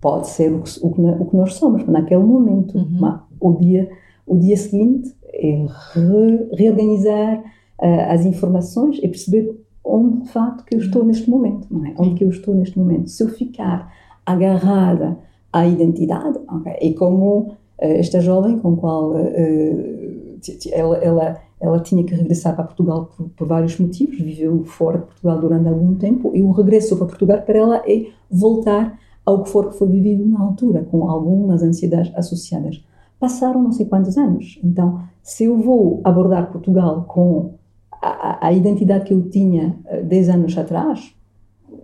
pode 0.00 0.28
ser 0.28 0.52
o 0.52 0.60
que, 0.60 0.80
o 0.80 0.90
que, 0.90 1.30
que 1.30 1.36
nós 1.36 1.54
somos 1.54 1.86
naquele 1.86 2.22
momento. 2.22 2.76
Uhum. 2.76 3.18
O 3.40 3.52
dia 3.54 3.88
o 4.32 4.38
dia 4.38 4.56
seguinte 4.56 5.14
é 5.26 5.66
re, 5.92 6.48
reorganizar 6.54 7.38
uh, 7.38 8.12
as 8.12 8.24
informações 8.24 8.98
e 9.02 9.08
perceber 9.08 9.54
onde 9.84 10.22
de 10.22 10.28
facto 10.30 10.64
que 10.64 10.74
eu 10.74 10.78
estou 10.78 11.04
neste 11.04 11.28
momento, 11.28 11.66
não 11.70 11.84
é? 11.84 11.94
Onde 11.98 12.14
que 12.14 12.24
eu 12.24 12.30
estou 12.30 12.54
neste 12.54 12.78
momento. 12.78 13.10
Se 13.10 13.22
eu 13.22 13.28
ficar 13.28 13.92
agarrada 14.24 15.18
à 15.52 15.66
identidade, 15.66 16.38
okay, 16.48 16.76
é 16.80 16.94
como 16.94 17.40
uh, 17.40 17.56
esta 17.78 18.20
jovem 18.20 18.58
com 18.58 18.74
qual 18.74 19.10
uh, 19.10 20.32
ela, 20.72 20.96
ela, 20.96 21.40
ela 21.60 21.80
tinha 21.80 22.02
que 22.02 22.14
regressar 22.14 22.56
para 22.56 22.64
Portugal 22.64 23.10
por, 23.14 23.28
por, 23.36 23.46
vários 23.46 23.78
motivos, 23.78 24.18
viveu 24.18 24.64
fora 24.64 24.98
de 24.98 25.04
Portugal 25.04 25.38
durante 25.40 25.68
algum 25.68 25.94
tempo 25.96 26.30
e 26.34 26.42
o 26.42 26.52
regresso 26.52 26.96
para 26.96 27.06
Portugal 27.06 27.42
para 27.42 27.58
ela 27.58 27.82
é 27.86 28.06
voltar 28.30 28.98
ao 29.26 29.42
que 29.42 29.50
for 29.50 29.68
que 29.68 29.76
foi 29.76 29.88
vivido 29.88 30.24
na 30.26 30.40
altura, 30.40 30.86
com 30.90 31.08
algumas 31.10 31.62
ansiedades 31.62 32.10
associadas 32.16 32.82
passaram 33.22 33.62
não 33.62 33.70
sei 33.70 33.86
quantos 33.86 34.18
anos. 34.18 34.58
Então, 34.64 35.00
se 35.22 35.44
eu 35.44 35.56
vou 35.56 36.00
abordar 36.02 36.50
Portugal 36.50 37.04
com 37.06 37.54
a, 37.92 38.48
a 38.48 38.52
identidade 38.52 39.04
que 39.04 39.14
eu 39.14 39.30
tinha 39.30 39.76
10 40.04 40.28
eh, 40.28 40.32
anos 40.32 40.58
atrás, 40.58 41.14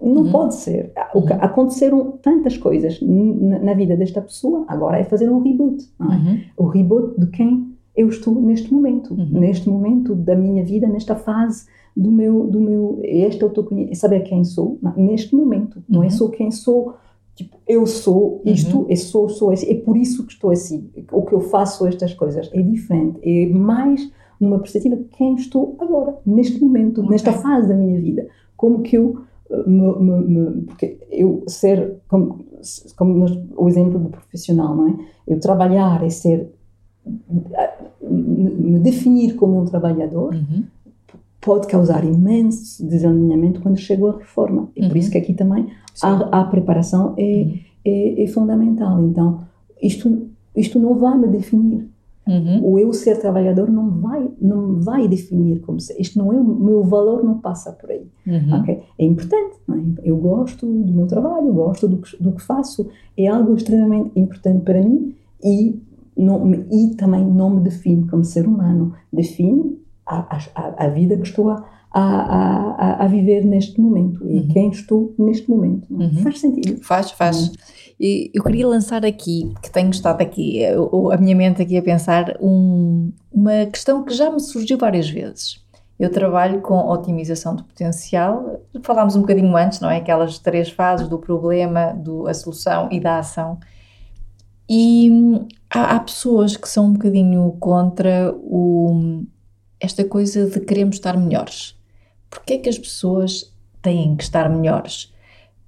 não 0.03 0.22
uhum. 0.22 0.32
pode 0.32 0.57
ser. 0.57 0.93
Uhum. 1.14 1.26
Aconteceram 1.41 2.18
tantas 2.20 2.57
coisas 2.57 3.01
na, 3.01 3.72
vida 3.72 3.97
desta 3.97 4.20
pessoa, 4.20 4.64
agora 4.66 4.99
é 4.99 5.05
fazer 5.05 5.30
um 5.30 5.41
reboot. 5.41 5.84
É? 6.01 6.05
Uhum. 6.05 6.41
O 6.57 6.66
reboot 6.66 7.20
de 7.20 7.28
quem 7.28 7.68
eu 7.97 8.09
estou 8.09 8.34
neste 8.34 8.74
momento, 8.74 9.14
uhum. 9.14 9.28
neste 9.30 9.68
momento 9.68 10.16
da 10.16 10.34
minha 10.34 10.64
vida, 10.64 10.89
nesta 10.89 11.14
fase 11.14 11.66
do 11.97 12.11
meu, 12.11 12.49
do 12.49 12.61
meu 12.61 12.99
este 13.05 13.45
autoconhecimento, 13.45 13.97
saber 13.97 14.20
quem 14.22 14.45
sou, 14.45 14.76
neste 14.97 15.36
momento, 15.36 15.80
não 15.89 16.03
é 16.03 16.07
uhum. 16.07 16.11
só 16.11 16.28
quem 16.28 16.51
sou 16.51 16.95
Tipo, 17.39 17.57
eu 17.68 17.86
sou 17.86 18.43
isto, 18.45 18.80
uhum. 18.80 18.86
eu 18.89 18.97
sou, 18.97 19.28
sou 19.28 19.53
esse, 19.53 19.70
é 19.70 19.74
por 19.76 19.97
isso 19.97 20.26
que 20.26 20.32
estou 20.32 20.51
assim. 20.51 20.91
O 21.12 21.22
que 21.22 21.32
eu 21.32 21.39
faço 21.39 21.86
estas 21.86 22.12
coisas 22.12 22.51
é 22.53 22.61
diferente, 22.61 23.20
é 23.22 23.47
mais 23.47 24.11
numa 24.41 24.59
perspectiva 24.59 24.97
de 24.97 25.05
quem 25.05 25.36
estou 25.36 25.76
agora, 25.78 26.16
neste 26.26 26.61
momento, 26.61 26.99
okay. 26.99 27.12
nesta 27.12 27.32
fase 27.32 27.68
da 27.68 27.76
minha 27.76 28.01
vida. 28.01 28.26
Como 28.57 28.82
que 28.82 28.97
eu 28.97 29.20
eh, 29.51 29.62
me, 29.68 29.99
me, 30.01 30.20
me, 30.24 30.62
porque 30.62 30.99
eu 31.12 31.45
ser, 31.47 31.99
como, 32.09 32.45
como 32.97 33.24
o 33.57 33.68
exemplo 33.68 34.01
do 34.01 34.09
profissional, 34.09 34.74
não 34.74 34.89
é? 34.89 34.97
Eu 35.28 35.39
trabalhar 35.39 36.05
e 36.05 36.11
ser, 36.11 36.53
me 38.03 38.80
definir 38.80 39.36
como 39.36 39.61
um 39.61 39.64
trabalhador, 39.64 40.34
uhum 40.34 40.64
pode 41.41 41.66
causar 41.66 42.05
imenso 42.05 42.86
desalinhamento 42.86 43.61
quando 43.61 43.78
chega 43.78 44.09
a 44.09 44.18
reforma. 44.18 44.68
E 44.76 44.82
uhum. 44.82 44.89
por 44.89 44.97
isso 44.97 45.11
que 45.11 45.18
aqui 45.18 45.32
também 45.32 45.68
a, 46.03 46.40
a, 46.40 46.44
preparação 46.44 47.14
é, 47.16 47.22
uhum. 47.22 47.59
é, 47.84 48.22
é, 48.22 48.26
fundamental. 48.28 49.03
Então, 49.05 49.40
isto, 49.82 50.28
isto 50.57 50.78
não 50.78 50.94
vai 50.94 51.16
me 51.16 51.28
definir. 51.28 51.88
Uhum. 52.26 52.61
O 52.62 52.78
eu 52.78 52.92
ser 52.92 53.18
trabalhador 53.18 53.70
não 53.70 53.88
vai, 53.88 54.30
não 54.40 54.80
vai 54.80 55.09
definir 55.09 55.61
como 55.61 55.80
ser. 55.80 55.99
Isto 55.99 56.18
não 56.18 56.30
é 56.30 56.36
o 56.36 56.44
meu 56.44 56.84
valor, 56.84 57.24
não 57.24 57.38
passa 57.38 57.72
por 57.72 57.90
aí. 57.90 58.07
Uhum. 58.26 58.61
Okay? 58.61 58.82
É 58.99 59.05
importante. 59.05 59.57
É? 59.70 60.11
Eu 60.11 60.16
gosto 60.18 60.66
do 60.66 60.92
meu 60.92 61.07
trabalho, 61.07 61.53
gosto 61.53 61.88
do 61.88 61.99
que, 61.99 62.22
do 62.22 62.32
que 62.32 62.42
faço. 62.42 62.88
É 63.16 63.26
algo 63.26 63.55
extremamente 63.55 64.11
importante 64.14 64.62
para 64.62 64.82
mim 64.82 65.14
e, 65.42 65.80
não, 66.14 66.53
e 66.70 66.94
também 66.96 67.24
não 67.24 67.49
me 67.49 67.61
define 67.62 68.07
como 68.07 68.22
ser 68.24 68.46
humano. 68.46 68.92
Define 69.11 69.78
a, 70.07 70.38
a, 70.55 70.84
a 70.84 70.88
vida 70.88 71.16
que 71.16 71.26
estou 71.26 71.49
a, 71.49 71.64
a, 72.01 73.05
a, 73.05 73.07
viver 73.07 73.44
neste 73.44 73.80
momento 73.80 74.24
e 74.28 74.40
uhum. 74.40 74.49
quem 74.49 74.70
estou 74.70 75.14
neste 75.18 75.49
momento. 75.49 75.86
Uhum. 75.90 76.22
Faz 76.22 76.40
sentido? 76.40 76.82
Faz, 76.82 77.11
faz. 77.11 77.49
Uhum. 77.49 77.55
Eu 78.32 78.44
queria 78.44 78.66
lançar 78.66 79.05
aqui, 79.05 79.53
que 79.62 79.70
tenho 79.70 79.90
estado 79.90 80.20
aqui, 80.20 80.61
a 80.64 81.16
minha 81.16 81.34
mente 81.34 81.61
aqui 81.61 81.76
a 81.76 81.82
pensar, 81.82 82.36
um, 82.40 83.11
uma 83.32 83.66
questão 83.66 84.05
que 84.05 84.14
já 84.14 84.30
me 84.30 84.38
surgiu 84.38 84.78
várias 84.78 85.11
vezes. 85.11 85.64
Eu 85.99 86.11
trabalho 86.11 86.61
com 86.61 86.78
otimização 86.88 87.57
de 87.57 87.64
potencial, 87.64 88.61
falámos 88.82 89.16
um 89.16 89.22
bocadinho 89.22 89.57
antes, 89.57 89.80
não 89.80 89.90
é? 89.90 89.96
Aquelas 89.96 90.38
três 90.38 90.70
fases 90.70 91.09
do 91.09 91.18
problema, 91.18 91.92
do, 91.92 92.28
a 92.28 92.34
solução 92.34 92.88
e 92.92 93.01
da 93.01 93.18
ação. 93.18 93.59
E 94.70 95.11
hum, 95.11 95.49
há, 95.68 95.96
há 95.96 96.01
pessoas 96.01 96.57
que 96.57 96.68
são 96.68 96.86
um 96.86 96.92
bocadinho 96.92 97.51
contra 97.59 98.32
o, 98.32 99.24
esta 99.80 100.05
coisa 100.05 100.49
de 100.49 100.61
queremos 100.61 100.96
estar 100.96 101.16
melhores. 101.16 101.78
Porquê 102.31 102.55
é 102.55 102.59
que 102.59 102.68
as 102.68 102.79
pessoas 102.79 103.53
têm 103.83 104.16
que 104.16 104.22
estar 104.22 104.49
melhores? 104.49 105.12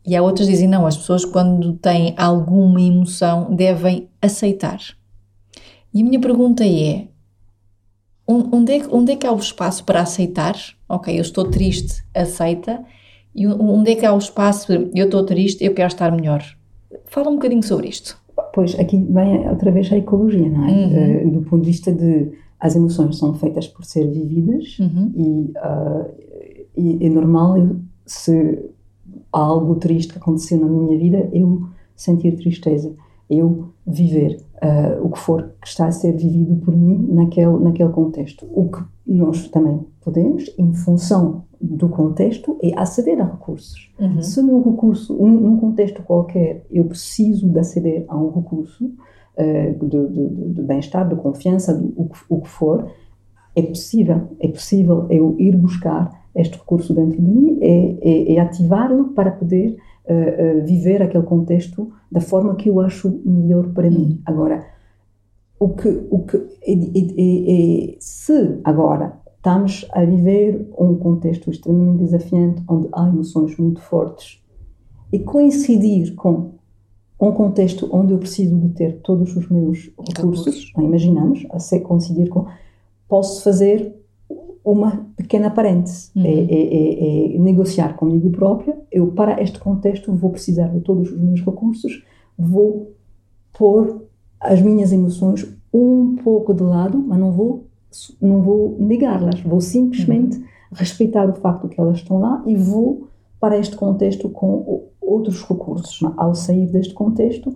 E 0.06 0.16
há 0.16 0.22
outras 0.22 0.46
que 0.46 0.52
dizem, 0.52 0.68
não, 0.68 0.86
as 0.86 0.96
pessoas 0.96 1.24
quando 1.24 1.74
têm 1.74 2.14
alguma 2.16 2.80
emoção 2.80 3.54
devem 3.54 4.08
aceitar. 4.20 4.80
E 5.92 6.00
a 6.00 6.04
minha 6.04 6.20
pergunta 6.20 6.64
é, 6.64 7.08
onde 8.26 8.72
é, 8.72 8.82
onde 8.90 9.12
é 9.12 9.16
que 9.16 9.26
há 9.26 9.32
o 9.32 9.38
espaço 9.38 9.84
para 9.84 10.00
aceitar? 10.00 10.56
Ok, 10.88 11.16
eu 11.16 11.22
estou 11.22 11.50
triste, 11.50 12.02
aceita. 12.14 12.82
E 13.34 13.46
onde 13.46 13.92
é 13.92 13.94
que 13.94 14.06
há 14.06 14.12
o 14.12 14.18
espaço, 14.18 14.72
eu 14.72 15.04
estou 15.04 15.24
triste, 15.24 15.64
eu 15.64 15.74
quero 15.74 15.88
estar 15.88 16.10
melhor? 16.10 16.42
Fala 17.06 17.30
um 17.30 17.34
bocadinho 17.34 17.62
sobre 17.62 17.88
isto. 17.88 18.18
Pois, 18.52 18.78
aqui 18.78 18.96
vem 18.96 19.48
outra 19.48 19.70
vez 19.70 19.92
a 19.92 19.96
ecologia, 19.96 20.48
não 20.48 20.64
é? 20.66 20.70
Uhum. 20.70 21.28
Uh, 21.28 21.30
do 21.32 21.42
ponto 21.42 21.62
de 21.62 21.70
vista 21.70 21.92
de 21.92 22.32
as 22.58 22.76
emoções 22.76 23.16
são 23.16 23.32
feitas 23.34 23.66
por 23.68 23.84
ser 23.84 24.06
vividas 24.06 24.78
uhum. 24.78 25.12
e, 25.16 25.52
uh, 25.58 26.14
e, 26.76 27.06
é 27.06 27.08
normal 27.08 27.56
eu, 27.58 27.76
se 28.06 28.58
há 29.32 29.38
algo 29.38 29.76
triste 29.76 30.12
que 30.12 30.18
aconteceu 30.18 30.58
na 30.58 30.66
minha 30.66 30.98
vida 30.98 31.28
eu 31.32 31.66
sentir 31.94 32.36
tristeza 32.36 32.94
eu 33.30 33.68
viver 33.86 34.42
uh, 34.56 35.06
o 35.06 35.10
que 35.10 35.18
for 35.18 35.52
que 35.60 35.68
está 35.68 35.86
a 35.86 35.92
ser 35.92 36.16
vivido 36.16 36.56
por 36.56 36.76
mim 36.76 37.06
naquele, 37.12 37.56
naquele 37.60 37.90
contexto. 37.90 38.44
O 38.52 38.68
que 38.68 38.82
nós 39.06 39.48
também 39.48 39.86
podemos, 40.00 40.52
em 40.58 40.74
função 40.74 41.44
do 41.60 41.88
contexto, 41.88 42.58
é 42.60 42.76
aceder 42.76 43.20
a 43.20 43.24
recursos. 43.24 43.92
Uhum. 44.00 44.20
Se 44.20 44.42
num 44.42 44.60
recurso, 44.62 45.14
num 45.14 45.56
contexto 45.58 46.02
qualquer, 46.02 46.66
eu 46.70 46.84
preciso 46.86 47.48
de 47.48 47.58
aceder 47.58 48.04
a 48.08 48.18
um 48.18 48.32
recurso 48.32 48.84
uh, 48.84 49.86
de, 49.86 50.08
de, 50.08 50.54
de 50.54 50.62
bem-estar, 50.62 51.08
de 51.08 51.14
confiança, 51.14 51.72
de, 51.72 51.92
o, 51.96 52.06
que, 52.06 52.18
o 52.28 52.40
que 52.40 52.48
for, 52.48 52.90
é 53.54 53.62
possível, 53.62 54.28
é 54.40 54.48
possível 54.48 55.06
eu 55.08 55.36
ir 55.38 55.56
buscar 55.56 56.19
este 56.34 56.58
recurso 56.58 56.94
dentro 56.94 57.20
de 57.20 57.22
mim, 57.22 57.58
é, 57.60 57.98
é, 58.00 58.34
é 58.34 58.40
ativá-lo 58.40 59.08
para 59.08 59.30
poder 59.30 59.76
uh, 60.06 60.60
uh, 60.60 60.66
viver 60.66 61.02
aquele 61.02 61.24
contexto 61.24 61.92
da 62.10 62.20
forma 62.20 62.54
que 62.54 62.68
eu 62.68 62.80
acho 62.80 63.20
melhor 63.24 63.68
para 63.72 63.88
uhum. 63.88 63.94
mim. 63.94 64.22
Agora, 64.24 64.64
o 65.58 65.68
que, 65.70 65.88
o 66.10 66.20
que 66.20 66.36
é, 66.36 67.96
se 67.98 68.60
agora 68.64 69.20
estamos 69.36 69.86
a 69.92 70.04
viver 70.04 70.70
um 70.78 70.96
contexto 70.96 71.50
extremamente 71.50 72.04
desafiante, 72.04 72.62
onde 72.68 72.88
há 72.92 73.08
emoções 73.08 73.56
muito 73.58 73.80
fortes, 73.80 74.42
e 75.12 75.18
coincidir 75.18 76.14
com 76.14 76.52
um 77.20 77.32
contexto 77.32 77.88
onde 77.92 78.12
eu 78.12 78.18
preciso 78.18 78.56
de 78.56 78.70
ter 78.70 79.00
todos 79.02 79.36
os 79.36 79.48
meus 79.50 79.90
recursos, 79.98 80.72
imaginamos, 80.78 81.46
a 81.50 81.80
coincidir 81.80 82.28
com, 82.28 82.46
posso 83.06 83.42
fazer 83.42 83.99
uma 84.64 85.06
pequena 85.16 85.50
parêntese, 85.50 86.10
uhum. 86.14 86.24
é, 86.24 86.28
é, 86.28 87.34
é, 87.34 87.34
é, 87.34 87.38
negociar 87.38 87.94
comigo 87.96 88.30
própria, 88.30 88.76
eu 88.90 89.08
para 89.08 89.42
este 89.42 89.58
contexto 89.58 90.12
vou 90.12 90.30
precisar 90.30 90.68
de 90.68 90.80
todos 90.80 91.10
os 91.10 91.18
meus 91.18 91.40
recursos, 91.40 92.04
vou 92.38 92.92
pôr 93.56 94.02
as 94.40 94.60
minhas 94.60 94.92
emoções 94.92 95.46
um 95.72 96.16
pouco 96.16 96.52
de 96.52 96.62
lado, 96.62 96.98
mas 96.98 97.18
não 97.18 97.32
vou 97.32 97.66
não 98.20 98.40
vou 98.40 98.76
negá-las, 98.78 99.40
vou 99.40 99.60
simplesmente 99.60 100.36
uhum. 100.36 100.44
respeitar 100.72 101.28
o 101.28 101.34
facto 101.34 101.68
que 101.68 101.80
elas 101.80 101.98
estão 101.98 102.20
lá 102.20 102.42
e 102.46 102.54
vou 102.54 103.08
para 103.40 103.58
este 103.58 103.74
contexto 103.74 104.28
com 104.28 104.84
outros 105.00 105.42
recursos. 105.42 106.00
Ao 106.16 106.34
sair 106.34 106.66
deste 106.66 106.94
contexto, 106.94 107.52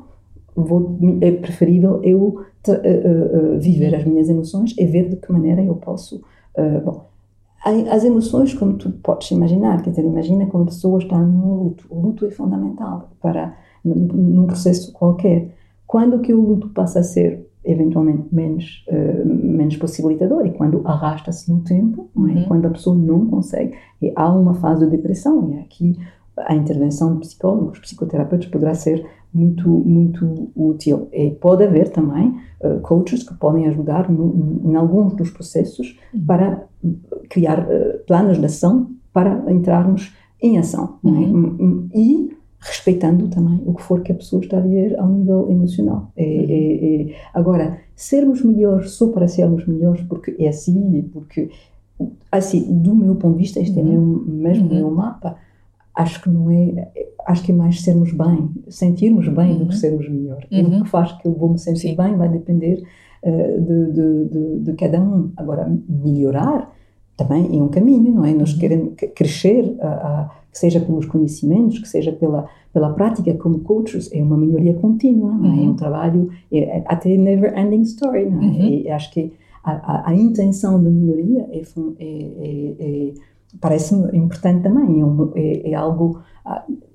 vou, 0.56 0.98
é 1.20 1.30
preferível 1.30 2.00
eu 2.02 2.40
uh, 2.68 2.72
uh, 2.72 3.58
viver 3.60 3.94
as 3.94 4.04
minhas 4.04 4.28
emoções 4.28 4.74
e 4.78 4.86
ver 4.86 5.08
de 5.08 5.16
que 5.16 5.30
maneira 5.30 5.62
eu 5.62 5.76
posso. 5.76 6.22
Uh, 6.56 6.80
bom, 6.84 7.06
as 7.64 8.04
emoções, 8.04 8.52
como 8.52 8.74
tu 8.74 8.90
podes 8.90 9.30
imaginar, 9.30 9.82
quer 9.82 9.90
dizer, 9.90 10.04
imagina 10.04 10.46
quando 10.46 10.64
a 10.64 10.66
pessoa 10.66 10.98
está 10.98 11.18
num 11.18 11.64
luto. 11.64 11.86
O 11.88 11.98
luto 11.98 12.26
é 12.26 12.30
fundamental 12.30 13.10
para 13.22 13.56
num 13.82 14.46
processo 14.46 14.92
qualquer. 14.92 15.54
Quando 15.86 16.20
que 16.20 16.34
o 16.34 16.40
luto 16.40 16.68
passa 16.70 17.00
a 17.00 17.02
ser 17.02 17.48
eventualmente 17.64 18.26
menos, 18.30 18.84
uh, 18.88 19.26
menos 19.26 19.76
possibilitador 19.76 20.46
e 20.46 20.50
quando 20.50 20.82
arrasta-se 20.84 21.50
no 21.50 21.60
tempo, 21.60 22.10
é? 22.14 22.18
uhum. 22.18 22.44
quando 22.46 22.66
a 22.66 22.70
pessoa 22.70 22.94
não 22.94 23.26
consegue, 23.26 23.74
e 24.02 24.12
há 24.14 24.30
uma 24.30 24.54
fase 24.54 24.84
de 24.84 24.90
depressão, 24.90 25.50
e 25.50 25.58
aqui 25.60 25.98
a 26.36 26.54
intervenção 26.54 27.14
de 27.14 27.20
psicólogos, 27.20 27.78
psicoterapeutas 27.78 28.48
poderá 28.48 28.74
ser 28.74 29.06
muito, 29.34 29.68
muito 29.68 30.50
útil. 30.54 31.08
E 31.12 31.30
pode 31.30 31.64
haver 31.64 31.90
também 31.90 32.36
uh, 32.62 32.80
coaches 32.80 33.22
que 33.24 33.34
podem 33.34 33.66
ajudar 33.66 34.08
no, 34.08 34.62
em 34.64 34.76
alguns 34.76 35.14
dos 35.14 35.30
processos 35.30 35.98
uhum. 36.14 36.24
para 36.24 36.64
criar 37.28 37.60
uh, 37.60 37.98
planos 38.06 38.38
de 38.38 38.46
ação 38.46 38.90
para 39.12 39.52
entrarmos 39.52 40.14
em 40.40 40.58
ação. 40.58 40.98
É? 41.04 41.08
Uhum. 41.08 41.88
E 41.92 42.36
respeitando 42.60 43.28
também 43.28 43.60
o 43.66 43.74
que 43.74 43.82
for 43.82 44.00
que 44.02 44.12
a 44.12 44.14
pessoa 44.14 44.42
está 44.42 44.56
a 44.56 44.60
viver 44.60 44.98
ao 44.98 45.08
nível 45.08 45.50
emocional. 45.50 46.12
É, 46.16 46.24
uhum. 46.24 46.46
é, 46.48 47.12
é, 47.12 47.16
agora, 47.34 47.78
sermos 47.94 48.42
melhores 48.42 48.92
só 48.92 49.08
para 49.08 49.28
sermos 49.28 49.66
melhores, 49.66 50.02
porque 50.02 50.34
é 50.38 50.48
assim, 50.48 51.02
porque, 51.12 51.50
assim, 52.32 52.80
do 52.80 52.94
meu 52.94 53.16
ponto 53.16 53.34
de 53.34 53.42
vista, 53.42 53.60
este 53.60 53.78
uhum. 53.78 53.86
é 53.86 53.90
mesmo, 53.90 54.24
mesmo 54.26 54.68
uhum. 54.68 54.74
meu 54.74 54.90
mapa, 54.90 55.36
acho 55.94 56.22
que 56.22 56.28
não 56.28 56.50
é, 56.50 56.90
acho 57.26 57.42
que 57.44 57.52
é 57.52 57.54
mais 57.54 57.80
sermos 57.82 58.12
bem, 58.12 58.50
sentirmos 58.68 59.28
bem 59.28 59.52
uhum. 59.52 59.58
do 59.58 59.66
que 59.66 59.74
uhum. 59.74 59.80
sermos 59.80 60.08
melhor. 60.08 60.44
E 60.50 60.62
o 60.62 60.68
uhum. 60.68 60.82
que 60.82 60.88
faz 60.88 61.12
que 61.12 61.28
eu 61.28 61.32
vou 61.32 61.50
me 61.50 61.58
sentir 61.58 61.90
Sim. 61.90 61.96
bem 61.96 62.16
vai 62.16 62.28
depender 62.28 62.82
uh, 63.22 63.60
de, 63.60 63.92
de, 63.92 64.24
de, 64.28 64.58
de, 64.60 64.72
cada 64.74 65.00
um. 65.00 65.30
Agora, 65.36 65.70
melhorar 65.88 66.72
também 67.16 67.58
é 67.58 67.62
um 67.62 67.68
caminho, 67.68 68.12
não 68.12 68.24
é? 68.24 68.34
Nós 68.34 68.52
uhum. 68.52 68.58
queremos 68.58 68.94
crescer, 69.14 69.76
a, 69.80 69.86
a, 69.86 70.30
que 70.50 70.58
seja 70.58 70.80
pelos 70.80 71.06
conhecimentos, 71.06 71.78
que 71.78 71.88
seja 71.88 72.12
pela, 72.12 72.48
pela 72.72 72.92
prática 72.92 73.32
como 73.34 73.60
coaches, 73.60 74.10
é 74.12 74.22
uma 74.22 74.36
melhoria 74.36 74.74
contínua, 74.74 75.32
não 75.32 75.52
é? 75.52 75.64
é 75.64 75.68
um 75.68 75.74
trabalho, 75.74 76.30
é, 76.52 76.58
é, 76.58 76.84
até 76.86 77.16
never 77.16 77.56
ending 77.56 77.82
story, 77.82 78.28
não 78.28 78.42
é? 78.42 78.68
E 78.68 78.90
acho 78.90 79.12
que 79.12 79.32
a, 79.62 79.72
a, 79.72 80.10
a, 80.10 80.14
intenção 80.14 80.82
de 80.82 80.90
melhoria 80.90 81.48
é, 81.52 81.62
é, 81.98 82.74
é 82.78 83.14
parece-me 83.60 84.16
importante 84.16 84.62
também, 84.62 85.00
é, 85.00 85.04
um, 85.04 85.32
é, 85.34 85.70
é, 85.70 85.74
algo 85.74 86.22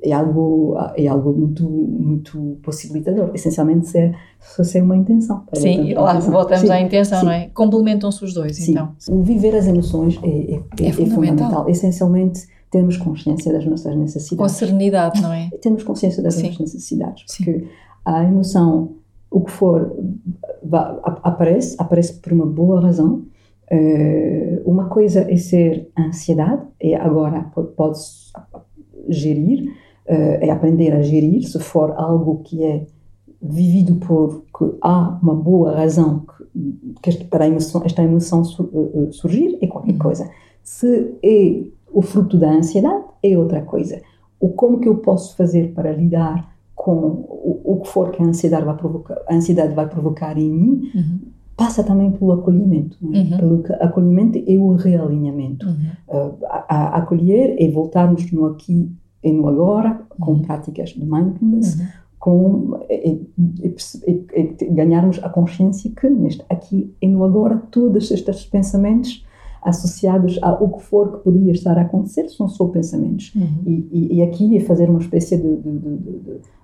é 0.03 0.11
algo 0.11 0.77
é 0.95 1.07
algo 1.07 1.33
muito 1.33 1.67
muito 1.67 2.57
possibilitador, 2.61 3.31
essencialmente 3.33 3.87
se 3.87 3.97
é, 3.97 4.13
se 4.39 4.77
é 4.77 4.83
uma 4.83 4.95
intenção. 4.95 5.43
Sim, 5.53 5.93
lá 5.93 6.11
intenção. 6.11 6.31
voltamos 6.31 6.67
sim, 6.67 6.71
à 6.71 6.81
intenção, 6.81 7.19
sim. 7.19 7.25
não 7.25 7.31
é? 7.31 7.49
Complementam-se 7.53 8.23
os 8.23 8.33
dois, 8.33 8.55
sim. 8.57 8.71
então. 8.71 8.95
Viver 9.23 9.55
as 9.55 9.67
emoções 9.67 10.19
é, 10.23 10.27
é, 10.27 10.53
é, 10.81 10.87
é 10.87 10.91
fundamental. 10.91 11.15
fundamental. 11.15 11.69
Essencialmente 11.69 12.47
termos 12.69 12.97
consciência 12.97 13.51
das 13.51 13.65
nossas 13.65 13.95
necessidades. 13.95 14.37
Com 14.37 14.47
serenidade, 14.47 15.21
não 15.21 15.33
é? 15.33 15.49
Termos 15.61 15.83
consciência 15.83 16.21
das 16.21 16.35
nossas 16.35 16.59
necessidades, 16.59 17.23
porque 17.25 17.67
a 18.05 18.23
emoção, 18.23 18.95
o 19.31 19.41
que 19.41 19.51
for, 19.51 19.95
aparece, 21.23 21.75
aparece 21.79 22.13
por 22.13 22.31
uma 22.31 22.45
boa 22.45 22.81
razão, 22.81 23.23
uma 24.65 24.85
coisa 24.89 25.31
é 25.31 25.37
ser 25.37 25.91
ansiedade, 25.97 26.63
e 26.81 26.95
agora 26.95 27.51
pode 27.75 27.99
gerir, 29.07 29.69
uh, 30.07 30.37
é 30.41 30.49
aprender 30.49 30.93
a 30.93 31.01
gerir, 31.01 31.43
se 31.43 31.59
for 31.59 31.91
algo 31.91 32.41
que 32.43 32.63
é 32.63 32.85
vivido 33.41 33.95
por 33.95 34.43
que 34.57 34.77
há 34.81 35.19
uma 35.21 35.33
boa 35.33 35.75
razão 35.75 36.25
que, 37.01 37.11
que 37.11 37.23
para 37.25 37.45
a 37.45 37.47
emoção, 37.47 37.81
esta 37.85 38.03
emoção 38.03 38.41
uh, 38.41 39.11
surgir, 39.11 39.57
é 39.61 39.67
qualquer 39.67 39.93
uhum. 39.93 39.99
coisa. 39.99 40.29
Se 40.63 41.17
é 41.23 41.63
o 41.91 42.01
fruto 42.01 42.37
da 42.37 42.51
ansiedade, 42.51 43.03
é 43.23 43.37
outra 43.37 43.61
coisa. 43.61 44.01
O 44.39 44.49
como 44.49 44.79
que 44.79 44.87
eu 44.87 44.97
posso 44.97 45.35
fazer 45.35 45.73
para 45.73 45.91
lidar 45.91 46.55
com 46.75 46.91
o, 46.91 47.61
o 47.63 47.81
que 47.81 47.89
for 47.89 48.11
que 48.11 48.21
a 48.21 48.25
ansiedade 48.25 48.65
vai 48.65 48.75
provocar, 48.75 49.21
a 49.27 49.35
ansiedade 49.35 49.73
vai 49.73 49.87
provocar 49.87 50.37
em 50.37 50.49
mim, 50.49 50.91
uhum 50.95 51.19
passa 51.59 51.83
também 51.83 52.09
pelo 52.11 52.31
acolhimento. 52.31 52.97
É? 53.13 53.17
Uhum. 53.17 53.37
Pelo 53.37 53.63
acolhimento 53.81 54.37
e 54.37 54.57
o 54.57 54.75
realinhamento. 54.75 55.67
Uhum. 55.67 55.75
Uh, 56.07 56.37
a, 56.45 56.65
a, 56.69 56.97
acolher 56.97 57.57
é 57.59 57.69
voltarmos 57.69 58.31
no 58.31 58.45
aqui 58.45 58.89
e 59.21 59.31
no 59.33 59.49
agora, 59.49 60.01
com 60.17 60.31
uhum. 60.31 60.41
práticas 60.41 60.91
de 60.91 61.05
mindfulness, 61.05 61.77
uhum. 61.77 61.87
com 62.17 62.79
e, 62.89 63.29
e, 63.59 63.75
e, 64.07 64.65
ganharmos 64.69 65.21
a 65.21 65.27
consciência 65.27 65.91
que 65.91 66.09
neste 66.09 66.45
aqui 66.49 66.95
e 67.01 67.07
no 67.07 67.25
agora 67.25 67.61
todos 67.69 68.09
estes 68.09 68.45
pensamentos 68.45 69.25
associados 69.61 70.39
a 70.41 70.53
o 70.53 70.69
que 70.69 70.81
for 70.81 71.11
que 71.11 71.23
poderia 71.25 71.51
estar 71.51 71.77
a 71.77 71.81
acontecer 71.81 72.29
são 72.29 72.47
só 72.47 72.67
pensamentos 72.67 73.35
uhum. 73.35 73.61
e, 73.65 74.15
e, 74.15 74.21
aqui 74.21 74.55
é 74.55 74.61
fazer 74.61 74.89
uma 74.89 74.99
espécie 74.99 75.35
de, 75.35 75.57
de, 75.57 75.79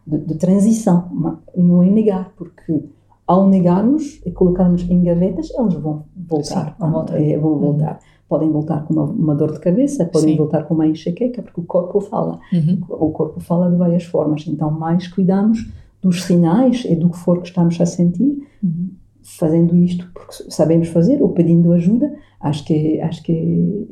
de, 0.08 0.18
de 0.26 0.36
transição 0.36 1.10
não 1.58 1.84
é 1.84 1.90
negar 1.90 2.32
porque 2.38 2.86
ao 3.28 3.48
negarmos 3.48 4.22
e 4.26 4.32
colocarmos 4.32 4.90
em 4.90 5.04
gavetas, 5.04 5.50
eles 5.52 5.74
vão 5.76 6.04
voltar. 6.16 6.68
Sim, 6.68 6.74
vão 6.80 6.92
voltar. 6.92 7.22
É, 7.22 7.38
vão 7.38 7.58
voltar. 7.58 7.94
Uhum. 7.94 8.16
Podem 8.28 8.52
voltar 8.52 8.86
com 8.86 8.94
uma, 8.94 9.04
uma, 9.04 9.36
dor 9.36 9.54
de 9.54 9.60
cabeça, 9.60 10.06
podem 10.06 10.32
Sim. 10.32 10.38
voltar 10.38 10.64
com 10.64 10.74
uma 10.74 10.88
enxaqueca, 10.88 11.42
porque 11.42 11.62
o 11.62 11.64
corpo 11.64 12.02
fala. 12.02 12.40
Uhum. 12.52 12.80
O 12.90 13.12
corpo 13.12 13.40
fala 13.40 13.70
de 13.70 13.78
várias 13.78 14.04
formas. 14.04 14.46
Então, 14.48 14.72
mais 14.72 15.08
cuidamos 15.08 15.72
dos 16.02 16.24
sinais 16.24 16.86
e 16.86 16.96
do 16.96 17.10
que 17.10 17.18
for 17.18 17.42
que 17.42 17.48
estamos 17.48 17.80
a 17.80 17.86
sentir, 17.86 18.48
uhum 18.64 18.90
fazendo 19.26 19.76
isto 19.76 20.08
porque 20.14 20.34
sabemos 20.50 20.88
fazer 20.90 21.22
ou 21.22 21.30
pedindo 21.30 21.74
ajuda, 21.74 22.14
acho 22.40 22.64
que 22.64 23.02
acho 23.02 23.24
que 23.24 23.88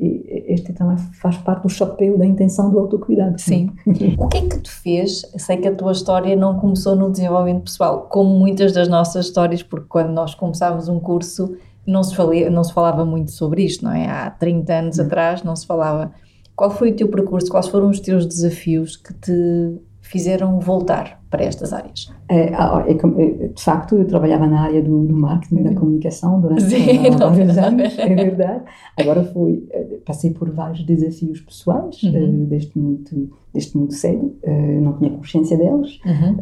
este 0.46 0.72
também 0.72 0.96
faz 1.20 1.36
parte 1.38 1.64
do 1.64 1.68
chapéu 1.68 2.16
da 2.16 2.24
intenção 2.24 2.70
do 2.70 2.78
autocuidado. 2.78 3.40
Sim. 3.40 3.70
o 4.16 4.28
que 4.28 4.38
é 4.38 4.42
que 4.42 4.60
te 4.60 4.70
fez? 4.70 5.22
Sei 5.36 5.56
que 5.56 5.66
a 5.66 5.74
tua 5.74 5.92
história 5.92 6.36
não 6.36 6.58
começou 6.58 6.94
no 6.94 7.10
desenvolvimento 7.10 7.64
pessoal, 7.64 8.08
como 8.08 8.30
muitas 8.30 8.72
das 8.72 8.88
nossas 8.88 9.26
histórias, 9.26 9.62
porque 9.62 9.86
quando 9.88 10.10
nós 10.10 10.34
começámos 10.34 10.88
um 10.88 11.00
curso 11.00 11.56
não 11.86 12.02
se, 12.02 12.14
falava, 12.14 12.50
não 12.50 12.64
se 12.64 12.72
falava 12.72 13.04
muito 13.04 13.32
sobre 13.32 13.64
isto, 13.64 13.84
não 13.84 13.92
é? 13.92 14.06
Há 14.08 14.30
30 14.30 14.72
anos 14.72 14.98
hum. 14.98 15.02
atrás 15.02 15.42
não 15.42 15.56
se 15.56 15.66
falava. 15.66 16.12
Qual 16.54 16.70
foi 16.70 16.92
o 16.92 16.96
teu 16.96 17.08
percurso? 17.08 17.50
Quais 17.50 17.66
foram 17.66 17.90
os 17.90 17.98
teus 17.98 18.24
desafios 18.24 18.96
que 18.96 19.12
te 19.12 19.80
fizeram 20.04 20.60
voltar 20.60 21.20
para 21.30 21.42
estas 21.42 21.72
áreas? 21.72 22.12
É, 22.28 22.54
ah, 22.54 22.84
é, 22.86 22.92
é, 22.92 23.48
de 23.48 23.62
facto, 23.62 23.96
eu 23.96 24.06
trabalhava 24.06 24.46
na 24.46 24.60
área 24.60 24.82
do, 24.82 25.04
do 25.06 25.16
marketing, 25.16 25.62
da 25.62 25.70
uhum. 25.70 25.76
comunicação 25.76 26.40
durante 26.40 26.62
Sim, 26.62 27.08
uh, 27.08 27.18
vários 27.18 27.56
anos, 27.58 27.98
é 27.98 28.14
verdade. 28.14 28.64
Agora 29.00 29.24
fui, 29.24 29.66
eh, 29.70 29.98
passei 30.04 30.30
por 30.30 30.50
vários 30.50 30.84
desafios 30.84 31.40
pessoais, 31.40 32.02
uhum. 32.02 32.42
uh, 32.42 32.46
desde, 32.46 32.78
muito, 32.78 33.30
desde 33.52 33.76
muito 33.76 33.94
cedo, 33.94 34.36
uh, 34.42 34.80
não 34.82 34.92
tinha 34.92 35.10
consciência 35.10 35.56
deles, 35.56 35.98
uhum. 36.04 36.36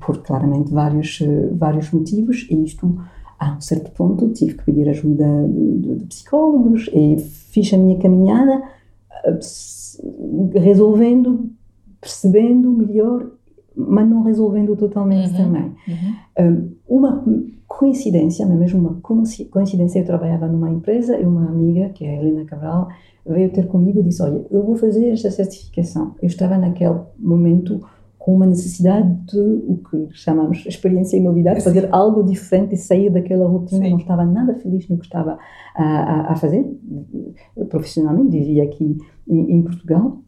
por 0.00 0.22
claramente 0.22 0.72
vários, 0.72 1.20
vários 1.52 1.90
motivos, 1.90 2.46
e 2.48 2.64
isto, 2.64 2.98
a 3.38 3.56
um 3.56 3.60
certo 3.60 3.90
ponto, 3.90 4.28
tive 4.30 4.54
que 4.54 4.64
pedir 4.64 4.88
ajuda 4.88 5.26
de, 5.48 5.96
de 5.96 6.06
psicólogos 6.06 6.88
e 6.94 7.18
fiz 7.18 7.74
a 7.74 7.76
minha 7.76 7.98
caminhada 7.98 8.62
resolvendo 10.54 11.50
percebendo 12.00 12.70
melhor, 12.70 13.26
mas 13.76 14.08
não 14.08 14.22
resolvendo 14.22 14.76
totalmente 14.76 15.30
uhum. 15.32 15.36
também. 15.36 15.74
Uhum. 16.38 16.72
uma 16.88 17.24
coincidência, 17.68 18.46
mas 18.46 18.58
mesmo 18.58 18.80
uma 18.80 19.00
coincidência, 19.50 20.00
eu 20.00 20.04
trabalhava 20.04 20.48
numa 20.48 20.70
empresa 20.70 21.16
e 21.18 21.24
uma 21.24 21.48
amiga, 21.48 21.90
que 21.90 22.04
é 22.04 22.10
a 22.10 22.20
Helena 22.20 22.44
Cabral, 22.44 22.88
veio 23.26 23.50
ter 23.52 23.66
comigo 23.66 24.00
e 24.00 24.02
disse, 24.02 24.22
olha, 24.22 24.44
eu 24.50 24.64
vou 24.64 24.74
fazer 24.74 25.10
esta 25.10 25.30
certificação. 25.30 26.14
Eu 26.20 26.26
estava 26.26 26.56
naquele 26.56 26.98
momento 27.18 27.80
com 28.18 28.34
uma 28.34 28.46
necessidade 28.46 29.08
de 29.26 29.38
o 29.38 29.76
que 29.78 30.08
chamamos 30.12 30.64
experiência 30.66 31.16
e 31.16 31.20
novidade, 31.20 31.62
fazer 31.62 31.88
algo 31.92 32.22
diferente 32.22 32.74
e 32.74 32.76
sair 32.76 33.10
daquela 33.10 33.46
rotina. 33.46 33.84
Sim. 33.84 33.90
Não 33.90 33.98
estava 33.98 34.24
nada 34.24 34.54
feliz 34.54 34.88
no 34.88 34.98
que 34.98 35.04
estava 35.04 35.38
a, 35.74 35.84
a, 35.84 36.32
a 36.32 36.36
fazer. 36.36 36.66
Profissionalmente, 37.68 38.30
vivia 38.30 38.64
aqui 38.64 38.98
em, 39.28 39.52
em 39.52 39.62
Portugal 39.62 40.18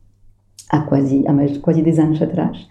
há 0.70 0.80
quase, 0.82 1.26
há 1.26 1.32
mais, 1.32 1.58
quase 1.58 1.82
10 1.82 1.98
anos 1.98 2.22
atrás. 2.22 2.68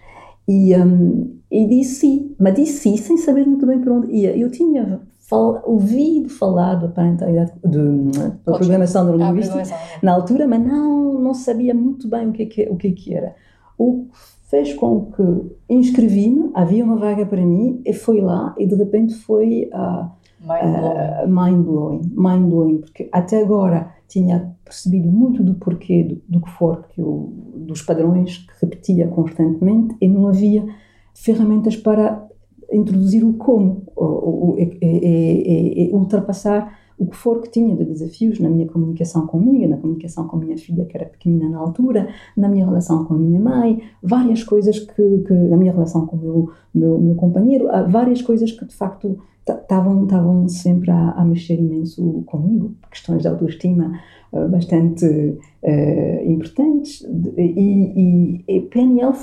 E, 0.48 0.74
um, 0.76 1.38
e 1.50 1.66
disse 1.66 2.00
sim, 2.00 2.34
mas 2.38 2.54
disse 2.54 2.78
sim 2.80 2.96
sem 2.96 3.16
saber 3.16 3.46
muito 3.46 3.66
bem 3.66 3.78
para 3.80 3.92
onde 3.92 4.10
ia. 4.10 4.36
Eu 4.36 4.50
tinha 4.50 5.00
fal, 5.18 5.62
ouvido 5.64 6.28
falar 6.28 6.74
da 6.74 6.88
parentalidade, 6.88 7.52
da 7.62 8.52
programação 8.56 9.04
neurolinguística 9.04 9.62
na 10.02 10.12
altura, 10.12 10.48
mas 10.48 10.60
não, 10.60 11.20
não 11.20 11.34
sabia 11.34 11.74
muito 11.74 12.08
bem 12.08 12.28
o 12.28 12.32
que, 12.32 12.46
que, 12.46 12.62
o 12.68 12.76
que, 12.76 12.90
que 12.90 13.14
era. 13.14 13.34
O 13.78 14.06
fez 14.50 14.74
com 14.74 15.12
que 15.12 15.22
inscrevi-me, 15.68 16.50
havia 16.54 16.84
uma 16.84 16.96
vaga 16.96 17.24
para 17.24 17.40
mim, 17.40 17.80
e 17.86 17.92
fui 17.92 18.20
lá, 18.20 18.52
e 18.58 18.66
de 18.66 18.74
repente 18.74 19.14
foi 19.14 19.70
uh, 19.72 20.06
uh, 20.44 21.28
mind-blowing. 21.28 22.00
Mind-blowing, 22.12 22.78
porque 22.78 23.08
até 23.12 23.40
agora 23.40 23.94
tinha 24.10 24.54
percebido 24.64 25.08
muito 25.10 25.42
do 25.42 25.54
porquê 25.54 26.02
do, 26.02 26.20
do 26.28 26.40
que 26.44 26.50
for, 26.50 26.84
que 26.88 27.00
eu, 27.00 27.32
dos 27.54 27.80
padrões 27.80 28.38
que 28.38 28.52
repetia 28.60 29.06
constantemente 29.06 29.96
e 30.00 30.08
não 30.08 30.28
havia 30.28 30.66
ferramentas 31.14 31.76
para 31.76 32.28
introduzir 32.72 33.24
o 33.24 33.34
como, 33.34 33.84
ou, 33.94 34.56
e, 34.58 34.78
e, 34.82 35.90
e, 35.90 35.94
ultrapassar 35.94 36.78
o 37.00 37.06
que 37.06 37.16
for 37.16 37.40
que 37.40 37.50
tinha 37.50 37.74
de 37.74 37.84
desafios 37.86 38.38
na 38.38 38.50
minha 38.50 38.68
comunicação 38.68 39.26
comigo, 39.26 39.66
na 39.66 39.78
comunicação 39.78 40.28
com 40.28 40.36
a 40.36 40.40
minha 40.40 40.58
filha, 40.58 40.84
que 40.84 40.94
era 40.94 41.06
pequenina 41.06 41.48
na 41.48 41.58
altura, 41.58 42.08
na 42.36 42.46
minha 42.46 42.66
relação 42.66 43.06
com 43.06 43.14
a 43.14 43.18
minha 43.18 43.40
mãe, 43.40 43.82
várias 44.02 44.44
coisas 44.44 44.78
que, 44.78 45.18
que 45.26 45.32
na 45.32 45.56
minha 45.56 45.72
relação 45.72 46.06
com 46.06 46.16
o 46.16 46.20
meu, 46.20 46.50
meu, 46.74 46.98
meu 46.98 47.14
companheiro, 47.14 47.68
várias 47.88 48.20
coisas 48.20 48.52
que 48.52 48.66
de 48.66 48.74
facto 48.74 49.18
estavam 49.48 50.46
sempre 50.46 50.90
a, 50.90 51.12
a, 51.12 51.24
mexer 51.24 51.54
imenso 51.54 52.22
comigo, 52.26 52.74
questões 52.90 53.22
de 53.22 53.28
autoestima 53.28 53.98
uh, 54.32 54.46
bastante 54.48 55.06
uh, 55.06 56.30
importantes 56.30 57.02
e, 57.36 57.42
e, 57.42 58.44
e 58.46 58.60
PNL 58.60 59.14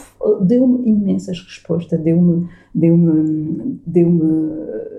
deu-me 0.41 0.89
imensas 0.89 1.39
respostas, 1.39 2.01
deu-me 2.01 2.47
deu-me 2.73 3.79
deu-me 3.85 4.51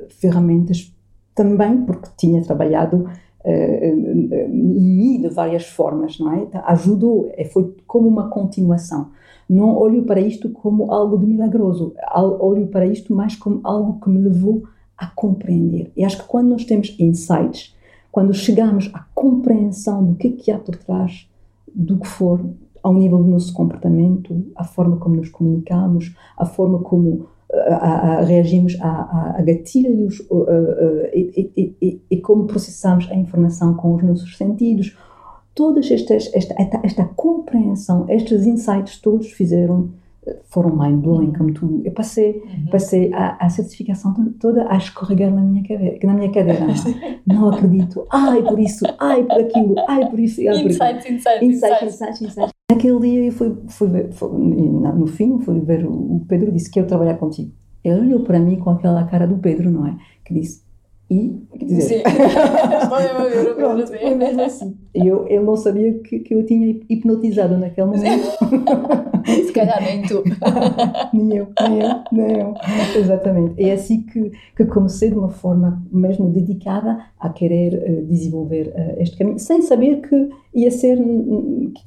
ferramentas 0.09 0.95
também 1.39 1.83
porque 1.83 2.09
tinha 2.17 2.43
trabalhado 2.43 3.07
em 3.45 4.49
mim 4.49 5.23
de 5.23 5.29
várias 5.29 5.65
formas, 5.67 6.19
não 6.19 6.33
é? 6.33 6.43
Então, 6.43 6.61
ajudou, 6.67 7.31
foi 7.53 7.77
como 7.87 8.09
uma 8.09 8.29
continuação. 8.29 9.11
Não 9.49 9.75
olho 9.77 10.03
para 10.03 10.21
isto 10.21 10.51
como 10.51 10.93
algo 10.93 11.17
de 11.17 11.27
milagroso, 11.27 11.95
olho 12.41 12.67
para 12.67 12.85
isto 12.85 13.15
mais 13.15 13.37
como 13.37 13.61
algo 13.63 14.01
que 14.01 14.11
me 14.11 14.21
levou 14.21 14.65
a 14.97 15.07
compreender. 15.07 15.93
E 15.97 16.05
acho 16.05 16.19
que 16.19 16.29
quando 16.29 16.49
nós 16.49 16.65
temos 16.65 16.95
insights, 16.99 17.75
quando 18.11 18.35
chegamos 18.35 18.91
à 18.93 19.07
compreensão 19.15 20.05
do 20.05 20.17
que, 20.17 20.29
é 20.29 20.33
que 20.33 20.51
há 20.51 20.59
por 20.59 20.75
trás 20.75 21.31
do 21.73 21.97
que 21.99 22.07
for, 22.07 22.45
ao 22.83 22.93
nível 22.93 23.19
do 23.19 23.31
nosso 23.31 23.53
comportamento, 23.53 24.45
a 24.57 24.65
forma 24.65 24.97
como 24.97 25.15
nos 25.17 25.31
comunicamos, 25.31 26.15
a 26.37 26.45
forma 26.45 26.81
como 26.81 27.29
a, 27.53 28.19
a, 28.19 28.25
reagimos 28.25 28.77
a, 28.81 29.37
a 29.39 29.43
gatilhos 29.43 30.21
uh, 30.31 30.47
e, 31.15 31.75
e, 31.81 32.01
e, 32.11 32.21
como 32.21 32.47
processamos 32.47 33.11
a 33.11 33.15
informação 33.15 33.75
com 33.75 33.95
os 33.95 34.03
nossos 34.03 34.37
sentidos, 34.37 34.97
todas 35.55 35.91
estas 35.91 36.33
esta, 36.35 36.55
esta, 36.59 36.81
esta 36.85 37.05
compreensão, 37.05 38.05
estes 38.09 38.45
insights 38.45 39.01
todos 39.01 39.33
fizeram 39.33 39.91
foram 40.51 40.77
mind-blowing, 40.77 41.33
como 41.33 41.53
tu. 41.53 41.83
Eu 41.85 41.93
passei, 41.93 42.43
uhum. 42.45 42.67
passei 42.71 43.13
a, 43.13 43.37
a, 43.45 43.49
certificação 43.49 44.15
toda 44.41 44.71
a 44.71 44.77
escorregar 44.77 45.33
na 45.33 45.41
minha 45.41 45.63
cadeira. 45.63 45.99
Na 46.05 46.15
minha 46.15 46.31
cadeira 46.31 46.61
não, 46.61 46.75
não 47.27 47.49
acredito. 47.51 48.07
Ai, 48.11 48.43
por 48.43 48.59
isso, 48.59 48.85
ai, 48.99 49.25
por 49.25 49.41
aquilo, 49.41 49.75
ai, 49.89 50.09
por 50.09 50.19
isso. 50.19 50.41
Ai, 50.41 50.63
por 50.63 50.71
insights, 50.71 51.11
insights, 51.11 51.43
insights, 51.43 51.83
insights, 51.83 52.23
insights. 52.23 52.53
Naquele 52.71 53.01
dia 53.01 53.25
eu 53.25 53.33
fui, 53.33 53.57
fui 53.69 53.89
ver, 53.89 54.13
fui, 54.13 54.29
no 54.31 55.07
fim, 55.07 55.39
fui 55.41 55.59
ver 55.61 55.87
o 55.87 56.25
Pedro 56.29 56.53
disse 56.53 56.71
que 56.71 56.79
eu 56.79 56.87
trabalhar 56.87 57.15
contigo. 57.15 57.51
Ele 57.83 58.01
olhou 58.01 58.21
para 58.21 58.39
mim 58.39 58.57
com 58.57 58.71
aquela 58.71 59.05
cara 59.05 59.27
do 59.27 59.39
Pedro, 59.39 59.71
não 59.71 59.87
é? 59.87 59.97
Que 60.25 60.35
disse, 60.35 60.63
e, 61.11 61.41
quer 61.59 61.65
dizer, 61.65 61.83
Sim, 61.83 62.03
Pronto, 63.57 63.87
foi 63.87 64.15
mesmo 64.15 64.43
assim. 64.43 64.77
Eu, 64.95 65.43
não 65.43 65.57
sabia 65.57 65.95
que, 66.01 66.19
que 66.19 66.35
eu 66.35 66.45
tinha 66.45 66.69
hipnotizado 66.89 67.57
naquele 67.57 67.87
momento. 67.87 68.29
Se 69.25 69.53
calhar 69.53 69.83
nem 69.83 70.03
tu. 70.03 70.23
nem 71.15 71.39
eu, 71.39 71.49
nem 71.63 71.81
eu, 71.81 72.05
nem 72.13 72.39
eu. 72.41 72.55
Exatamente. 72.95 73.63
É 73.63 73.73
assim 73.73 74.03
que, 74.03 74.33
que 74.55 74.67
comecei 74.67 75.09
de 75.11 75.19
uma 75.19 75.31
forma 75.31 75.83
mesmo 75.91 76.31
dedicada 76.31 76.99
a 77.19 77.31
querer 77.31 77.75
uh, 77.75 78.07
desenvolver 78.07 78.69
uh, 78.69 79.01
este 79.01 79.17
caminho, 79.17 79.39
sem 79.39 79.63
saber 79.63 80.03
que 80.03 80.29
ia 80.55 80.71
ser, 80.71 80.99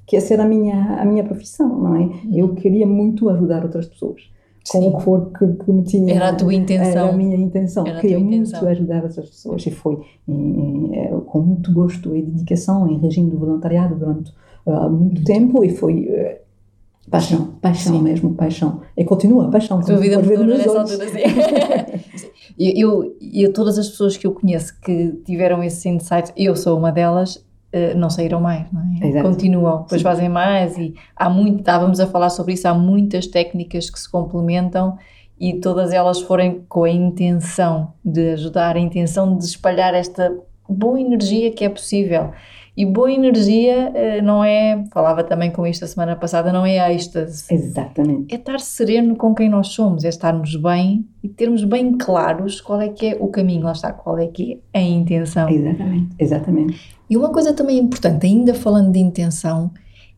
que 0.08 0.16
ia 0.16 0.22
ser 0.22 0.40
a, 0.40 0.46
minha, 0.46 0.96
a 1.00 1.06
minha 1.06 1.24
profissão, 1.24 1.70
não 1.70 1.96
é? 1.96 2.10
Eu 2.34 2.48
uhum. 2.48 2.56
queria 2.56 2.88
muito 2.88 3.30
ajudar 3.30 3.64
outras 3.64 3.88
pessoas 3.88 4.32
com 4.70 4.82
Sim. 4.82 4.88
o 4.88 4.98
que 4.98 5.04
for 5.04 5.32
que, 5.32 5.48
que 5.64 5.72
me 5.72 5.84
tinha. 5.84 6.14
Era 6.14 6.30
a 6.30 6.36
tua 6.36 6.54
intenção. 6.54 6.92
Era 6.92 7.10
a 7.10 7.12
minha 7.12 7.36
intenção. 7.36 7.88
Era 7.88 8.00
Queria 8.00 8.20
muito 8.20 8.36
intenção. 8.36 8.68
ajudar 8.68 9.06
essas 9.06 9.30
pessoas 9.30 9.66
e 9.66 9.72
foi 9.72 10.00
em, 10.28 10.34
em, 10.34 10.96
eh, 10.96 11.12
com 11.26 11.40
muito 11.40 11.74
gosto 11.74 12.16
e 12.16 12.22
dedicação 12.22 12.88
em 12.88 13.00
regime 13.00 13.32
do 13.32 13.38
voluntariado 13.40 13.96
durante 13.96 14.32
uh, 14.66 14.90
muito 14.90 15.24
tempo 15.24 15.64
e 15.64 15.70
foi 15.70 16.08
uh, 16.08 17.10
paixão, 17.10 17.48
paixão 17.62 17.98
Sim. 17.98 18.04
mesmo, 18.04 18.36
paixão. 18.36 18.82
E 18.96 19.04
continua, 19.04 19.50
paixão. 19.50 19.80
A 19.80 19.82
tua 19.82 19.98
vida 19.98 20.20
mudou 20.20 20.46
nessa 20.46 20.80
altura, 20.80 21.08
sim. 21.08 21.20
eu, 22.58 23.16
eu, 23.20 23.54
todas 23.54 23.80
as 23.80 23.90
pessoas 23.90 24.16
que 24.16 24.28
eu 24.28 24.34
conheço 24.34 24.80
que 24.80 25.14
tiveram 25.26 25.64
esse 25.64 25.90
insight, 25.90 26.32
eu 26.38 26.56
sou 26.56 26.78
uma 26.78 26.92
delas, 26.92 27.44
não 27.96 28.10
saíram 28.10 28.42
mais, 28.42 28.72
não 28.72 28.82
é? 28.82 29.08
Exato. 29.08 29.30
Continuam, 29.30 29.84
depois 29.84 30.02
Sim. 30.02 30.04
fazem 30.04 30.30
mais 30.30 30.78
e 30.78 30.94
há 31.16 31.30
muito, 31.30 31.60
estávamos 31.60 32.00
a 32.00 32.08
falar 32.08 32.30
sobre 32.30 32.54
isso, 32.54 32.68
há 32.68 32.74
muitas 32.74 33.28
técnicas 33.28 33.90
que 33.90 34.00
se 34.00 34.10
complementam 34.10 34.98
e 35.40 35.54
todas 35.54 35.92
elas 35.92 36.22
forem 36.22 36.64
com 36.68 36.84
a 36.84 36.90
intenção 36.90 37.94
de 38.04 38.34
ajudar, 38.34 38.76
a 38.76 38.80
intenção 38.80 39.38
de 39.38 39.46
espalhar 39.46 39.94
esta 39.94 40.32
boa 40.70 41.00
energia 41.00 41.52
que 41.52 41.66
é 41.66 41.70
possível. 41.70 42.32
E 42.82 42.86
boa 42.86 43.12
energia 43.12 43.94
uh, 43.94 44.26
não 44.26 44.44
é, 44.44 44.84
falava 44.92 45.24
também 45.24 45.52
com 45.52 45.68
isto 45.68 45.86
a 45.86 45.88
semana 45.88 46.16
passada, 46.16 46.52
não 46.52 46.66
é 46.66 46.92
êxtase. 46.92 47.46
Exatamente. 47.54 48.34
É 48.34 48.38
estar 48.40 48.60
sereno 48.60 49.16
com 49.16 49.36
quem 49.36 49.48
nós 49.48 49.68
somos, 49.68 50.04
é 50.04 50.10
estarmos 50.10 50.56
bem 50.56 51.08
e 51.22 51.30
termos 51.30 51.64
bem 51.64 51.96
claros 51.96 52.60
qual 52.60 52.82
é 52.82 52.90
que 52.90 53.06
é 53.06 53.18
o 53.20 53.28
caminho, 53.28 53.66
lá 53.66 53.74
está, 53.74 53.94
qual 53.94 54.18
é 54.18 54.26
que 54.26 54.64
é 54.74 54.80
a 54.80 54.82
intenção. 54.82 55.48
Exatamente, 55.48 56.16
exatamente. 56.18 56.96
E 57.08 57.16
uma 57.16 57.30
coisa 57.30 57.54
também 57.54 57.78
importante, 57.78 58.26
ainda 58.26 58.56
falando 58.56 58.92
de 58.92 58.98
intenção, 58.98 59.70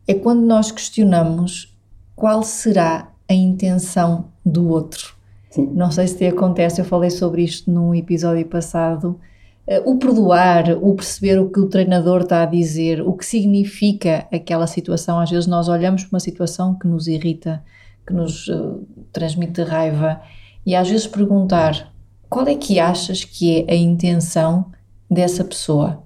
é 0.08 0.14
quando 0.14 0.40
nós 0.40 0.70
questionamos 0.70 1.76
qual 2.16 2.42
será 2.42 3.12
a 3.28 3.34
intenção 3.34 4.28
do 4.42 4.70
outro. 4.70 5.14
Sim. 5.50 5.70
Não 5.74 5.90
sei 5.90 6.08
se 6.08 6.16
te 6.16 6.24
acontece, 6.24 6.80
eu 6.80 6.86
falei 6.86 7.10
sobre 7.10 7.44
isto 7.44 7.70
num 7.70 7.94
episódio 7.94 8.46
passado. 8.46 9.20
Uh, 9.66 9.90
o 9.90 9.98
perdoar, 9.98 10.76
o 10.82 10.94
perceber 10.94 11.38
o 11.38 11.48
que 11.48 11.58
o 11.58 11.68
treinador 11.68 12.22
está 12.22 12.42
a 12.42 12.46
dizer, 12.46 13.00
o 13.00 13.14
que 13.14 13.24
significa 13.24 14.26
aquela 14.32 14.66
situação. 14.66 15.18
Às 15.18 15.30
vezes 15.30 15.46
nós 15.46 15.68
olhamos 15.68 16.04
para 16.04 16.16
uma 16.16 16.20
situação 16.20 16.74
que 16.78 16.86
nos 16.86 17.06
irrita, 17.06 17.62
que 18.06 18.12
nos 18.12 18.46
uh, 18.48 18.86
transmite 19.12 19.62
raiva, 19.62 20.20
e 20.66 20.74
às 20.74 20.88
vezes 20.88 21.06
perguntar 21.06 21.92
qual 22.28 22.46
é 22.48 22.54
que 22.54 22.78
achas 22.78 23.24
que 23.24 23.64
é 23.66 23.72
a 23.72 23.76
intenção 23.76 24.66
dessa 25.10 25.44
pessoa? 25.44 26.02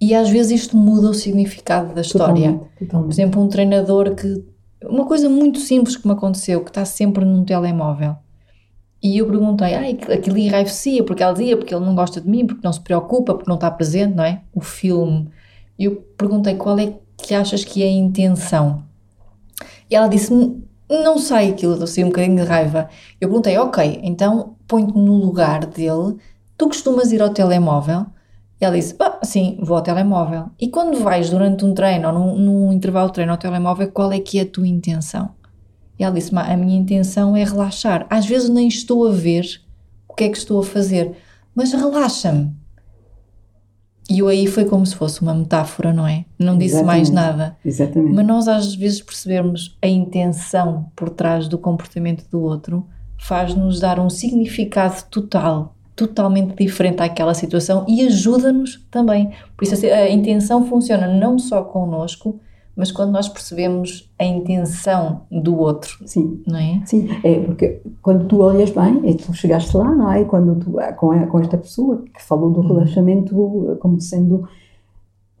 E 0.00 0.14
às 0.14 0.28
vezes 0.28 0.62
isto 0.62 0.76
muda 0.76 1.10
o 1.10 1.14
significado 1.14 1.94
da 1.94 2.02
história. 2.02 2.34
Totalmente, 2.34 2.78
totalmente. 2.78 3.06
Por 3.06 3.12
exemplo, 3.12 3.42
um 3.42 3.48
treinador 3.48 4.14
que 4.14 4.44
uma 4.84 5.06
coisa 5.06 5.28
muito 5.28 5.58
simples 5.58 5.96
que 5.96 6.06
me 6.06 6.12
aconteceu, 6.12 6.62
que 6.62 6.70
está 6.70 6.84
sempre 6.84 7.24
num 7.24 7.44
telemóvel. 7.44 8.16
E 9.02 9.18
eu 9.18 9.26
perguntei, 9.26 9.74
ai, 9.74 9.98
aquilo 10.12 10.38
enraivecia, 10.38 11.04
porque 11.04 11.22
ela 11.22 11.32
dizia, 11.32 11.56
porque 11.56 11.72
ele 11.72 11.84
não 11.84 11.94
gosta 11.94 12.20
de 12.20 12.28
mim, 12.28 12.46
porque 12.46 12.62
não 12.64 12.72
se 12.72 12.80
preocupa, 12.80 13.34
porque 13.34 13.48
não 13.48 13.54
está 13.54 13.70
presente, 13.70 14.14
não 14.14 14.24
é? 14.24 14.42
O 14.52 14.60
filme. 14.60 15.28
E 15.78 15.84
eu 15.84 15.96
perguntei 16.16 16.56
qual 16.56 16.78
é 16.78 16.94
que 17.16 17.34
achas 17.34 17.64
que 17.64 17.82
é 17.82 17.86
a 17.86 17.92
intenção. 17.92 18.82
E 19.88 19.94
ela 19.94 20.08
disse-me, 20.08 20.64
não 20.90 21.18
sei 21.18 21.50
aquilo, 21.50 21.76
eu 21.76 21.86
sei 21.86 22.04
um 22.04 22.08
bocadinho 22.08 22.36
de 22.36 22.42
raiva. 22.42 22.88
Eu 23.20 23.28
perguntei, 23.28 23.56
ok, 23.58 24.00
então 24.02 24.56
põe-te 24.66 24.92
no 24.96 25.14
lugar 25.16 25.64
dele, 25.66 26.16
tu 26.56 26.66
costumas 26.66 27.12
ir 27.12 27.22
ao 27.22 27.30
telemóvel? 27.30 28.06
E 28.60 28.64
ela 28.64 28.76
disse, 28.76 28.96
ah, 28.98 29.20
sim, 29.22 29.58
vou 29.62 29.76
ao 29.76 29.82
telemóvel. 29.82 30.50
E 30.58 30.68
quando 30.68 30.98
vais 30.98 31.30
durante 31.30 31.64
um 31.64 31.72
treino 31.72 32.08
ou 32.08 32.14
num, 32.14 32.36
num 32.36 32.72
intervalo 32.72 33.08
de 33.08 33.14
treino 33.14 33.32
ao 33.32 33.38
telemóvel, 33.38 33.90
qual 33.92 34.10
é 34.12 34.18
que 34.18 34.38
é 34.38 34.42
a 34.42 34.46
tua 34.46 34.66
intenção? 34.66 35.30
E 35.98 36.04
ela 36.04 36.14
disse, 36.14 36.30
a 36.34 36.56
minha 36.56 36.78
intenção 36.78 37.36
é 37.36 37.44
relaxar. 37.44 38.06
Às 38.08 38.26
vezes 38.26 38.48
nem 38.48 38.68
estou 38.68 39.06
a 39.06 39.10
ver 39.10 39.60
o 40.08 40.14
que 40.14 40.24
é 40.24 40.28
que 40.28 40.38
estou 40.38 40.60
a 40.60 40.64
fazer, 40.64 41.12
mas 41.54 41.72
relaxa-me. 41.72 42.54
E 44.10 44.20
eu 44.20 44.28
aí 44.28 44.46
foi 44.46 44.64
como 44.64 44.86
se 44.86 44.94
fosse 44.94 45.20
uma 45.20 45.34
metáfora, 45.34 45.92
não 45.92 46.06
é? 46.06 46.24
Não 46.38 46.56
disse 46.56 46.76
Exatamente. 46.76 46.86
mais 46.86 47.10
nada. 47.10 47.56
Exatamente. 47.62 48.14
Mas 48.14 48.26
nós 48.26 48.48
às 48.48 48.74
vezes 48.74 49.02
percebermos 49.02 49.76
a 49.82 49.86
intenção 49.86 50.90
por 50.96 51.10
trás 51.10 51.46
do 51.46 51.58
comportamento 51.58 52.24
do 52.30 52.40
outro 52.40 52.86
faz-nos 53.18 53.80
dar 53.80 54.00
um 54.00 54.08
significado 54.08 55.02
total, 55.10 55.74
totalmente 55.94 56.54
diferente 56.56 57.02
àquela 57.02 57.34
situação 57.34 57.84
e 57.86 58.06
ajuda-nos 58.06 58.86
também. 58.90 59.30
Por 59.56 59.64
isso 59.64 59.74
a 59.84 60.08
intenção 60.08 60.64
funciona 60.66 61.06
não 61.06 61.38
só 61.38 61.62
connosco, 61.62 62.40
mas 62.78 62.92
quando 62.92 63.10
nós 63.10 63.28
percebemos 63.28 64.08
a 64.16 64.24
intenção 64.24 65.22
do 65.32 65.58
outro, 65.58 65.98
sim, 66.06 66.40
não 66.46 66.56
é? 66.56 66.80
Sim, 66.86 67.08
é 67.24 67.40
porque 67.40 67.80
quando 68.00 68.28
tu 68.28 68.40
olhas 68.40 68.70
bem, 68.70 69.00
e 69.04 69.16
tu 69.16 69.34
chegaste 69.34 69.76
lá, 69.76 69.92
não 69.92 70.12
é? 70.12 70.24
Quando 70.24 70.54
tu 70.60 70.76
com, 70.96 71.26
com 71.26 71.40
esta 71.40 71.58
pessoa 71.58 72.04
que 72.14 72.22
falou 72.22 72.52
do 72.52 72.60
uhum. 72.60 72.68
relaxamento 72.68 73.76
como 73.80 74.00
sendo 74.00 74.48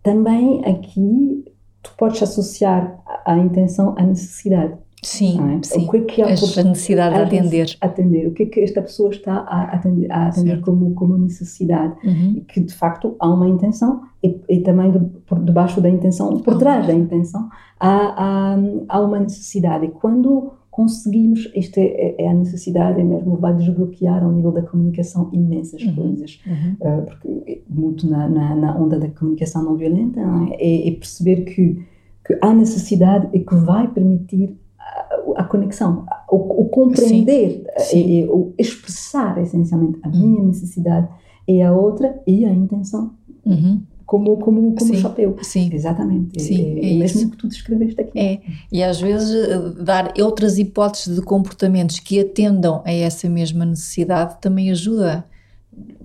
também 0.02 0.64
aqui 0.64 1.44
tu 1.80 1.92
podes 1.96 2.20
associar 2.20 2.98
a 3.24 3.38
intenção 3.38 3.94
à 3.96 4.02
necessidade. 4.02 4.74
Sim, 5.00 5.38
é? 5.58 5.62
sim. 5.62 5.86
O 5.86 5.90
que 5.92 5.96
é 5.96 6.00
que 6.00 6.22
é 6.22 6.24
a 6.24 6.64
necessidade 6.64 7.14
de 7.14 7.20
atender. 7.22 7.76
atender. 7.80 8.26
O 8.26 8.32
que 8.32 8.42
é 8.42 8.46
que 8.46 8.60
esta 8.60 8.82
pessoa 8.82 9.10
está 9.10 9.32
a 9.32 9.76
atender, 9.76 10.10
a 10.10 10.26
atender 10.26 10.60
como, 10.60 10.92
como 10.94 11.16
necessidade. 11.16 11.94
Uhum. 12.04 12.34
E 12.38 12.40
que, 12.40 12.58
de 12.58 12.74
facto, 12.74 13.14
há 13.20 13.28
uma 13.28 13.48
intenção 13.48 14.02
e, 14.22 14.40
e 14.48 14.60
também 14.60 14.92
por 15.26 15.38
debaixo 15.40 15.80
da 15.80 15.88
intenção, 15.88 16.38
por 16.38 16.58
trás 16.58 16.86
da 16.86 16.92
intenção, 16.92 17.48
há, 17.78 18.14
há, 18.16 18.56
há 18.88 19.00
uma 19.00 19.20
necessidade. 19.20 19.86
E 19.86 19.88
quando 19.88 20.52
conseguimos, 20.70 21.50
esta 21.56 21.80
é, 21.80 22.14
é, 22.18 22.28
a 22.28 22.34
necessidade, 22.34 23.00
é 23.00 23.04
mesmo, 23.04 23.36
vai 23.36 23.52
desbloquear 23.54 24.22
ao 24.22 24.30
nível 24.30 24.52
da 24.52 24.62
comunicação 24.62 25.28
imensas 25.32 25.82
uhum. 25.82 25.94
coisas. 25.96 26.40
Uhum. 26.46 26.76
Uh, 26.80 27.02
porque 27.04 27.62
muito 27.68 28.08
na, 28.08 28.28
na, 28.28 28.54
na, 28.54 28.76
onda 28.76 28.98
da 28.98 29.08
comunicação 29.08 29.64
não 29.64 29.76
violenta 29.76 30.24
não 30.24 30.46
é? 30.46 30.54
É, 30.54 30.88
é 30.88 30.92
perceber 30.92 31.44
que, 31.44 31.84
que 32.24 32.38
há 32.40 32.54
necessidade 32.54 33.28
e 33.32 33.40
que 33.40 33.56
vai 33.56 33.88
permitir 33.88 34.56
a 35.36 35.44
conexão, 35.44 36.06
o, 36.30 36.62
o 36.62 36.68
compreender, 36.68 37.64
sim. 37.78 38.20
E, 38.20 38.24
o 38.26 38.54
expressar 38.58 39.36
essencialmente 39.40 39.98
a 40.02 40.08
minha 40.08 40.40
uhum. 40.40 40.46
necessidade 40.46 41.08
e 41.46 41.62
a 41.62 41.72
outra 41.72 42.20
e 42.26 42.44
a 42.44 42.52
intenção. 42.52 43.14
Uhum. 43.44 43.82
Como, 44.08 44.38
como, 44.38 44.74
como 44.74 44.94
sim, 44.94 45.02
chapéu. 45.02 45.36
Sim. 45.42 45.68
Exatamente. 45.70 46.42
Sim, 46.42 46.78
é, 46.78 46.86
é, 46.86 46.94
é 46.94 46.98
mesmo 46.98 47.20
isso. 47.20 47.30
que 47.30 47.36
tu 47.36 47.46
descreveste 47.46 48.00
aqui. 48.00 48.18
É. 48.18 48.40
E 48.72 48.82
às 48.82 48.98
vezes 48.98 49.50
eh, 49.50 49.82
dar 49.82 50.14
outras 50.18 50.56
hipóteses 50.56 51.16
de 51.16 51.20
comportamentos 51.20 52.00
que 52.00 52.18
atendam 52.18 52.80
a 52.86 52.90
essa 52.90 53.28
mesma 53.28 53.66
necessidade 53.66 54.38
também 54.40 54.70
ajuda. 54.70 55.26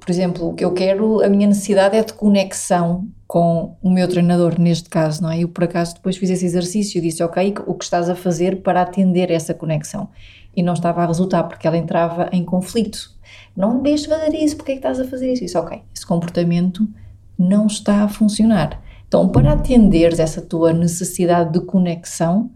Por 0.01 0.11
exemplo, 0.11 0.49
o 0.49 0.53
que 0.53 0.65
eu 0.65 0.73
quero, 0.73 1.23
a 1.23 1.29
minha 1.29 1.47
necessidade 1.47 1.95
é 1.95 2.03
de 2.03 2.11
conexão 2.11 3.07
com 3.25 3.77
o 3.81 3.89
meu 3.89 4.05
treinador, 4.05 4.59
neste 4.59 4.89
caso, 4.89 5.23
não 5.23 5.31
é? 5.31 5.39
Eu, 5.39 5.47
por 5.47 5.63
acaso, 5.63 5.95
depois 5.95 6.17
fiz 6.17 6.29
esse 6.29 6.45
exercício 6.45 6.97
e 6.97 7.01
disse, 7.01 7.23
ok, 7.23 7.55
o 7.65 7.73
que 7.73 7.85
estás 7.85 8.09
a 8.09 8.15
fazer 8.15 8.57
para 8.63 8.81
atender 8.81 9.31
essa 9.31 9.53
conexão? 9.53 10.09
E 10.53 10.61
não 10.61 10.73
estava 10.73 11.03
a 11.03 11.05
resultar, 11.05 11.43
porque 11.43 11.65
ela 11.65 11.77
entrava 11.77 12.27
em 12.33 12.43
conflito. 12.43 13.11
Não 13.55 13.81
deixes 13.81 14.07
fazer 14.07 14.35
isso, 14.35 14.57
porque 14.57 14.73
é 14.73 14.75
que 14.75 14.79
estás 14.79 14.99
a 14.99 15.07
fazer 15.07 15.31
isso? 15.31 15.45
Isso, 15.45 15.57
ok, 15.57 15.81
esse 15.95 16.05
comportamento 16.05 16.85
não 17.37 17.67
está 17.67 18.03
a 18.03 18.07
funcionar. 18.07 18.81
Então, 19.07 19.29
para 19.29 19.53
atenderes 19.53 20.19
essa 20.19 20.41
tua 20.41 20.73
necessidade 20.73 21.53
de 21.53 21.65
conexão, 21.65 22.49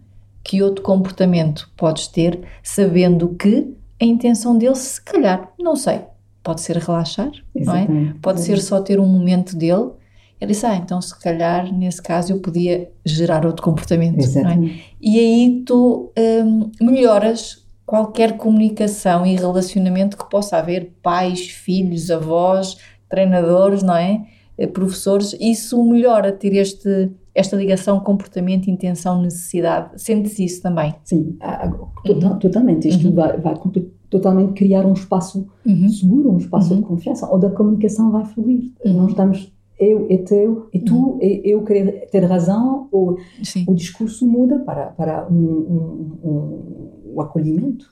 que 0.44 0.64
outro 0.64 0.84
comportamento 0.84 1.70
podes 1.76 2.08
ter, 2.08 2.42
sabendo 2.64 3.30
que 3.36 3.76
a 4.02 4.06
intenção 4.06 4.58
dele, 4.58 4.76
se 4.76 5.02
calhar, 5.02 5.52
não 5.60 5.76
sei, 5.76 6.02
pode 6.42 6.62
ser 6.62 6.78
relaxar, 6.78 7.32
Exatamente. 7.54 7.92
não 7.92 8.10
é? 8.10 8.16
Pode 8.22 8.42
ser 8.42 8.60
só 8.60 8.82
ter 8.82 9.00
um 9.00 9.06
momento 9.06 9.56
dele 9.56 9.92
ele 10.40 10.52
disse, 10.52 10.66
ah, 10.66 10.76
então 10.76 11.02
se 11.02 11.20
calhar 11.20 11.74
nesse 11.74 12.02
caso 12.02 12.32
eu 12.32 12.40
podia 12.40 12.92
gerar 13.04 13.46
outro 13.46 13.64
comportamento. 13.64 14.20
É? 14.20 14.82
E 15.02 15.20
aí 15.20 15.64
tu 15.66 16.12
hum, 16.18 16.72
melhoras 16.80 17.66
qualquer 17.86 18.38
comunicação 18.38 19.26
e 19.26 19.36
relacionamento 19.36 20.18
que 20.18 20.30
possa 20.30 20.58
haver, 20.58 20.94
pais, 21.02 21.48
filhos, 21.50 22.12
avós, 22.12 22.78
treinadores, 23.10 23.82
não 23.82 23.96
é? 23.96 24.26
Eh, 24.58 24.68
professores, 24.68 25.36
isso 25.40 25.82
melhora 25.84 26.32
ter 26.32 26.54
este, 26.56 27.12
esta 27.34 27.56
ligação 27.56 28.00
comportamento, 28.00 28.70
intenção, 28.70 29.22
necessidade. 29.22 30.02
Sentes 30.02 30.40
isso 30.40 30.62
também? 30.62 30.96
Sim, 31.04 31.38
uhum. 32.06 32.40
totalmente. 32.40 32.88
Isto 32.88 33.08
uhum. 33.08 33.16
vai, 33.16 33.38
vai 33.38 33.56
totalmente 34.10 34.54
criar 34.54 34.86
um 34.86 34.94
espaço 34.94 35.48
uhum. 35.66 35.90
seguro, 35.90 36.32
um 36.32 36.38
espaço 36.38 36.70
de 36.70 36.76
uhum. 36.76 36.82
confiança, 36.82 37.30
onde 37.32 37.46
a 37.46 37.50
comunicação 37.52 38.12
vai 38.12 38.26
fluir. 38.26 38.72
Uhum. 38.84 38.94
Não 38.94 39.08
estamos 39.08 39.52
eu 39.80 40.08
é 40.10 40.18
teu 40.18 40.68
e 40.74 40.80
tu 40.80 40.96
uhum. 40.96 41.20
é 41.22 41.42
eu 41.46 41.64
querer 41.64 42.10
ter 42.10 42.24
razão 42.26 42.88
ou 42.92 43.18
o 43.68 43.76
discurso 43.76 44.26
muda 44.26 44.58
para 44.60 44.88
para 44.88 45.28
um, 45.30 45.36
um, 45.36 46.18
um, 46.24 47.14
o 47.14 47.22
acolhimento 47.22 47.88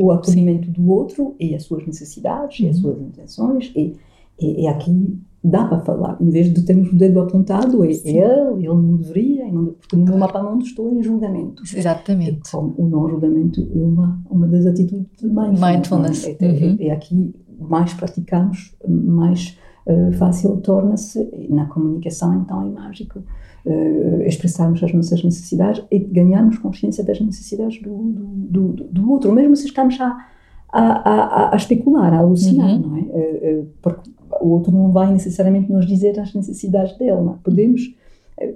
o 0.00 0.10
acolhimento 0.10 0.66
Sim. 0.66 0.72
do 0.72 0.90
outro 0.90 1.36
e 1.38 1.54
as 1.54 1.62
suas 1.62 1.86
necessidades 1.86 2.58
e 2.58 2.68
as 2.68 2.76
suas 2.76 3.00
intenções 3.00 3.72
e, 3.76 3.94
e, 4.40 4.62
e, 4.62 4.66
aqui 4.66 5.16
dá 5.44 5.64
para 5.64 5.80
falar 5.80 6.16
em 6.20 6.30
vez 6.30 6.52
de 6.52 6.62
termos 6.62 6.92
o 6.92 6.96
dedo 6.96 7.20
apontado 7.20 7.84
é, 7.84 7.90
é 7.90 7.92
ele 8.06 8.66
ele 8.66 8.68
não 8.68 8.96
deveria 8.96 9.50
não, 9.50 9.66
porque 9.66 9.96
no 9.96 10.16
mapa 10.16 10.42
não 10.42 10.58
estou 10.58 10.92
em 10.92 11.02
julgamento 11.02 11.62
exatamente 11.74 12.40
e, 12.52 12.56
o 12.56 12.88
não 12.88 13.08
julgamento 13.08 13.60
é 13.60 13.78
uma 13.78 14.20
uma 14.30 14.46
das 14.46 14.66
atitudes 14.66 15.06
de 15.18 15.26
mindfulness, 15.26 15.60
mindfulness. 15.60 16.26
É, 16.26 16.46
uhum. 16.46 16.76
é, 16.78 16.86
é 16.86 16.92
aqui 16.92 17.34
mais 17.58 17.92
praticamos 17.94 18.74
mais 18.88 19.58
uh, 19.86 20.12
fácil 20.12 20.56
torna-se, 20.58 21.28
na 21.48 21.66
comunicação 21.66 22.34
então 22.34 22.62
é 22.62 22.70
mágico, 22.70 23.20
uh, 23.64 24.22
expressarmos 24.22 24.82
as 24.82 24.92
nossas 24.92 25.22
necessidades 25.22 25.84
e 25.90 25.98
ganharmos 25.98 26.58
consciência 26.58 27.04
das 27.04 27.20
necessidades 27.20 27.80
do, 27.80 27.90
do, 27.90 28.72
do, 28.72 28.84
do 28.84 29.10
outro, 29.10 29.32
mesmo 29.32 29.56
se 29.56 29.66
estamos 29.66 30.00
a, 30.00 30.26
a, 30.72 30.82
a, 30.82 31.52
a 31.52 31.56
especular, 31.56 32.12
a 32.12 32.18
alucinar, 32.18 32.70
uhum. 32.70 32.80
não 32.80 32.96
é? 32.96 33.00
Uh, 33.00 33.66
porque 33.80 34.10
o 34.40 34.48
outro 34.48 34.72
não 34.72 34.90
vai 34.90 35.12
necessariamente 35.12 35.70
nos 35.70 35.86
dizer 35.86 36.18
as 36.18 36.34
necessidades 36.34 36.96
dele, 36.96 37.20
não 37.20 37.34
é? 37.34 37.36
Podemos 37.42 37.94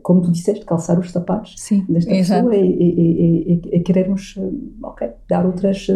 como 0.03 0.21
tu 0.23 0.33
disseste, 0.33 0.65
calçar 0.65 0.99
os 0.99 1.13
sapatos 1.13 1.55
Sim, 1.59 1.85
desta 1.89 2.13
exato. 2.13 2.49
pessoa 2.49 2.65
e, 2.65 2.73
e, 2.73 3.53
e, 3.53 3.77
e, 3.77 3.81
querermos, 3.81 4.37
ok, 4.83 5.11
dar 5.29 5.47
outras 5.47 5.87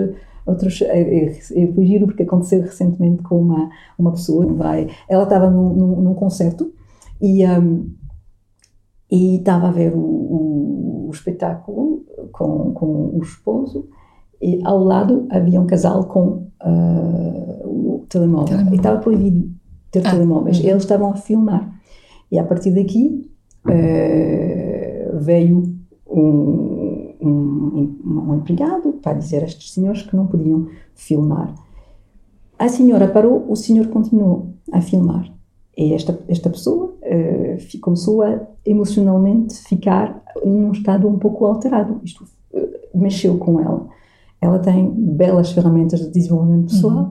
outros. 0.47 0.83
É, 0.83 1.27
é, 1.27 1.33
foi 1.75 1.87
giro 1.87 2.07
porque 2.07 2.23
aconteceu 2.23 2.61
recentemente 2.63 3.23
com 3.23 3.41
uma, 3.41 3.71
uma 3.99 4.13
pessoa. 4.13 4.47
Vai, 4.53 4.89
ela 5.09 5.25
estava 5.25 5.51
num, 5.51 5.75
num, 5.75 6.01
num 6.03 6.15
concerto 6.15 6.73
e. 7.21 7.45
Um, 7.47 7.91
e 9.13 9.39
estava 9.39 9.67
a 9.67 9.73
ver 9.73 9.93
o, 9.93 9.99
o, 9.99 11.07
o, 11.09 11.11
espetáculo 11.11 12.05
com, 12.31 12.73
com 12.73 13.11
o 13.13 13.21
esposo 13.21 13.89
e 14.41 14.61
ao 14.65 14.79
lado 14.85 15.27
havia 15.31 15.61
um 15.61 15.67
casal 15.67 16.05
com 16.05 16.47
uh, 16.65 17.65
o 17.65 18.07
telemóvel. 18.09 18.47
telemóvel. 18.47 18.73
E 18.73 18.77
estava 18.77 19.01
proibido 19.01 19.51
ter 19.91 20.07
ah, 20.07 20.11
telemóveis. 20.11 20.59
Uhum. 20.59 20.69
Eles 20.69 20.83
estavam 20.83 21.11
a 21.11 21.17
filmar. 21.17 21.71
E 22.31 22.39
a 22.39 22.45
partir 22.45 22.71
daqui 22.71 23.29
uh, 23.67 25.19
veio 25.19 25.75
um, 26.09 27.15
um, 27.21 27.99
um 28.07 28.35
empregado 28.37 28.93
para 29.03 29.19
dizer 29.19 29.43
a 29.43 29.47
estes 29.47 29.73
senhores 29.73 30.03
que 30.03 30.15
não 30.15 30.27
podiam 30.27 30.69
filmar. 30.95 31.55
A 32.59 32.69
senhora 32.69 33.09
parou, 33.09 33.47
o 33.49 33.57
senhor 33.57 33.89
continuou 33.89 34.55
a 34.71 34.81
filmar. 34.81 35.33
E 35.77 35.95
esta, 35.95 36.19
esta 36.29 36.51
pessoa 36.51 36.95
uh, 37.03 37.81
começou 37.81 38.23
a 38.23 38.41
emocionalmente 38.67 39.55
ficar 39.55 40.23
num 40.45 40.73
estado 40.73 41.09
um 41.09 41.19
pouco 41.19 41.47
alterado. 41.47 42.01
Isto 42.05 42.25
uh, 42.53 42.69
mexeu 42.95 43.39
com 43.39 43.61
ela. 43.61 43.89
Ela 44.41 44.59
tem 44.59 44.91
belas 44.91 45.53
ferramentas 45.53 46.01
de 46.01 46.11
desenvolvimento 46.11 46.71
pessoal 46.71 47.05
uhum. 47.05 47.11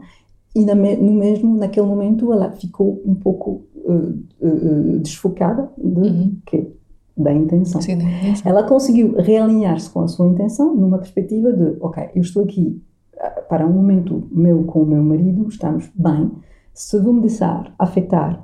E 0.55 0.65
na, 0.65 0.75
no 0.75 1.13
mesmo, 1.13 1.55
naquele 1.57 1.85
momento 1.85 2.31
ela 2.33 2.51
ficou 2.51 3.01
um 3.05 3.15
pouco 3.15 3.63
uh, 3.75 4.99
desfocada 4.99 5.69
de 5.77 5.99
uhum. 5.99 6.37
que 6.45 6.79
da 7.15 7.33
intenção. 7.33 7.81
Sim, 7.81 7.97
da 7.97 8.03
intenção. 8.05 8.49
Ela 8.49 8.63
conseguiu 8.63 9.15
realinhar-se 9.17 9.89
com 9.89 10.01
a 10.01 10.07
sua 10.07 10.27
intenção 10.27 10.73
numa 10.75 10.97
perspectiva 10.97 11.51
de, 11.51 11.75
ok, 11.81 12.09
eu 12.15 12.21
estou 12.21 12.43
aqui 12.43 12.81
ah, 13.19 13.41
para 13.49 13.67
um 13.67 13.73
momento 13.73 14.27
meu 14.31 14.63
com 14.63 14.83
o 14.83 14.85
meu 14.85 15.03
marido, 15.03 15.47
estamos 15.49 15.89
bem. 15.93 16.31
Se 16.73 16.97
vou 16.99 17.13
me 17.13 17.21
deixar 17.21 17.73
afetar 17.77 18.41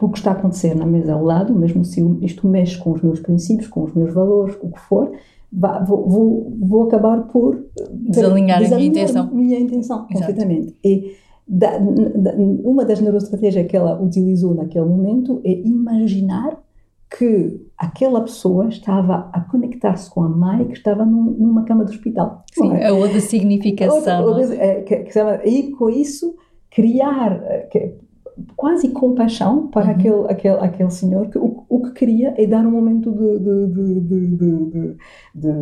o 0.00 0.08
que 0.08 0.18
está 0.18 0.32
a 0.32 0.34
acontecer 0.34 0.74
na 0.74 0.84
mesa 0.84 1.12
ao 1.12 1.22
lado, 1.22 1.54
mesmo 1.54 1.84
se 1.84 2.00
isto 2.22 2.48
mexe 2.48 2.76
com 2.76 2.92
os 2.92 3.02
meus 3.02 3.20
princípios, 3.20 3.68
com 3.68 3.84
os 3.84 3.94
meus 3.94 4.12
valores, 4.12 4.56
o 4.60 4.70
que 4.70 4.80
for, 4.80 5.12
vou, 5.52 6.08
vou, 6.08 6.56
vou 6.60 6.82
acabar 6.84 7.22
por 7.28 7.66
desalinhar, 7.92 8.60
desalinhar 8.60 8.72
a 8.72 8.76
minha 8.76 8.86
intenção. 8.86 9.30
minha 9.32 9.60
intenção, 9.60 10.06
completamente. 10.06 10.76
E 10.84 11.14
da, 11.46 11.78
da, 11.78 12.34
uma 12.64 12.84
das 12.84 13.00
neuroestratégias 13.00 13.66
que 13.66 13.76
ela 13.76 14.00
utilizou 14.00 14.54
naquele 14.54 14.86
momento 14.86 15.40
é 15.44 15.52
imaginar 15.52 16.58
que 17.18 17.60
aquela 17.76 18.22
pessoa 18.22 18.68
estava 18.68 19.28
a 19.32 19.40
conectar-se 19.40 20.08
com 20.08 20.22
a 20.22 20.28
mãe 20.28 20.66
que 20.66 20.72
estava 20.72 21.04
num, 21.04 21.24
numa 21.24 21.64
cama 21.64 21.84
de 21.84 21.90
hospital. 21.90 22.44
Sim, 22.54 22.72
é? 22.72 22.86
a 22.86 22.94
outra 22.94 23.20
significação. 23.20 23.96
Outra, 23.96 24.20
outra, 24.24 24.54
é, 24.54 24.80
que, 24.80 24.96
que, 24.96 25.18
e 25.44 25.72
com 25.72 25.90
isso 25.90 26.34
criar, 26.70 27.42
eh, 27.44 27.68
que, 27.70 27.94
quase 28.56 28.88
compaixão 28.88 29.68
para 29.68 29.86
uhum. 29.86 29.90
aquele, 29.90 30.24
aquele, 30.28 30.56
aquele 30.56 30.90
senhor 30.90 31.28
que 31.28 31.38
o, 31.38 31.64
o 31.68 31.82
que 31.82 31.90
queria 31.92 32.34
é 32.36 32.46
dar 32.46 32.66
um 32.66 32.70
momento 32.70 33.10
de, 33.12 33.38
de, 33.38 34.00
de, 34.00 34.96
de 35.34 35.52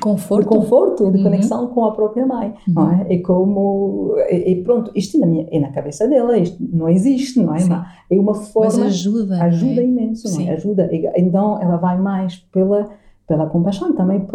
conforto, 0.00 0.48
conforto 0.48 1.08
e 1.08 1.12
de 1.12 1.18
uhum. 1.18 1.24
conexão 1.24 1.66
com 1.68 1.84
a 1.84 1.92
própria 1.92 2.26
mãe. 2.26 2.54
Uhum. 2.68 2.74
Não 2.74 2.92
é? 2.92 3.14
é 3.14 3.18
como. 3.18 4.14
E, 4.30 4.62
pronto, 4.62 4.90
isto 4.94 5.18
na 5.18 5.26
minha, 5.26 5.46
é 5.50 5.58
na 5.58 5.70
cabeça 5.70 6.06
dela, 6.08 6.36
isto 6.36 6.56
não 6.60 6.88
existe, 6.88 7.40
não 7.40 7.54
é? 7.54 7.60
Sim. 7.60 7.72
É 8.10 8.18
uma 8.18 8.34
forma. 8.34 8.70
Mas 8.70 8.78
ajuda. 8.78 9.42
Ajuda 9.42 9.80
é? 9.80 9.84
imenso, 9.84 10.38
não 10.38 10.46
é? 10.46 10.50
Ajuda. 10.52 10.90
Então 11.16 11.60
ela 11.60 11.76
vai 11.76 11.98
mais 11.98 12.36
pela, 12.52 12.88
pela 13.26 13.46
compaixão 13.46 13.90
e 13.90 13.94
também 13.94 14.26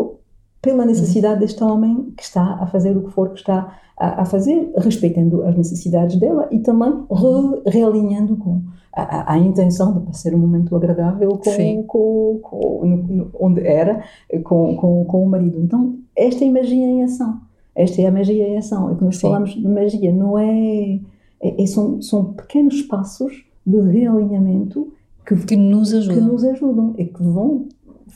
pela 0.61 0.85
necessidade 0.85 1.35
uhum. 1.35 1.39
deste 1.39 1.63
homem 1.63 2.13
que 2.15 2.23
está 2.23 2.55
a 2.55 2.67
fazer 2.67 2.95
o 2.95 3.03
que 3.03 3.11
for 3.11 3.29
que 3.29 3.39
está 3.39 3.79
a, 3.97 4.21
a 4.21 4.25
fazer, 4.25 4.71
respeitando 4.77 5.43
as 5.43 5.55
necessidades 5.55 6.15
dela 6.17 6.47
e 6.51 6.59
também 6.59 6.91
re, 7.11 7.61
realinhando 7.71 8.35
com 8.37 8.61
a, 8.93 9.33
a, 9.33 9.37
intenção 9.37 9.93
de 9.93 10.05
passar 10.05 10.33
um 10.33 10.37
momento 10.39 10.75
agradável 10.75 11.29
com, 11.29 11.83
com, 11.83 12.39
com 12.41 12.85
no, 12.85 12.97
no, 12.97 13.31
onde 13.39 13.65
era 13.65 14.03
com, 14.43 14.75
com, 14.75 15.05
com 15.05 15.23
o 15.23 15.29
marido. 15.29 15.59
Então, 15.59 15.97
esta 16.15 16.43
é 16.43 16.47
a 16.47 16.51
magia 16.51 16.85
em 16.85 17.03
ação. 17.03 17.39
Esta 17.75 18.01
é 18.01 18.07
a 18.07 18.11
magia 18.11 18.47
em 18.47 18.57
ação. 18.57 18.91
É 18.91 18.95
que 18.95 19.03
nós 19.03 19.15
Sim. 19.15 19.21
falamos 19.21 19.51
de 19.51 19.67
magia, 19.67 20.13
não 20.13 20.37
é, 20.37 20.99
é, 21.41 21.63
é, 21.63 21.65
são, 21.65 22.01
são 22.01 22.33
pequenos 22.33 22.81
passos 22.81 23.45
de 23.65 23.79
realinhamento 23.79 24.91
que, 25.25 25.35
que, 25.45 25.55
nos 25.55 25.93
ajudam. 25.93 26.15
que 26.15 26.21
nos 26.21 26.43
ajudam 26.43 26.95
e 26.97 27.05
que 27.05 27.21
vão 27.21 27.67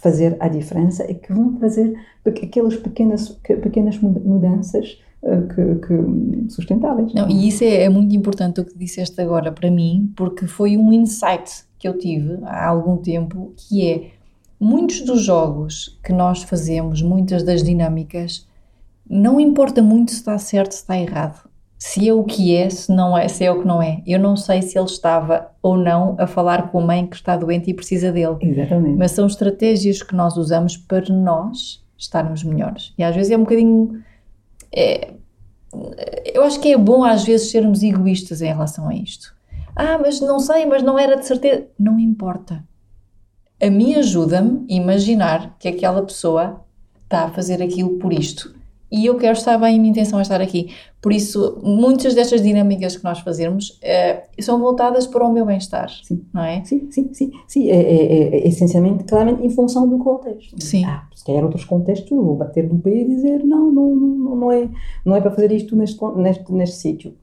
fazer 0.03 0.35
a 0.41 0.49
diferença 0.49 1.09
e 1.09 1.15
que 1.15 1.31
vão 1.31 1.53
trazer 1.53 1.97
aquelas 2.25 2.75
pequenas, 2.75 3.29
pequenas 3.29 3.97
mudanças 3.99 5.01
eh, 5.23 5.41
que, 5.43 5.75
que, 5.87 6.53
sustentáveis. 6.53 7.13
Não, 7.13 7.29
e 7.29 7.47
isso 7.47 7.63
é, 7.63 7.83
é, 7.83 7.89
muito 7.89 8.13
importante 8.13 8.59
o 8.59 8.65
que 8.65 8.77
disseste 8.77 9.19
agora 9.21 9.49
para 9.49 9.71
mim, 9.71 10.11
porque 10.13 10.45
foi 10.45 10.75
um 10.75 10.91
insight 10.91 11.63
que 11.79 11.87
eu 11.87 11.97
tive 11.97 12.37
há 12.43 12.67
algum 12.67 12.97
tempo, 12.97 13.53
que 13.55 13.89
é 13.89 14.11
muitos 14.59 14.99
dos 15.01 15.21
jogos 15.21 15.97
que 16.03 16.11
nós 16.11 16.43
fazemos, 16.43 17.01
muitas 17.01 17.41
das 17.41 17.63
dinâmicas, 17.63 18.45
não 19.09 19.39
importa 19.39 19.81
muito 19.81 20.11
se 20.11 20.17
está 20.17 20.37
certo, 20.37 20.73
se 20.73 20.79
está 20.79 20.99
errado. 20.99 21.49
Se 21.85 22.07
é 22.07 22.13
o 22.13 22.23
que 22.23 22.55
é, 22.55 22.69
se 22.69 22.89
não 22.93 23.15
é, 23.17 23.27
se 23.27 23.43
é 23.43 23.51
o 23.51 23.59
que 23.59 23.67
não 23.67 23.81
é. 23.81 24.01
Eu 24.07 24.17
não 24.17 24.37
sei 24.37 24.61
se 24.61 24.79
ele 24.79 24.85
estava 24.85 25.51
ou 25.61 25.75
não 25.75 26.15
a 26.17 26.25
falar 26.25 26.71
com 26.71 26.79
a 26.79 26.85
mãe 26.85 27.05
que 27.05 27.17
está 27.17 27.35
doente 27.35 27.69
e 27.69 27.73
precisa 27.73 28.09
dele. 28.09 28.37
Exatamente. 28.39 28.97
Mas 28.97 29.11
são 29.11 29.27
estratégias 29.27 30.01
que 30.01 30.15
nós 30.15 30.37
usamos 30.37 30.77
para 30.77 31.13
nós 31.13 31.83
estarmos 31.97 32.41
melhores. 32.41 32.93
E 32.97 33.03
às 33.03 33.13
vezes 33.13 33.33
é 33.33 33.35
um 33.35 33.41
bocadinho. 33.41 34.01
É, 34.73 35.11
eu 36.33 36.45
acho 36.45 36.61
que 36.61 36.71
é 36.71 36.77
bom 36.77 37.03
às 37.03 37.25
vezes 37.25 37.51
sermos 37.51 37.83
egoístas 37.83 38.41
em 38.41 38.47
relação 38.47 38.87
a 38.87 38.95
isto. 38.95 39.35
Ah, 39.75 39.97
mas 39.97 40.21
não 40.21 40.39
sei, 40.39 40.65
mas 40.65 40.81
não 40.81 40.97
era 40.97 41.17
de 41.17 41.25
certeza. 41.25 41.67
Não 41.77 41.99
importa. 41.99 42.63
A 43.61 43.69
mim 43.69 43.95
ajuda-me 43.95 44.65
imaginar 44.69 45.57
que 45.59 45.67
aquela 45.67 46.01
pessoa 46.01 46.61
está 47.03 47.25
a 47.25 47.29
fazer 47.29 47.61
aquilo 47.61 47.99
por 47.99 48.13
isto 48.13 48.55
e 48.93 49.07
eu 49.07 49.17
quero 49.17 49.35
estar 49.35 49.57
bem, 49.57 49.75
a 49.75 49.79
minha 49.79 49.89
intenção 49.89 50.19
é 50.19 50.21
estar 50.21 50.39
aqui. 50.39 50.69
Por 51.03 51.11
isso, 51.11 51.59
muitas 51.61 52.15
destas 52.15 52.41
dinâmicas 52.41 52.95
que 52.95 53.03
nós 53.03 53.19
fazemos 53.19 53.77
é, 53.81 54.23
são 54.39 54.57
voltadas 54.57 55.05
para 55.05 55.27
o 55.27 55.33
meu 55.33 55.45
bem-estar, 55.45 55.91
não 56.33 56.41
é? 56.41 56.63
Sim, 56.63 56.87
sim, 56.89 57.09
sim. 57.13 57.31
sim 57.45 57.69
é, 57.69 57.75
é, 57.75 58.35
é, 58.35 58.47
essencialmente, 58.47 59.03
claramente, 59.03 59.45
em 59.45 59.49
função 59.49 59.85
do 59.85 59.97
contexto. 59.97 60.55
Sim. 60.63 60.85
Ah, 60.85 61.05
se 61.13 61.25
calhar 61.25 61.43
outros 61.43 61.65
contextos, 61.65 62.09
vou 62.09 62.37
bater 62.37 62.71
no 62.71 62.79
pé 62.79 63.01
e 63.01 63.05
dizer 63.05 63.43
não, 63.43 63.69
não, 63.69 63.93
não, 63.93 64.35
não, 64.37 64.51
é, 64.53 64.69
não 65.05 65.13
é 65.13 65.19
para 65.19 65.31
fazer 65.31 65.51
isto 65.51 65.75
neste, 65.75 65.99
neste, 66.15 66.53
neste 66.53 66.77
sítio. 66.77 67.13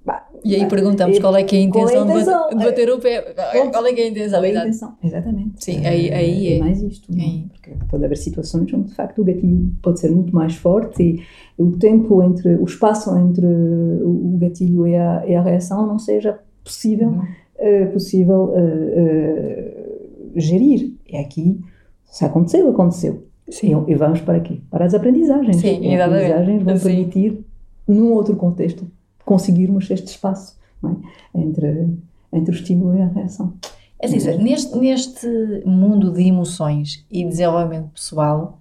E 0.45 0.57
aí 0.57 0.66
perguntamos 0.66 1.18
qual 1.18 1.35
é 1.37 1.43
que 1.43 1.57
é 1.57 1.61
a 1.61 1.62
intenção, 1.62 1.95
é 1.95 1.99
a 1.99 2.05
intenção? 2.05 2.49
De, 2.51 2.64
bater, 2.64 2.91
o 2.91 2.99
pé. 2.99 3.35
Qual 3.72 3.87
é 3.87 3.93
que 3.95 4.01
é 4.01 4.05
a 4.05 4.09
intenção? 4.09 4.41
Qual 4.41 4.45
é 4.45 4.57
a 4.57 4.61
intenção? 4.61 4.97
Exatamente. 5.03 5.64
Sim, 5.64 5.87
aí, 5.87 6.12
aí 6.12 6.49
é. 6.49 6.57
É 6.57 6.61
mais 6.61 6.83
isto. 6.83 7.09
Porque 7.53 7.72
pode 7.91 8.05
haver 8.05 8.16
situações 8.18 8.72
onde, 8.74 8.89
de 8.89 8.95
facto, 8.95 9.20
o 9.20 9.24
gatilho 9.24 9.72
pode 9.83 10.01
ser 10.01 10.11
muito 10.11 10.35
mais 10.35 10.55
forte 10.55 11.03
e 11.03 11.22
o 11.62 11.72
tempo 11.72 12.22
entre, 12.22 12.57
o 12.57 12.64
espaço 12.64 13.16
entre 13.18 13.47
o 13.71 14.37
gatilho 14.39 14.87
e 14.87 14.97
a, 14.97 15.27
e 15.27 15.35
a 15.35 15.43
reação 15.43 15.87
não 15.87 15.99
seja 15.99 16.39
possível, 16.64 17.09
uhum. 17.09 17.87
uh, 17.87 17.93
possível 17.93 18.55
uh, 18.55 20.39
gerir. 20.39 20.95
E 21.09 21.16
aqui, 21.16 21.61
se 22.05 22.25
aconteceu, 22.25 22.68
aconteceu. 22.71 23.25
Sim. 23.49 23.85
E, 23.87 23.93
e 23.93 23.95
vamos 23.95 24.21
para 24.21 24.37
aqui? 24.37 24.62
Para 24.71 24.85
as 24.85 24.95
aprendizagens. 24.95 25.57
Sim, 25.57 25.81
e 25.83 25.95
as 25.95 26.01
aprendizagens 26.01 26.62
vão 26.62 26.77
Sim. 26.77 26.85
permitir, 26.85 27.45
num 27.87 28.12
outro 28.12 28.37
contexto, 28.37 28.87
conseguirmos 29.25 29.91
este 29.91 30.09
espaço 30.09 30.57
é? 30.85 31.39
entre, 31.41 31.89
entre 32.33 32.55
o 32.55 32.57
estímulo 32.57 32.97
e 32.97 33.03
a 33.03 33.07
reação. 33.07 33.55
É 34.01 34.07
assim, 34.07 34.39
neste, 34.39 34.79
neste 34.79 35.27
mundo 35.66 36.11
de 36.11 36.23
emoções 36.23 37.05
e 37.11 37.23
desenvolvimento 37.25 37.91
pessoal, 37.91 38.59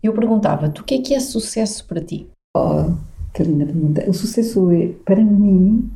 eu 0.00 0.12
perguntava-te 0.12 0.80
o 0.80 0.84
que 0.84 0.94
é 0.94 1.02
que 1.02 1.14
é 1.14 1.20
sucesso 1.20 1.84
para 1.84 2.00
ti? 2.00 2.28
Oh, 2.56 2.92
que 3.32 3.42
linda 3.42 3.66
pergunta. 3.66 4.08
O 4.08 4.14
sucesso 4.14 4.70
é, 4.70 4.88
para 5.04 5.22
mim, 5.22 5.90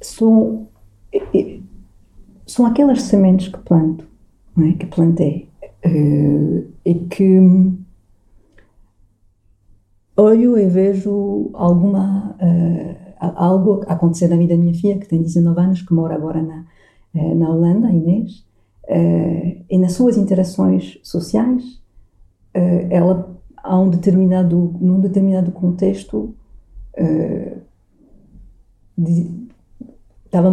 são, 0.00 0.68
é, 1.12 1.18
é, 1.38 1.60
são 2.46 2.66
aquelas 2.66 3.02
sementes 3.02 3.48
que 3.48 3.58
planto, 3.58 4.06
não 4.56 4.66
é? 4.66 4.72
que 4.72 4.86
plantei, 4.86 5.48
uh, 5.84 6.66
e 6.84 6.94
que 6.94 7.38
olho 10.16 10.58
e 10.58 10.66
vejo 10.66 11.50
alguma, 11.54 12.36
uh, 12.40 13.32
algo 13.36 13.84
acontecer 13.86 14.28
na 14.28 14.36
vida 14.36 14.56
da 14.56 14.60
minha 14.60 14.74
filha, 14.74 14.98
que 14.98 15.08
tem 15.08 15.22
19 15.22 15.60
anos, 15.60 15.82
que 15.82 15.92
mora 15.92 16.14
agora 16.14 16.42
na, 16.42 16.66
uh, 17.14 17.34
na 17.34 17.50
Holanda, 17.50 17.88
a 17.88 17.92
Inês, 17.92 18.46
e 19.68 19.76
nas 19.76 19.92
suas 19.92 20.16
interações 20.16 20.98
sociais, 21.02 21.78
ela, 22.88 23.37
um 23.76 23.90
determinado, 23.90 24.74
num 24.80 25.00
determinado 25.00 25.50
contexto, 25.50 26.34
uh, 26.98 27.58
de, 28.96 29.30
tava, 30.30 30.52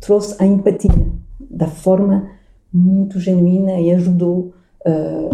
trouxe 0.00 0.42
a 0.42 0.46
empatia 0.46 1.08
da 1.38 1.66
forma 1.66 2.30
muito 2.72 3.18
genuína 3.18 3.80
e 3.80 3.90
ajudou 3.90 4.52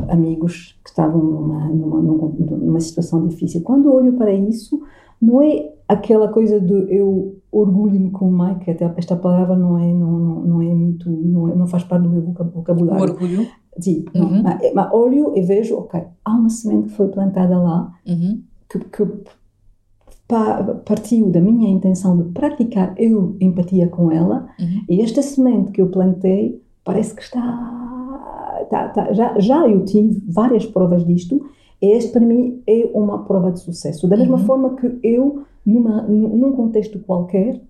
amigos 0.09 0.77
que 0.83 0.91
estavam 0.91 1.22
numa, 1.22 1.68
numa, 1.68 2.01
numa 2.01 2.81
situação 2.81 3.27
difícil. 3.29 3.61
Quando 3.62 3.93
olho 3.93 4.14
para 4.14 4.33
isso, 4.33 4.83
não 5.20 5.41
é 5.41 5.72
aquela 5.87 6.29
coisa 6.29 6.61
de 6.61 6.72
eu 6.93 7.37
orgulho-me 7.59 8.11
com 8.11 8.28
o 8.28 8.38
Mike, 8.38 8.70
até 8.70 8.92
esta 8.96 9.16
palavra 9.16 9.57
não 9.57 9.78
é, 9.78 9.92
não, 9.92 10.18
não, 10.18 10.62
é 10.62 10.74
muito, 10.74 11.11
não, 11.11 11.48
é, 11.48 11.54
não 11.54 11.66
faz 11.66 11.84
parte 11.84 12.02
do 12.02 12.11
meu 12.11 12.22
vocabulário. 12.22 13.04
O 13.04 13.09
orgulho? 13.09 13.46
Sim, 13.78 14.04
uhum. 14.14 14.42
mas, 14.42 14.72
mas, 14.74 14.92
olho 14.92 15.36
e 15.36 15.42
vejo, 15.42 15.76
ok, 15.76 16.02
há 16.24 16.34
uma 16.34 16.48
semente 16.48 16.88
que 16.88 16.94
foi 16.94 17.09
plantada 17.09 17.59
lá, 17.59 17.92
uhum. 18.07 18.42
que, 18.68 18.78
que 18.78 19.07
partiu 20.84 21.30
da 21.30 21.40
minha 21.40 21.70
intenção 21.70 22.16
de 22.16 22.24
praticar 22.32 22.94
eu 22.96 23.36
empatia 23.40 23.88
com 23.88 24.11
ela, 24.11 24.48
uhum. 24.59 24.82
e 24.88 25.00
esta 25.00 25.22
semente 25.22 25.72
que 25.72 25.80
eu 25.80 25.88
plantei 25.88 26.62
parece 26.84 27.14
que 27.14 27.22
está, 27.22 28.61
está, 28.62 28.86
está 28.86 29.12
já, 29.12 29.38
já 29.38 29.68
eu 29.68 29.84
tive 29.84 30.22
várias 30.26 30.64
provas 30.66 31.04
disto, 31.04 31.40
este, 31.80 32.12
para 32.12 32.22
mim, 32.22 32.62
é 32.66 32.90
uma 32.94 33.24
prova 33.24 33.52
de 33.52 33.61
sucesso. 33.61 34.09
Da 34.09 34.16
mesma 34.16 34.38
uhum. 34.38 34.44
forma 34.44 34.76
que 34.76 34.98
eu, 35.02 35.44
numa, 35.66 36.02
num 36.02 36.52
contexto 36.52 36.98
qualquer, 37.00 37.60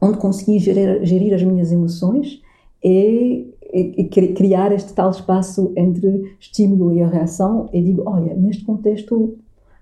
onde 0.00 0.16
consegui 0.18 0.58
gerir, 0.58 1.04
gerir 1.04 1.34
as 1.34 1.42
minhas 1.42 1.70
emoções, 1.70 2.40
é, 2.82 3.44
é, 3.72 4.00
é, 4.00 4.04
criar 4.32 4.72
este 4.72 4.92
tal 4.94 5.10
espaço 5.10 5.72
entre 5.76 6.34
estímulo 6.40 6.92
e 6.92 7.02
a 7.02 7.08
reação, 7.08 7.68
e 7.72 7.82
digo, 7.82 8.02
olha, 8.06 8.34
neste 8.34 8.64
contexto 8.64 9.36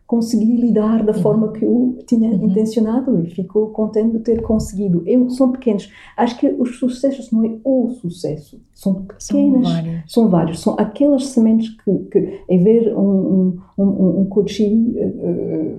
consegui 0.06 0.56
lidar 0.56 1.04
da 1.04 1.12
forma 1.12 1.50
que 1.50 1.64
eu 1.64 1.98
tinha 2.06 2.30
Uhum. 2.30 2.44
intencionado 2.46 3.20
e 3.20 3.26
fico 3.26 3.66
contente 3.70 4.12
de 4.12 4.20
ter 4.20 4.40
conseguido. 4.40 5.02
Eu, 5.04 5.28
são 5.30 5.50
pequenos. 5.50 5.90
Acho 6.16 6.38
que 6.38 6.46
os 6.46 6.78
sucessos 6.78 7.32
não 7.32 7.44
é 7.44 7.56
o 7.64 7.88
sucesso, 7.90 8.60
são 8.72 9.04
São 9.18 9.36
pequenas. 9.36 9.68
vários. 9.68 10.12
São 10.12 10.28
vários, 10.30 10.60
são 10.60 10.76
aquelas 10.78 11.26
sementes 11.26 11.70
que, 11.82 11.92
que 12.12 12.40
é 12.48 12.56
ver 12.56 12.96
um, 12.96 13.00
um, 13.76 13.82
um, 13.84 14.20
um 14.20 14.24
coach 14.26 14.62
eh, 14.62 15.02
eh, 15.02 15.74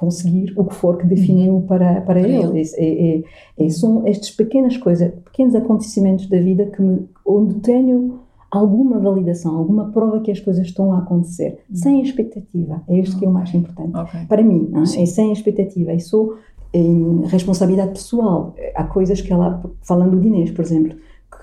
conseguir 0.00 0.54
o 0.56 0.64
que 0.64 0.74
for 0.74 0.96
que 0.96 1.06
definiu 1.06 1.62
para, 1.68 2.00
para, 2.00 2.20
Para 2.20 2.20
ele. 2.20 2.62
É, 2.78 3.18
é- 3.18 3.22
é- 3.58 3.68
são 3.68 4.06
estas 4.06 4.30
pequenas 4.30 4.78
coisas, 4.78 5.12
pequenos 5.26 5.54
acontecimentos 5.54 6.26
da 6.26 6.38
vida 6.40 6.64
que 6.64 6.80
me, 6.80 7.06
onde 7.26 7.56
tenho 7.56 8.18
alguma 8.50 8.98
validação, 8.98 9.54
alguma 9.58 9.92
prova 9.92 10.20
que 10.20 10.30
as 10.30 10.40
coisas 10.40 10.66
estão 10.66 10.94
a 10.94 11.00
acontecer, 11.00 11.58
sem 11.70 12.00
expectativa. 12.00 12.82
É 12.88 12.98
isto 12.98 13.18
que 13.18 13.26
é 13.26 13.28
o 13.28 13.30
mais 13.30 13.52
importante. 13.54 13.94
Ok. 13.94 14.20
Para 14.26 14.42
mim, 14.42 14.68
não 14.72 14.80
é? 14.80 15.02
É 15.02 15.06
sem 15.06 15.32
expectativa. 15.32 15.92
E 15.92 16.00
sou 16.00 16.34
em 16.72 17.26
responsabilidade 17.26 17.90
pessoal. 17.90 18.54
Há 18.74 18.84
coisas 18.84 19.20
que 19.20 19.30
ela, 19.30 19.62
falando 19.82 20.18
do 20.18 20.26
Inês, 20.26 20.50
por 20.50 20.64
exemplo, 20.64 20.96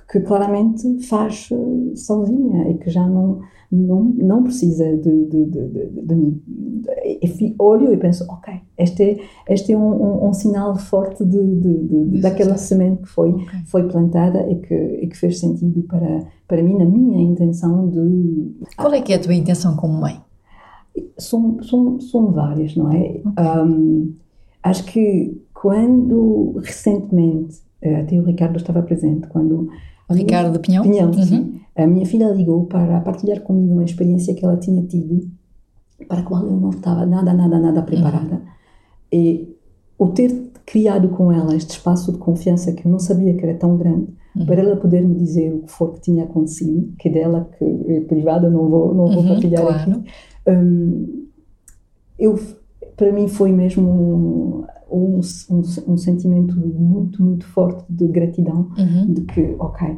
que, 0.10 0.20
que 0.20 0.26
claramente 0.26 1.04
faz 1.04 1.50
eh, 1.52 1.96
sozinha 1.96 2.70
e 2.72 2.74
que 2.80 2.90
já 2.90 3.06
não, 3.08 3.40
não, 3.72 4.04
não 4.04 4.44
precisa 4.44 4.96
de, 4.98 5.26
de, 5.26 5.46
de, 5.46 5.68
de, 6.02 6.16
mim. 6.16 6.42
E 7.22 7.28
fi- 7.28 7.56
olho 7.60 7.94
e 7.94 7.98
penso, 7.98 8.26
ok, 8.30 8.54
este 8.78 9.04
é, 9.04 9.18
este 9.50 9.74
é 9.74 9.78
um, 9.78 9.82
um, 10.24 10.28
um 10.30 10.34
sinal 10.34 10.76
forte 10.78 11.26
de, 11.26 12.20
daquela 12.22 12.52
sucesso. 12.52 12.68
semente 12.70 13.02
que 13.04 13.10
foi, 13.10 13.30
Ok. 13.32 13.46
foi 13.66 13.84
plantada 13.90 14.50
e 14.50 14.56
que, 14.56 14.74
e 14.76 15.08
que 15.08 15.18
fez 15.18 15.40
sentido 15.40 15.82
para, 15.84 16.24
para 16.48 16.64
mim, 16.64 16.78
na 16.78 16.86
minha 16.86 17.22
intenção 17.22 17.90
de 17.90 18.56
Qual 18.78 18.94
é 18.94 19.02
que 19.02 19.12
é 19.12 19.18
a 19.18 19.20
tua 19.20 19.34
intenção 19.34 19.76
como 19.76 20.00
mãe? 20.00 20.20
são, 21.18 21.62
são, 21.62 22.00
são 22.00 22.32
várias, 22.32 22.76
não 22.76 22.92
é? 22.92 23.22
Um, 23.64 24.14
acho 24.64 24.84
que 24.86 25.40
quando 25.54 26.60
recentemente, 26.64 27.58
eh, 27.82 28.02
até 28.02 28.18
o 28.20 28.24
Ricardo 28.24 28.58
estava 28.58 28.82
presente, 28.82 29.28
quando 29.28 29.70
a 30.10 30.14
minha- 30.14 30.26
Ricardo 30.26 30.60
Pinhão? 30.60 30.84
Pinhão, 30.84 31.08
Uhum. 31.12 31.24
sim. 31.24 31.60
A 31.78 31.86
minha 31.86 32.06
filha 32.06 32.30
ligou 32.32 32.66
para 32.66 33.00
partilhar 33.02 33.42
comigo 33.42 33.74
uma 33.74 33.84
experiência 33.84 34.34
que 34.34 34.44
ela 34.44 34.58
tinha 34.58 34.82
tido, 34.84 35.30
para 36.08 36.20
a 36.22 36.24
qual 36.24 36.44
eu 36.44 36.58
não 36.58 36.72
estava 36.72 37.06
nada, 37.06 37.34
nada, 37.34 37.60
nada 37.60 37.82
preparada. 37.84 38.42
E 39.12 39.56
o 39.98 40.08
ter 40.08 40.32
criado 40.66 41.10
com 41.10 41.32
ela 41.32 41.56
este 41.56 41.72
espaço 41.72 42.12
de 42.12 42.18
confiança 42.18 42.72
que 42.74 42.86
eu 42.86 42.92
não 42.92 43.00
sabia 43.00 43.34
que 43.36 43.44
era 43.46 43.58
tão 43.58 43.78
grande, 43.78 44.08
Uhum. 44.36 44.46
para 44.46 44.62
ela 44.62 44.76
poder 44.76 45.02
me 45.02 45.16
dizer 45.16 45.52
o 45.52 45.60
que 45.64 45.72
for 45.72 45.94
que 45.94 46.02
tinha 46.02 46.24
acontecido, 46.26 46.94
que 47.00 47.10
dela, 47.10 47.50
que 47.58 47.66
é 47.66 48.02
privada, 48.02 48.48
não 48.52 48.70
vou, 48.70 48.94
não 48.94 49.08
vou 49.08 49.22
Uhum, 49.24 49.28
partilhar 49.30 49.64
claro. 49.64 49.92
aqui. 49.92 50.04
Hum, 50.48 51.26
eu, 52.20 52.40
para 52.96 53.12
mim 53.12 53.28
foi 53.28 53.52
mesmo 53.52 53.90
um, 53.90 54.64
um, 54.92 55.22
um, 55.50 55.62
um 55.94 55.98
sentimento 55.98 56.56
muito, 56.60 57.24
muito 57.24 57.48
forte 57.48 57.84
de 57.90 58.08
gratidão 58.08 58.70
Uhum. 58.78 59.12
de 59.14 59.22
que, 59.22 59.56
ok, 59.58 59.98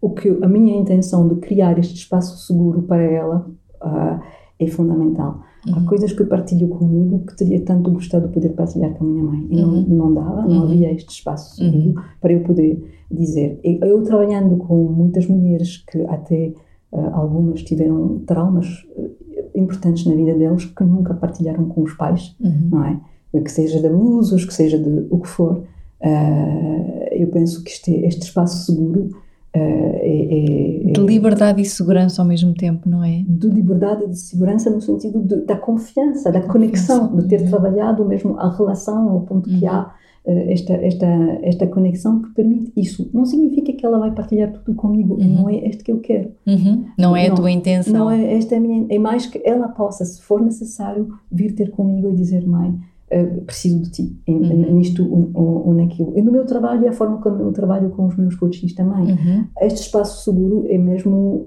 o 0.00 0.10
que 0.10 0.28
a 0.42 0.48
minha 0.48 0.76
intenção 0.76 1.26
de 1.28 1.36
criar 1.36 1.78
este 1.78 1.94
espaço 1.96 2.38
seguro 2.46 2.82
para 2.82 3.02
ela 3.02 3.46
ah, 3.80 4.20
é 4.58 4.66
fundamental. 4.66 5.40
Há 5.72 5.78
Uhum. 5.80 5.84
coisas 5.86 6.12
que 6.12 6.24
partilho 6.24 6.68
comigo 6.68 7.24
que 7.26 7.36
teria 7.36 7.60
tanto 7.60 7.90
gostado 7.90 8.28
de 8.28 8.34
poder 8.34 8.50
partilhar 8.50 8.92
com 8.94 9.04
a 9.04 9.06
minha 9.08 9.24
mãe 9.24 9.46
e 9.50 9.56
Uhum. 9.60 9.84
não, 9.88 9.96
não 10.08 10.14
dava, 10.14 10.42
não 10.46 10.58
Uhum. 10.58 10.62
havia 10.64 10.92
este 10.92 11.10
espaço 11.10 11.56
seguro 11.56 11.88
Uhum. 11.88 11.94
para 12.20 12.32
eu 12.32 12.40
poder 12.40 13.04
dizer. 13.10 13.58
Eu 13.64 14.02
trabalhando 14.02 14.56
com 14.58 14.76
muitas 14.84 15.26
mulheres 15.26 15.78
que 15.78 16.02
até 16.02 16.52
ah, 16.92 17.10
algumas 17.14 17.62
tiveram 17.64 18.20
traumas 18.26 18.86
eh, 18.96 19.10
importantes 19.56 20.06
na 20.06 20.14
vida 20.14 20.34
deles 20.34 20.64
que 20.66 20.84
nunca 20.84 21.14
partilharam 21.14 21.64
com 21.64 21.82
os 21.82 21.92
pais, 21.94 22.36
Uhum. 22.40 22.68
não 22.70 22.84
é? 22.84 23.00
Que 23.32 23.50
seja 23.50 23.80
de 23.80 23.86
abusos, 23.88 24.44
que 24.44 24.54
seja 24.54 24.78
de 24.78 25.06
o 25.10 25.18
que 25.18 25.28
for. 25.28 25.62
Ah, 26.00 27.08
eu 27.12 27.26
penso 27.28 27.62
que 27.64 27.70
este, 27.70 27.90
este 28.06 28.22
espaço 28.22 28.64
seguro 28.64 29.10
ah, 29.56 29.98
é, 30.02 30.88
é- 30.88 30.92
De 30.92 31.00
liberdade 31.00 31.60
e 31.60 31.64
segurança 31.64 32.22
ao 32.22 32.28
mesmo 32.28 32.54
tempo, 32.54 32.88
não 32.88 33.02
é? 33.04 33.24
de 33.26 33.48
liberdade, 33.48 34.06
de 34.08 34.18
segurança 34.18 34.70
no 34.70 34.80
sentido 34.80 35.20
de- 35.20 35.44
da 35.44 35.56
confiança, 35.56 36.30
da 36.30 36.40
Confiança. 36.40 36.52
conexão, 36.52 37.16
de 37.16 37.28
ter 37.28 37.40
Uhum. 37.42 37.48
trabalhado 37.48 38.04
mesmo 38.04 38.38
a 38.38 38.48
relação 38.54 39.08
ao 39.10 39.20
ponto 39.22 39.48
que 39.48 39.64
Uhum. 39.64 39.70
há 39.70 39.94
eh, 40.28 40.52
esta, 40.54 40.72
esta, 40.72 41.06
esta 41.42 41.66
conexão 41.68 42.20
que 42.20 42.30
permite 42.34 42.72
isso. 42.76 43.08
Não 43.14 43.24
significa 43.24 43.72
que 43.72 43.86
ela 43.86 43.96
vai 44.00 44.10
partilhar 44.12 44.52
tudo 44.52 44.74
comigo, 44.74 45.14
Uhum. 45.14 45.42
não 45.42 45.48
é 45.48 45.68
este 45.68 45.84
que 45.84 45.92
eu 45.92 46.00
quero. 46.00 46.30
Uhum. 46.44 46.84
Não 46.98 47.14
é 47.16 47.26
a 47.26 47.28
Não, 47.28 47.36
tua 47.36 47.48
intenção. 47.50 47.92
Não 47.94 48.10
é 48.10 48.34
esta 48.34 48.56
é 48.56 48.58
a 48.58 48.60
minha, 48.60 48.86
é 48.90 48.98
mais 48.98 49.26
que 49.26 49.40
ela 49.44 49.68
possa, 49.68 50.04
se 50.04 50.20
for 50.20 50.42
necessário, 50.42 51.08
vir 51.30 51.52
ter 51.52 51.70
comigo 51.70 52.08
e 52.10 52.14
dizer, 52.16 52.44
mãe, 52.44 52.74
eh, 53.10 53.24
preciso 53.46 53.82
de 53.82 53.90
ti, 53.90 54.16
Uhum. 54.28 54.74
nisto 54.74 55.02
ou, 55.08 55.30
ou, 55.34 55.66
ou 55.68 55.74
naquilo. 55.74 56.12
E 56.16 56.22
no 56.22 56.32
meu 56.32 56.44
trabalho 56.44 56.84
e 56.84 56.88
a 56.88 56.92
forma 56.92 57.18
como 57.20 57.40
eu 57.42 57.52
trabalho 57.52 57.90
com 57.90 58.06
os 58.06 58.16
meus 58.16 58.34
coaches 58.34 58.74
também 58.74 59.12
Uhum. 59.12 59.44
este 59.62 59.80
espaço 59.82 60.24
seguro 60.24 60.66
é 60.68 60.76
mesmo 60.78 61.46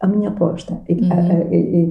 a 0.00 0.06
minha 0.06 0.28
aposta. 0.30 0.80
É, 0.88 0.92
Uhum. 0.92 1.12
a- 1.12 1.14
a- 1.14 1.54
é- 1.54 1.82
é- 1.82 1.90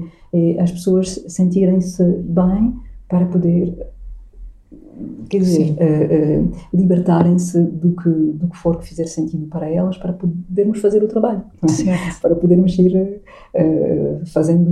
é 0.56 0.62
as 0.62 0.72
pessoas 0.72 1.24
sentirem-se 1.28 2.04
bem 2.24 2.76
para 3.10 3.26
poder, 3.26 3.76
quer 5.30 5.40
dizer, 5.40 5.76
eh, 5.78 6.08
eh, 6.12 6.44
libertarem-se 6.74 7.62
do 7.62 7.92
que, 7.96 8.10
do 8.10 8.48
que 8.50 8.58
for 8.58 8.78
que 8.80 8.88
fizer 8.88 9.06
sentido 9.06 9.48
para 9.48 9.70
elas, 9.70 9.98
para 9.98 10.14
podermos 10.14 10.80
fazer 10.80 11.04
o 11.04 11.08
trabalho. 11.08 11.44
é? 11.64 11.68
Certo. 11.68 12.22
Para 12.22 12.36
podermos 12.36 12.78
ir 12.78 13.22
eh, 13.54 14.20
fazendo 14.26 14.70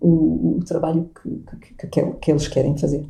o, 0.00 0.08
o- 0.08 0.56
o 0.58 0.64
trabalho 0.64 1.08
que, 1.22 1.76
que, 1.76 1.86
que, 1.88 2.02
que 2.20 2.30
eles 2.30 2.48
querem 2.48 2.76
fazer. 2.76 3.04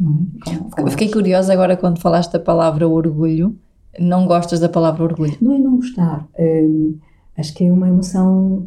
é? 0.86 0.90
Fiquei 0.90 1.10
curiosa 1.10 1.52
agora 1.52 1.76
quando 1.76 2.00
falaste 2.00 2.32
da 2.32 2.40
palavra 2.40 2.86
orgulho. 2.88 3.56
Não 3.98 4.26
gostas 4.26 4.60
da 4.60 4.68
palavra 4.68 5.04
orgulho? 5.04 5.36
Não 5.40 5.54
é 5.54 5.58
não 5.58 5.76
gostar. 5.76 6.28
hum, 6.38 6.96
acho 7.38 7.54
que 7.54 7.64
é 7.64 7.72
uma 7.72 7.88
emoção 7.88 8.66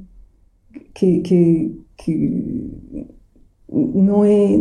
que, 0.93 1.19
que 1.21 1.75
não 3.71 4.23
é. 4.25 4.59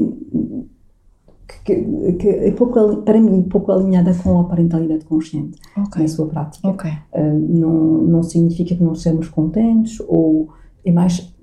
Que, 1.64 2.12
que 2.14 2.28
é 2.28 2.50
pouco, 2.52 2.98
para 3.02 3.18
mim, 3.20 3.42
pouco 3.44 3.72
alinhada 3.72 4.14
com 4.22 4.40
a 4.40 4.44
parentalidade 4.44 5.04
consciente 5.06 5.58
Ok. 5.76 6.02
na 6.02 6.08
sua 6.08 6.26
prática. 6.26 6.68
Ok. 6.68 6.90
Uh, 7.12 7.20
não, 7.48 7.74
não 8.02 8.22
significa 8.22 8.74
que 8.76 8.82
não 8.82 8.94
sermos 8.94 9.28
contentes, 9.28 9.98
ou 10.06 10.48
é 10.84 10.92
mais, 10.92 11.34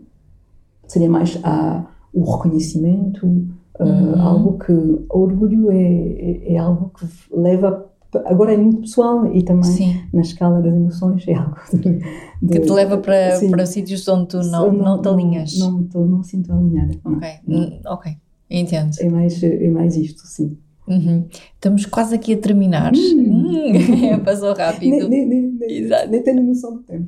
seria 0.88 1.10
mais 1.10 1.40
a, 1.44 1.86
o 2.14 2.24
reconhecimento, 2.24 3.26
uh, 3.26 3.84
Uhum. 3.84 4.22
algo 4.22 4.58
que. 4.60 4.72
O 4.72 5.20
orgulho 5.20 5.72
é, 5.72 5.76
é, 5.84 6.54
é 6.54 6.58
algo 6.58 6.92
que 6.98 7.06
leva. 7.36 7.86
Agora 8.26 8.54
é 8.54 8.58
muito 8.58 8.82
pessoal 8.82 9.26
e 9.36 9.44
também 9.44 9.64
Sim. 9.64 10.02
na 10.14 10.22
escala 10.22 10.62
das 10.62 10.74
emoções 10.74 11.28
é 11.28 11.34
algo 11.34 11.58
de, 11.74 12.00
Que 12.48 12.60
te 12.62 12.72
leva 12.72 12.98
para, 13.00 13.36
Sim. 13.36 13.52
para 13.52 13.66
sítios 13.66 14.08
onde 14.08 14.28
tu 14.30 14.38
não, 14.44 14.68
Eu 14.68 14.72
não, 14.74 15.02
te 15.02 15.10
alinhas. 15.10 15.60
Não, 15.60 15.86
não, 15.94 16.06
não 16.06 16.24
sinto 16.24 16.54
alinhada. 16.54 16.96
não. 17.04 17.18
Ok. 17.18 17.30
Hum, 17.48 17.80
Ok. 17.88 18.12
Entendo. 18.50 18.96
É 19.00 19.10
mais, 19.10 19.42
é 19.44 19.68
mais 19.70 19.96
isto, 19.96 20.22
sim. 20.26 20.58
Uhum. 20.88 21.26
Estamos 21.56 21.86
quase 21.86 22.14
aqui 22.14 22.34
a 22.34 22.38
terminar. 22.38 22.94
Hum. 22.96 23.72
Hum, 23.74 24.20
Passou 24.24 24.54
rápido. 24.54 25.10
Nem, 25.10 25.26
nem, 25.26 25.42
nem, 25.42 25.52
nem, 25.52 25.78
Exato. 25.78 26.10
nem 26.10 26.22
tenho 26.22 26.44
noção 26.44 26.76
do 26.76 26.84
tempo. 26.84 27.08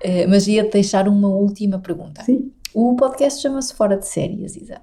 Eh, 0.00 0.26
mas 0.26 0.48
ia-te 0.48 0.72
deixar 0.72 1.06
uma 1.08 1.28
última 1.28 1.78
pergunta. 1.78 2.22
Sim. 2.24 2.50
O 2.74 2.96
podcast 2.96 3.42
chama-se 3.42 3.74
Fora 3.74 3.98
de 3.98 4.08
Série, 4.08 4.44
Aziza. 4.44 4.80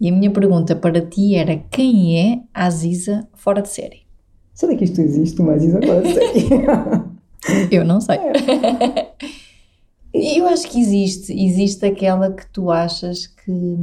E 0.00 0.08
a 0.08 0.12
minha 0.12 0.30
pergunta 0.30 0.76
para 0.76 1.00
ti 1.00 1.34
era 1.34 1.56
quem 1.70 2.18
é 2.18 2.40
a 2.54 2.66
Aziza 2.66 3.28
fora 3.34 3.62
de 3.62 3.68
série? 3.68 4.02
Será 4.54 4.74
que 4.76 4.84
isto 4.84 5.00
existe, 5.00 5.40
mas 5.42 5.62
isso 5.62 5.76
agora 5.76 6.02
sei. 6.02 6.48
Eu 7.70 7.84
não 7.84 8.00
sei. 8.00 8.18
Eu 10.12 10.46
acho 10.46 10.68
que 10.68 10.80
existe. 10.80 11.32
Existe 11.32 11.84
aquela 11.86 12.32
que 12.32 12.44
tu 12.52 12.70
achas 12.70 13.26
que, 13.26 13.76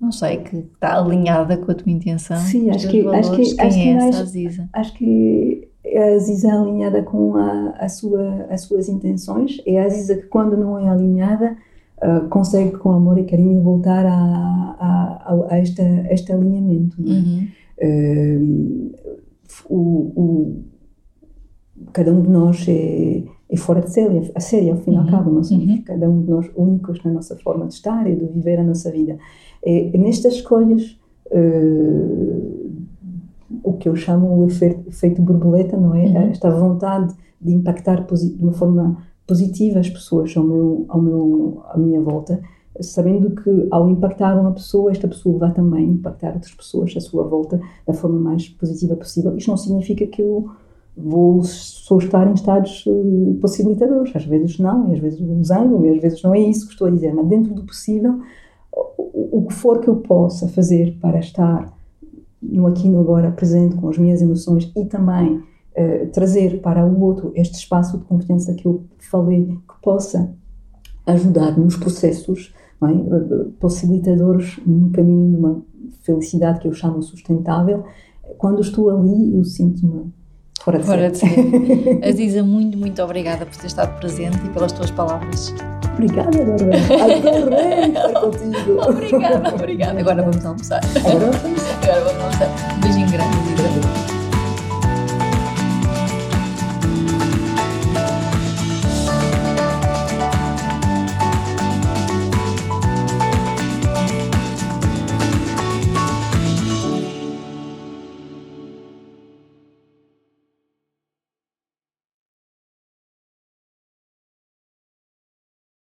não 0.00 0.10
sei, 0.12 0.38
que 0.38 0.56
está 0.56 0.98
alinhada 0.98 1.56
com 1.56 1.70
a 1.70 1.74
tua 1.74 1.92
intenção. 1.92 2.36
Sim, 2.38 2.70
acho 2.70 2.88
que- 2.88 3.00
acho 3.00 3.28
valores. 3.30 3.50
que- 3.50 3.56
Quem 3.56 3.66
acho 3.66 3.76
que 3.76 3.88
é 3.88 3.92
essa 4.08 4.22
Aziza? 4.22 4.68
Acho 4.72 4.94
que 4.94 5.68
é 5.84 6.12
a 6.12 6.14
Aziza 6.16 6.52
alinhada 6.52 7.02
com 7.02 7.36
a, 7.36 7.70
a 7.78 7.88
sua, 7.88 8.46
as 8.50 8.62
suas 8.62 8.88
intenções. 8.88 9.60
É 9.66 9.80
a 9.80 9.84
Aziza 9.86 10.16
que, 10.16 10.26
quando 10.28 10.56
não 10.56 10.78
é 10.78 10.88
alinhada, 10.88 11.56
ah, 12.00 12.26
consegue, 12.30 12.72
com 12.78 12.90
amor 12.92 13.18
e 13.18 13.24
carinho, 13.24 13.60
voltar 13.62 14.06
a, 14.06 14.12
a, 14.78 15.34
a, 15.34 15.46
a 15.54 15.58
esta, 15.58 15.82
este 16.10 16.32
alinhamento. 16.32 16.96
é? 17.00 17.10
Uhum. 17.10 17.48
Um, 17.82 18.92
o, 19.68 19.76
o- 19.76 20.64
cada 21.92 22.12
um 22.12 22.22
de 22.22 22.28
nós 22.28 22.66
é, 22.68 23.22
é 23.48 23.56
fora 23.56 23.80
de 23.80 23.90
série, 23.90 24.30
a 24.34 24.40
série 24.40 24.70
ao 24.70 24.76
fim 24.76 24.92
e 24.92 24.96
ao 24.96 25.04
Uhum, 25.04 25.10
cabo, 25.10 25.30
não 25.30 25.42
somos 25.42 25.64
uhum. 25.66 25.82
cada 25.82 26.08
um 26.08 26.22
de 26.22 26.30
nós 26.30 26.50
únicos 26.54 27.02
na 27.04 27.10
nossa 27.12 27.36
forma 27.36 27.66
de 27.66 27.74
estar 27.74 28.06
e 28.08 28.14
de 28.14 28.26
viver 28.26 28.58
a 28.58 28.64
nossa 28.64 28.90
vida. 28.90 29.18
É, 29.64 29.96
nestas 29.98 30.34
escolhas, 30.34 30.98
uh, 31.30 32.50
o 33.62 33.72
que 33.74 33.88
eu 33.88 33.96
chamo 33.96 34.38
o 34.38 34.46
efeito, 34.46 35.22
borboleta, 35.22 35.76
não 35.76 35.94
é? 35.94 36.06
Uhum. 36.06 36.30
Esta 36.30 36.50
vontade 36.50 37.14
de 37.40 37.52
impactar 37.52 38.06
de 38.06 38.42
uma 38.42 38.52
forma 38.52 38.98
positiva 39.26 39.78
as 39.80 39.88
pessoas 39.88 40.36
ao 40.36 40.44
meu, 40.44 40.84
ao 40.88 41.00
meu, 41.00 41.62
à 41.68 41.78
minha 41.78 42.00
volta, 42.00 42.40
sabendo 42.80 43.30
que 43.30 43.68
ao 43.70 43.88
impactar 43.88 44.38
uma 44.40 44.52
pessoa, 44.52 44.90
esta 44.90 45.06
pessoa 45.06 45.38
vai 45.38 45.52
também 45.52 45.84
impactar 45.84 46.34
outras 46.34 46.54
pessoas 46.54 46.94
à 46.96 47.00
sua 47.00 47.24
volta 47.24 47.60
da 47.86 47.92
forma 47.92 48.18
mais 48.18 48.48
positiva 48.48 48.96
possível. 48.96 49.36
Isto 49.36 49.50
não 49.50 49.56
significa 49.56 50.06
que 50.06 50.22
eu 50.22 50.50
vou 50.96 51.42
só 51.42 51.98
estar 51.98 52.28
em 52.28 52.34
estados 52.34 52.84
uh, 52.86 53.38
possibilitadores. 53.40 54.14
Às 54.14 54.24
vezes 54.24 54.58
não, 54.58 54.90
e 54.90 54.94
às 54.94 54.98
vezes 54.98 55.20
usando, 55.20 55.84
e 55.84 55.90
às 55.90 56.00
vezes 56.00 56.22
não 56.22 56.34
é 56.34 56.40
isso 56.40 56.66
que 56.66 56.72
estou 56.72 56.88
a 56.88 56.90
dizer, 56.90 57.14
mas 57.14 57.26
dentro 57.26 57.54
do 57.54 57.62
possível, 57.62 58.20
o, 58.72 59.46
que 59.48 59.54
for 59.54 59.80
que 59.80 59.88
eu 59.88 59.96
possa 59.96 60.48
fazer 60.48 60.96
para 61.00 61.18
estar 61.18 61.72
no 62.42 62.66
aqui 62.66 62.86
e 62.86 62.90
no 62.90 63.00
agora 63.00 63.30
presente 63.30 63.76
com 63.76 63.88
as 63.88 63.98
minhas 63.98 64.22
emoções 64.22 64.70
e 64.76 64.84
também 64.84 65.36
uh, 65.36 66.06
trazer 66.12 66.60
para 66.60 66.86
o 66.86 67.00
outro 67.02 67.32
este 67.34 67.56
espaço 67.56 67.98
de 67.98 68.04
confiança 68.04 68.54
que 68.54 68.66
eu 68.66 68.84
falei 69.10 69.46
que 69.46 69.82
possa 69.82 70.32
ajudar 71.06 71.58
nos 71.58 71.76
processos 71.76 72.54
é? 72.82 72.92
Eh, 72.92 73.50
possibilitadores 73.58 74.58
no 74.66 74.90
caminho 74.90 75.30
de 75.30 75.36
uma 75.36 75.62
felicidade 76.00 76.60
que 76.60 76.68
eu 76.68 76.72
chamo 76.72 77.02
sustentável. 77.02 77.84
Quando 78.38 78.62
estou 78.62 78.88
ali, 78.88 79.36
eu 79.36 79.44
sinto-me 79.44 80.10
fora 80.62 80.78
de 80.78 80.84
fora. 80.84 81.10
Aziza, 82.08 82.42
muito, 82.42 82.78
muito 82.78 83.02
obrigada 83.02 83.44
por 83.46 83.56
ter 83.56 83.66
estado 83.66 83.98
presente 83.98 84.38
e 84.44 84.48
pelas 84.50 84.72
tuas 84.72 84.90
palavras. 84.90 85.54
Obrigada, 85.94 86.30
Dora. 86.30 86.76
Adorei 87.04 87.88
estar 87.88 88.20
contigo. 88.20 88.80
Obrigada, 88.88 89.54
obrigada. 89.54 90.00
Agora 90.00 90.22
vamos 90.22 90.44
almoçar. 90.46 90.80
Agora 90.96 91.18
vamos 91.18 91.44
almoçar. 91.44 91.78
Agora 91.82 92.00
vamos 92.04 92.20
almoçar. 92.22 92.76
Um 92.76 92.80
beijinho 92.80 93.10
grande. 93.10 93.39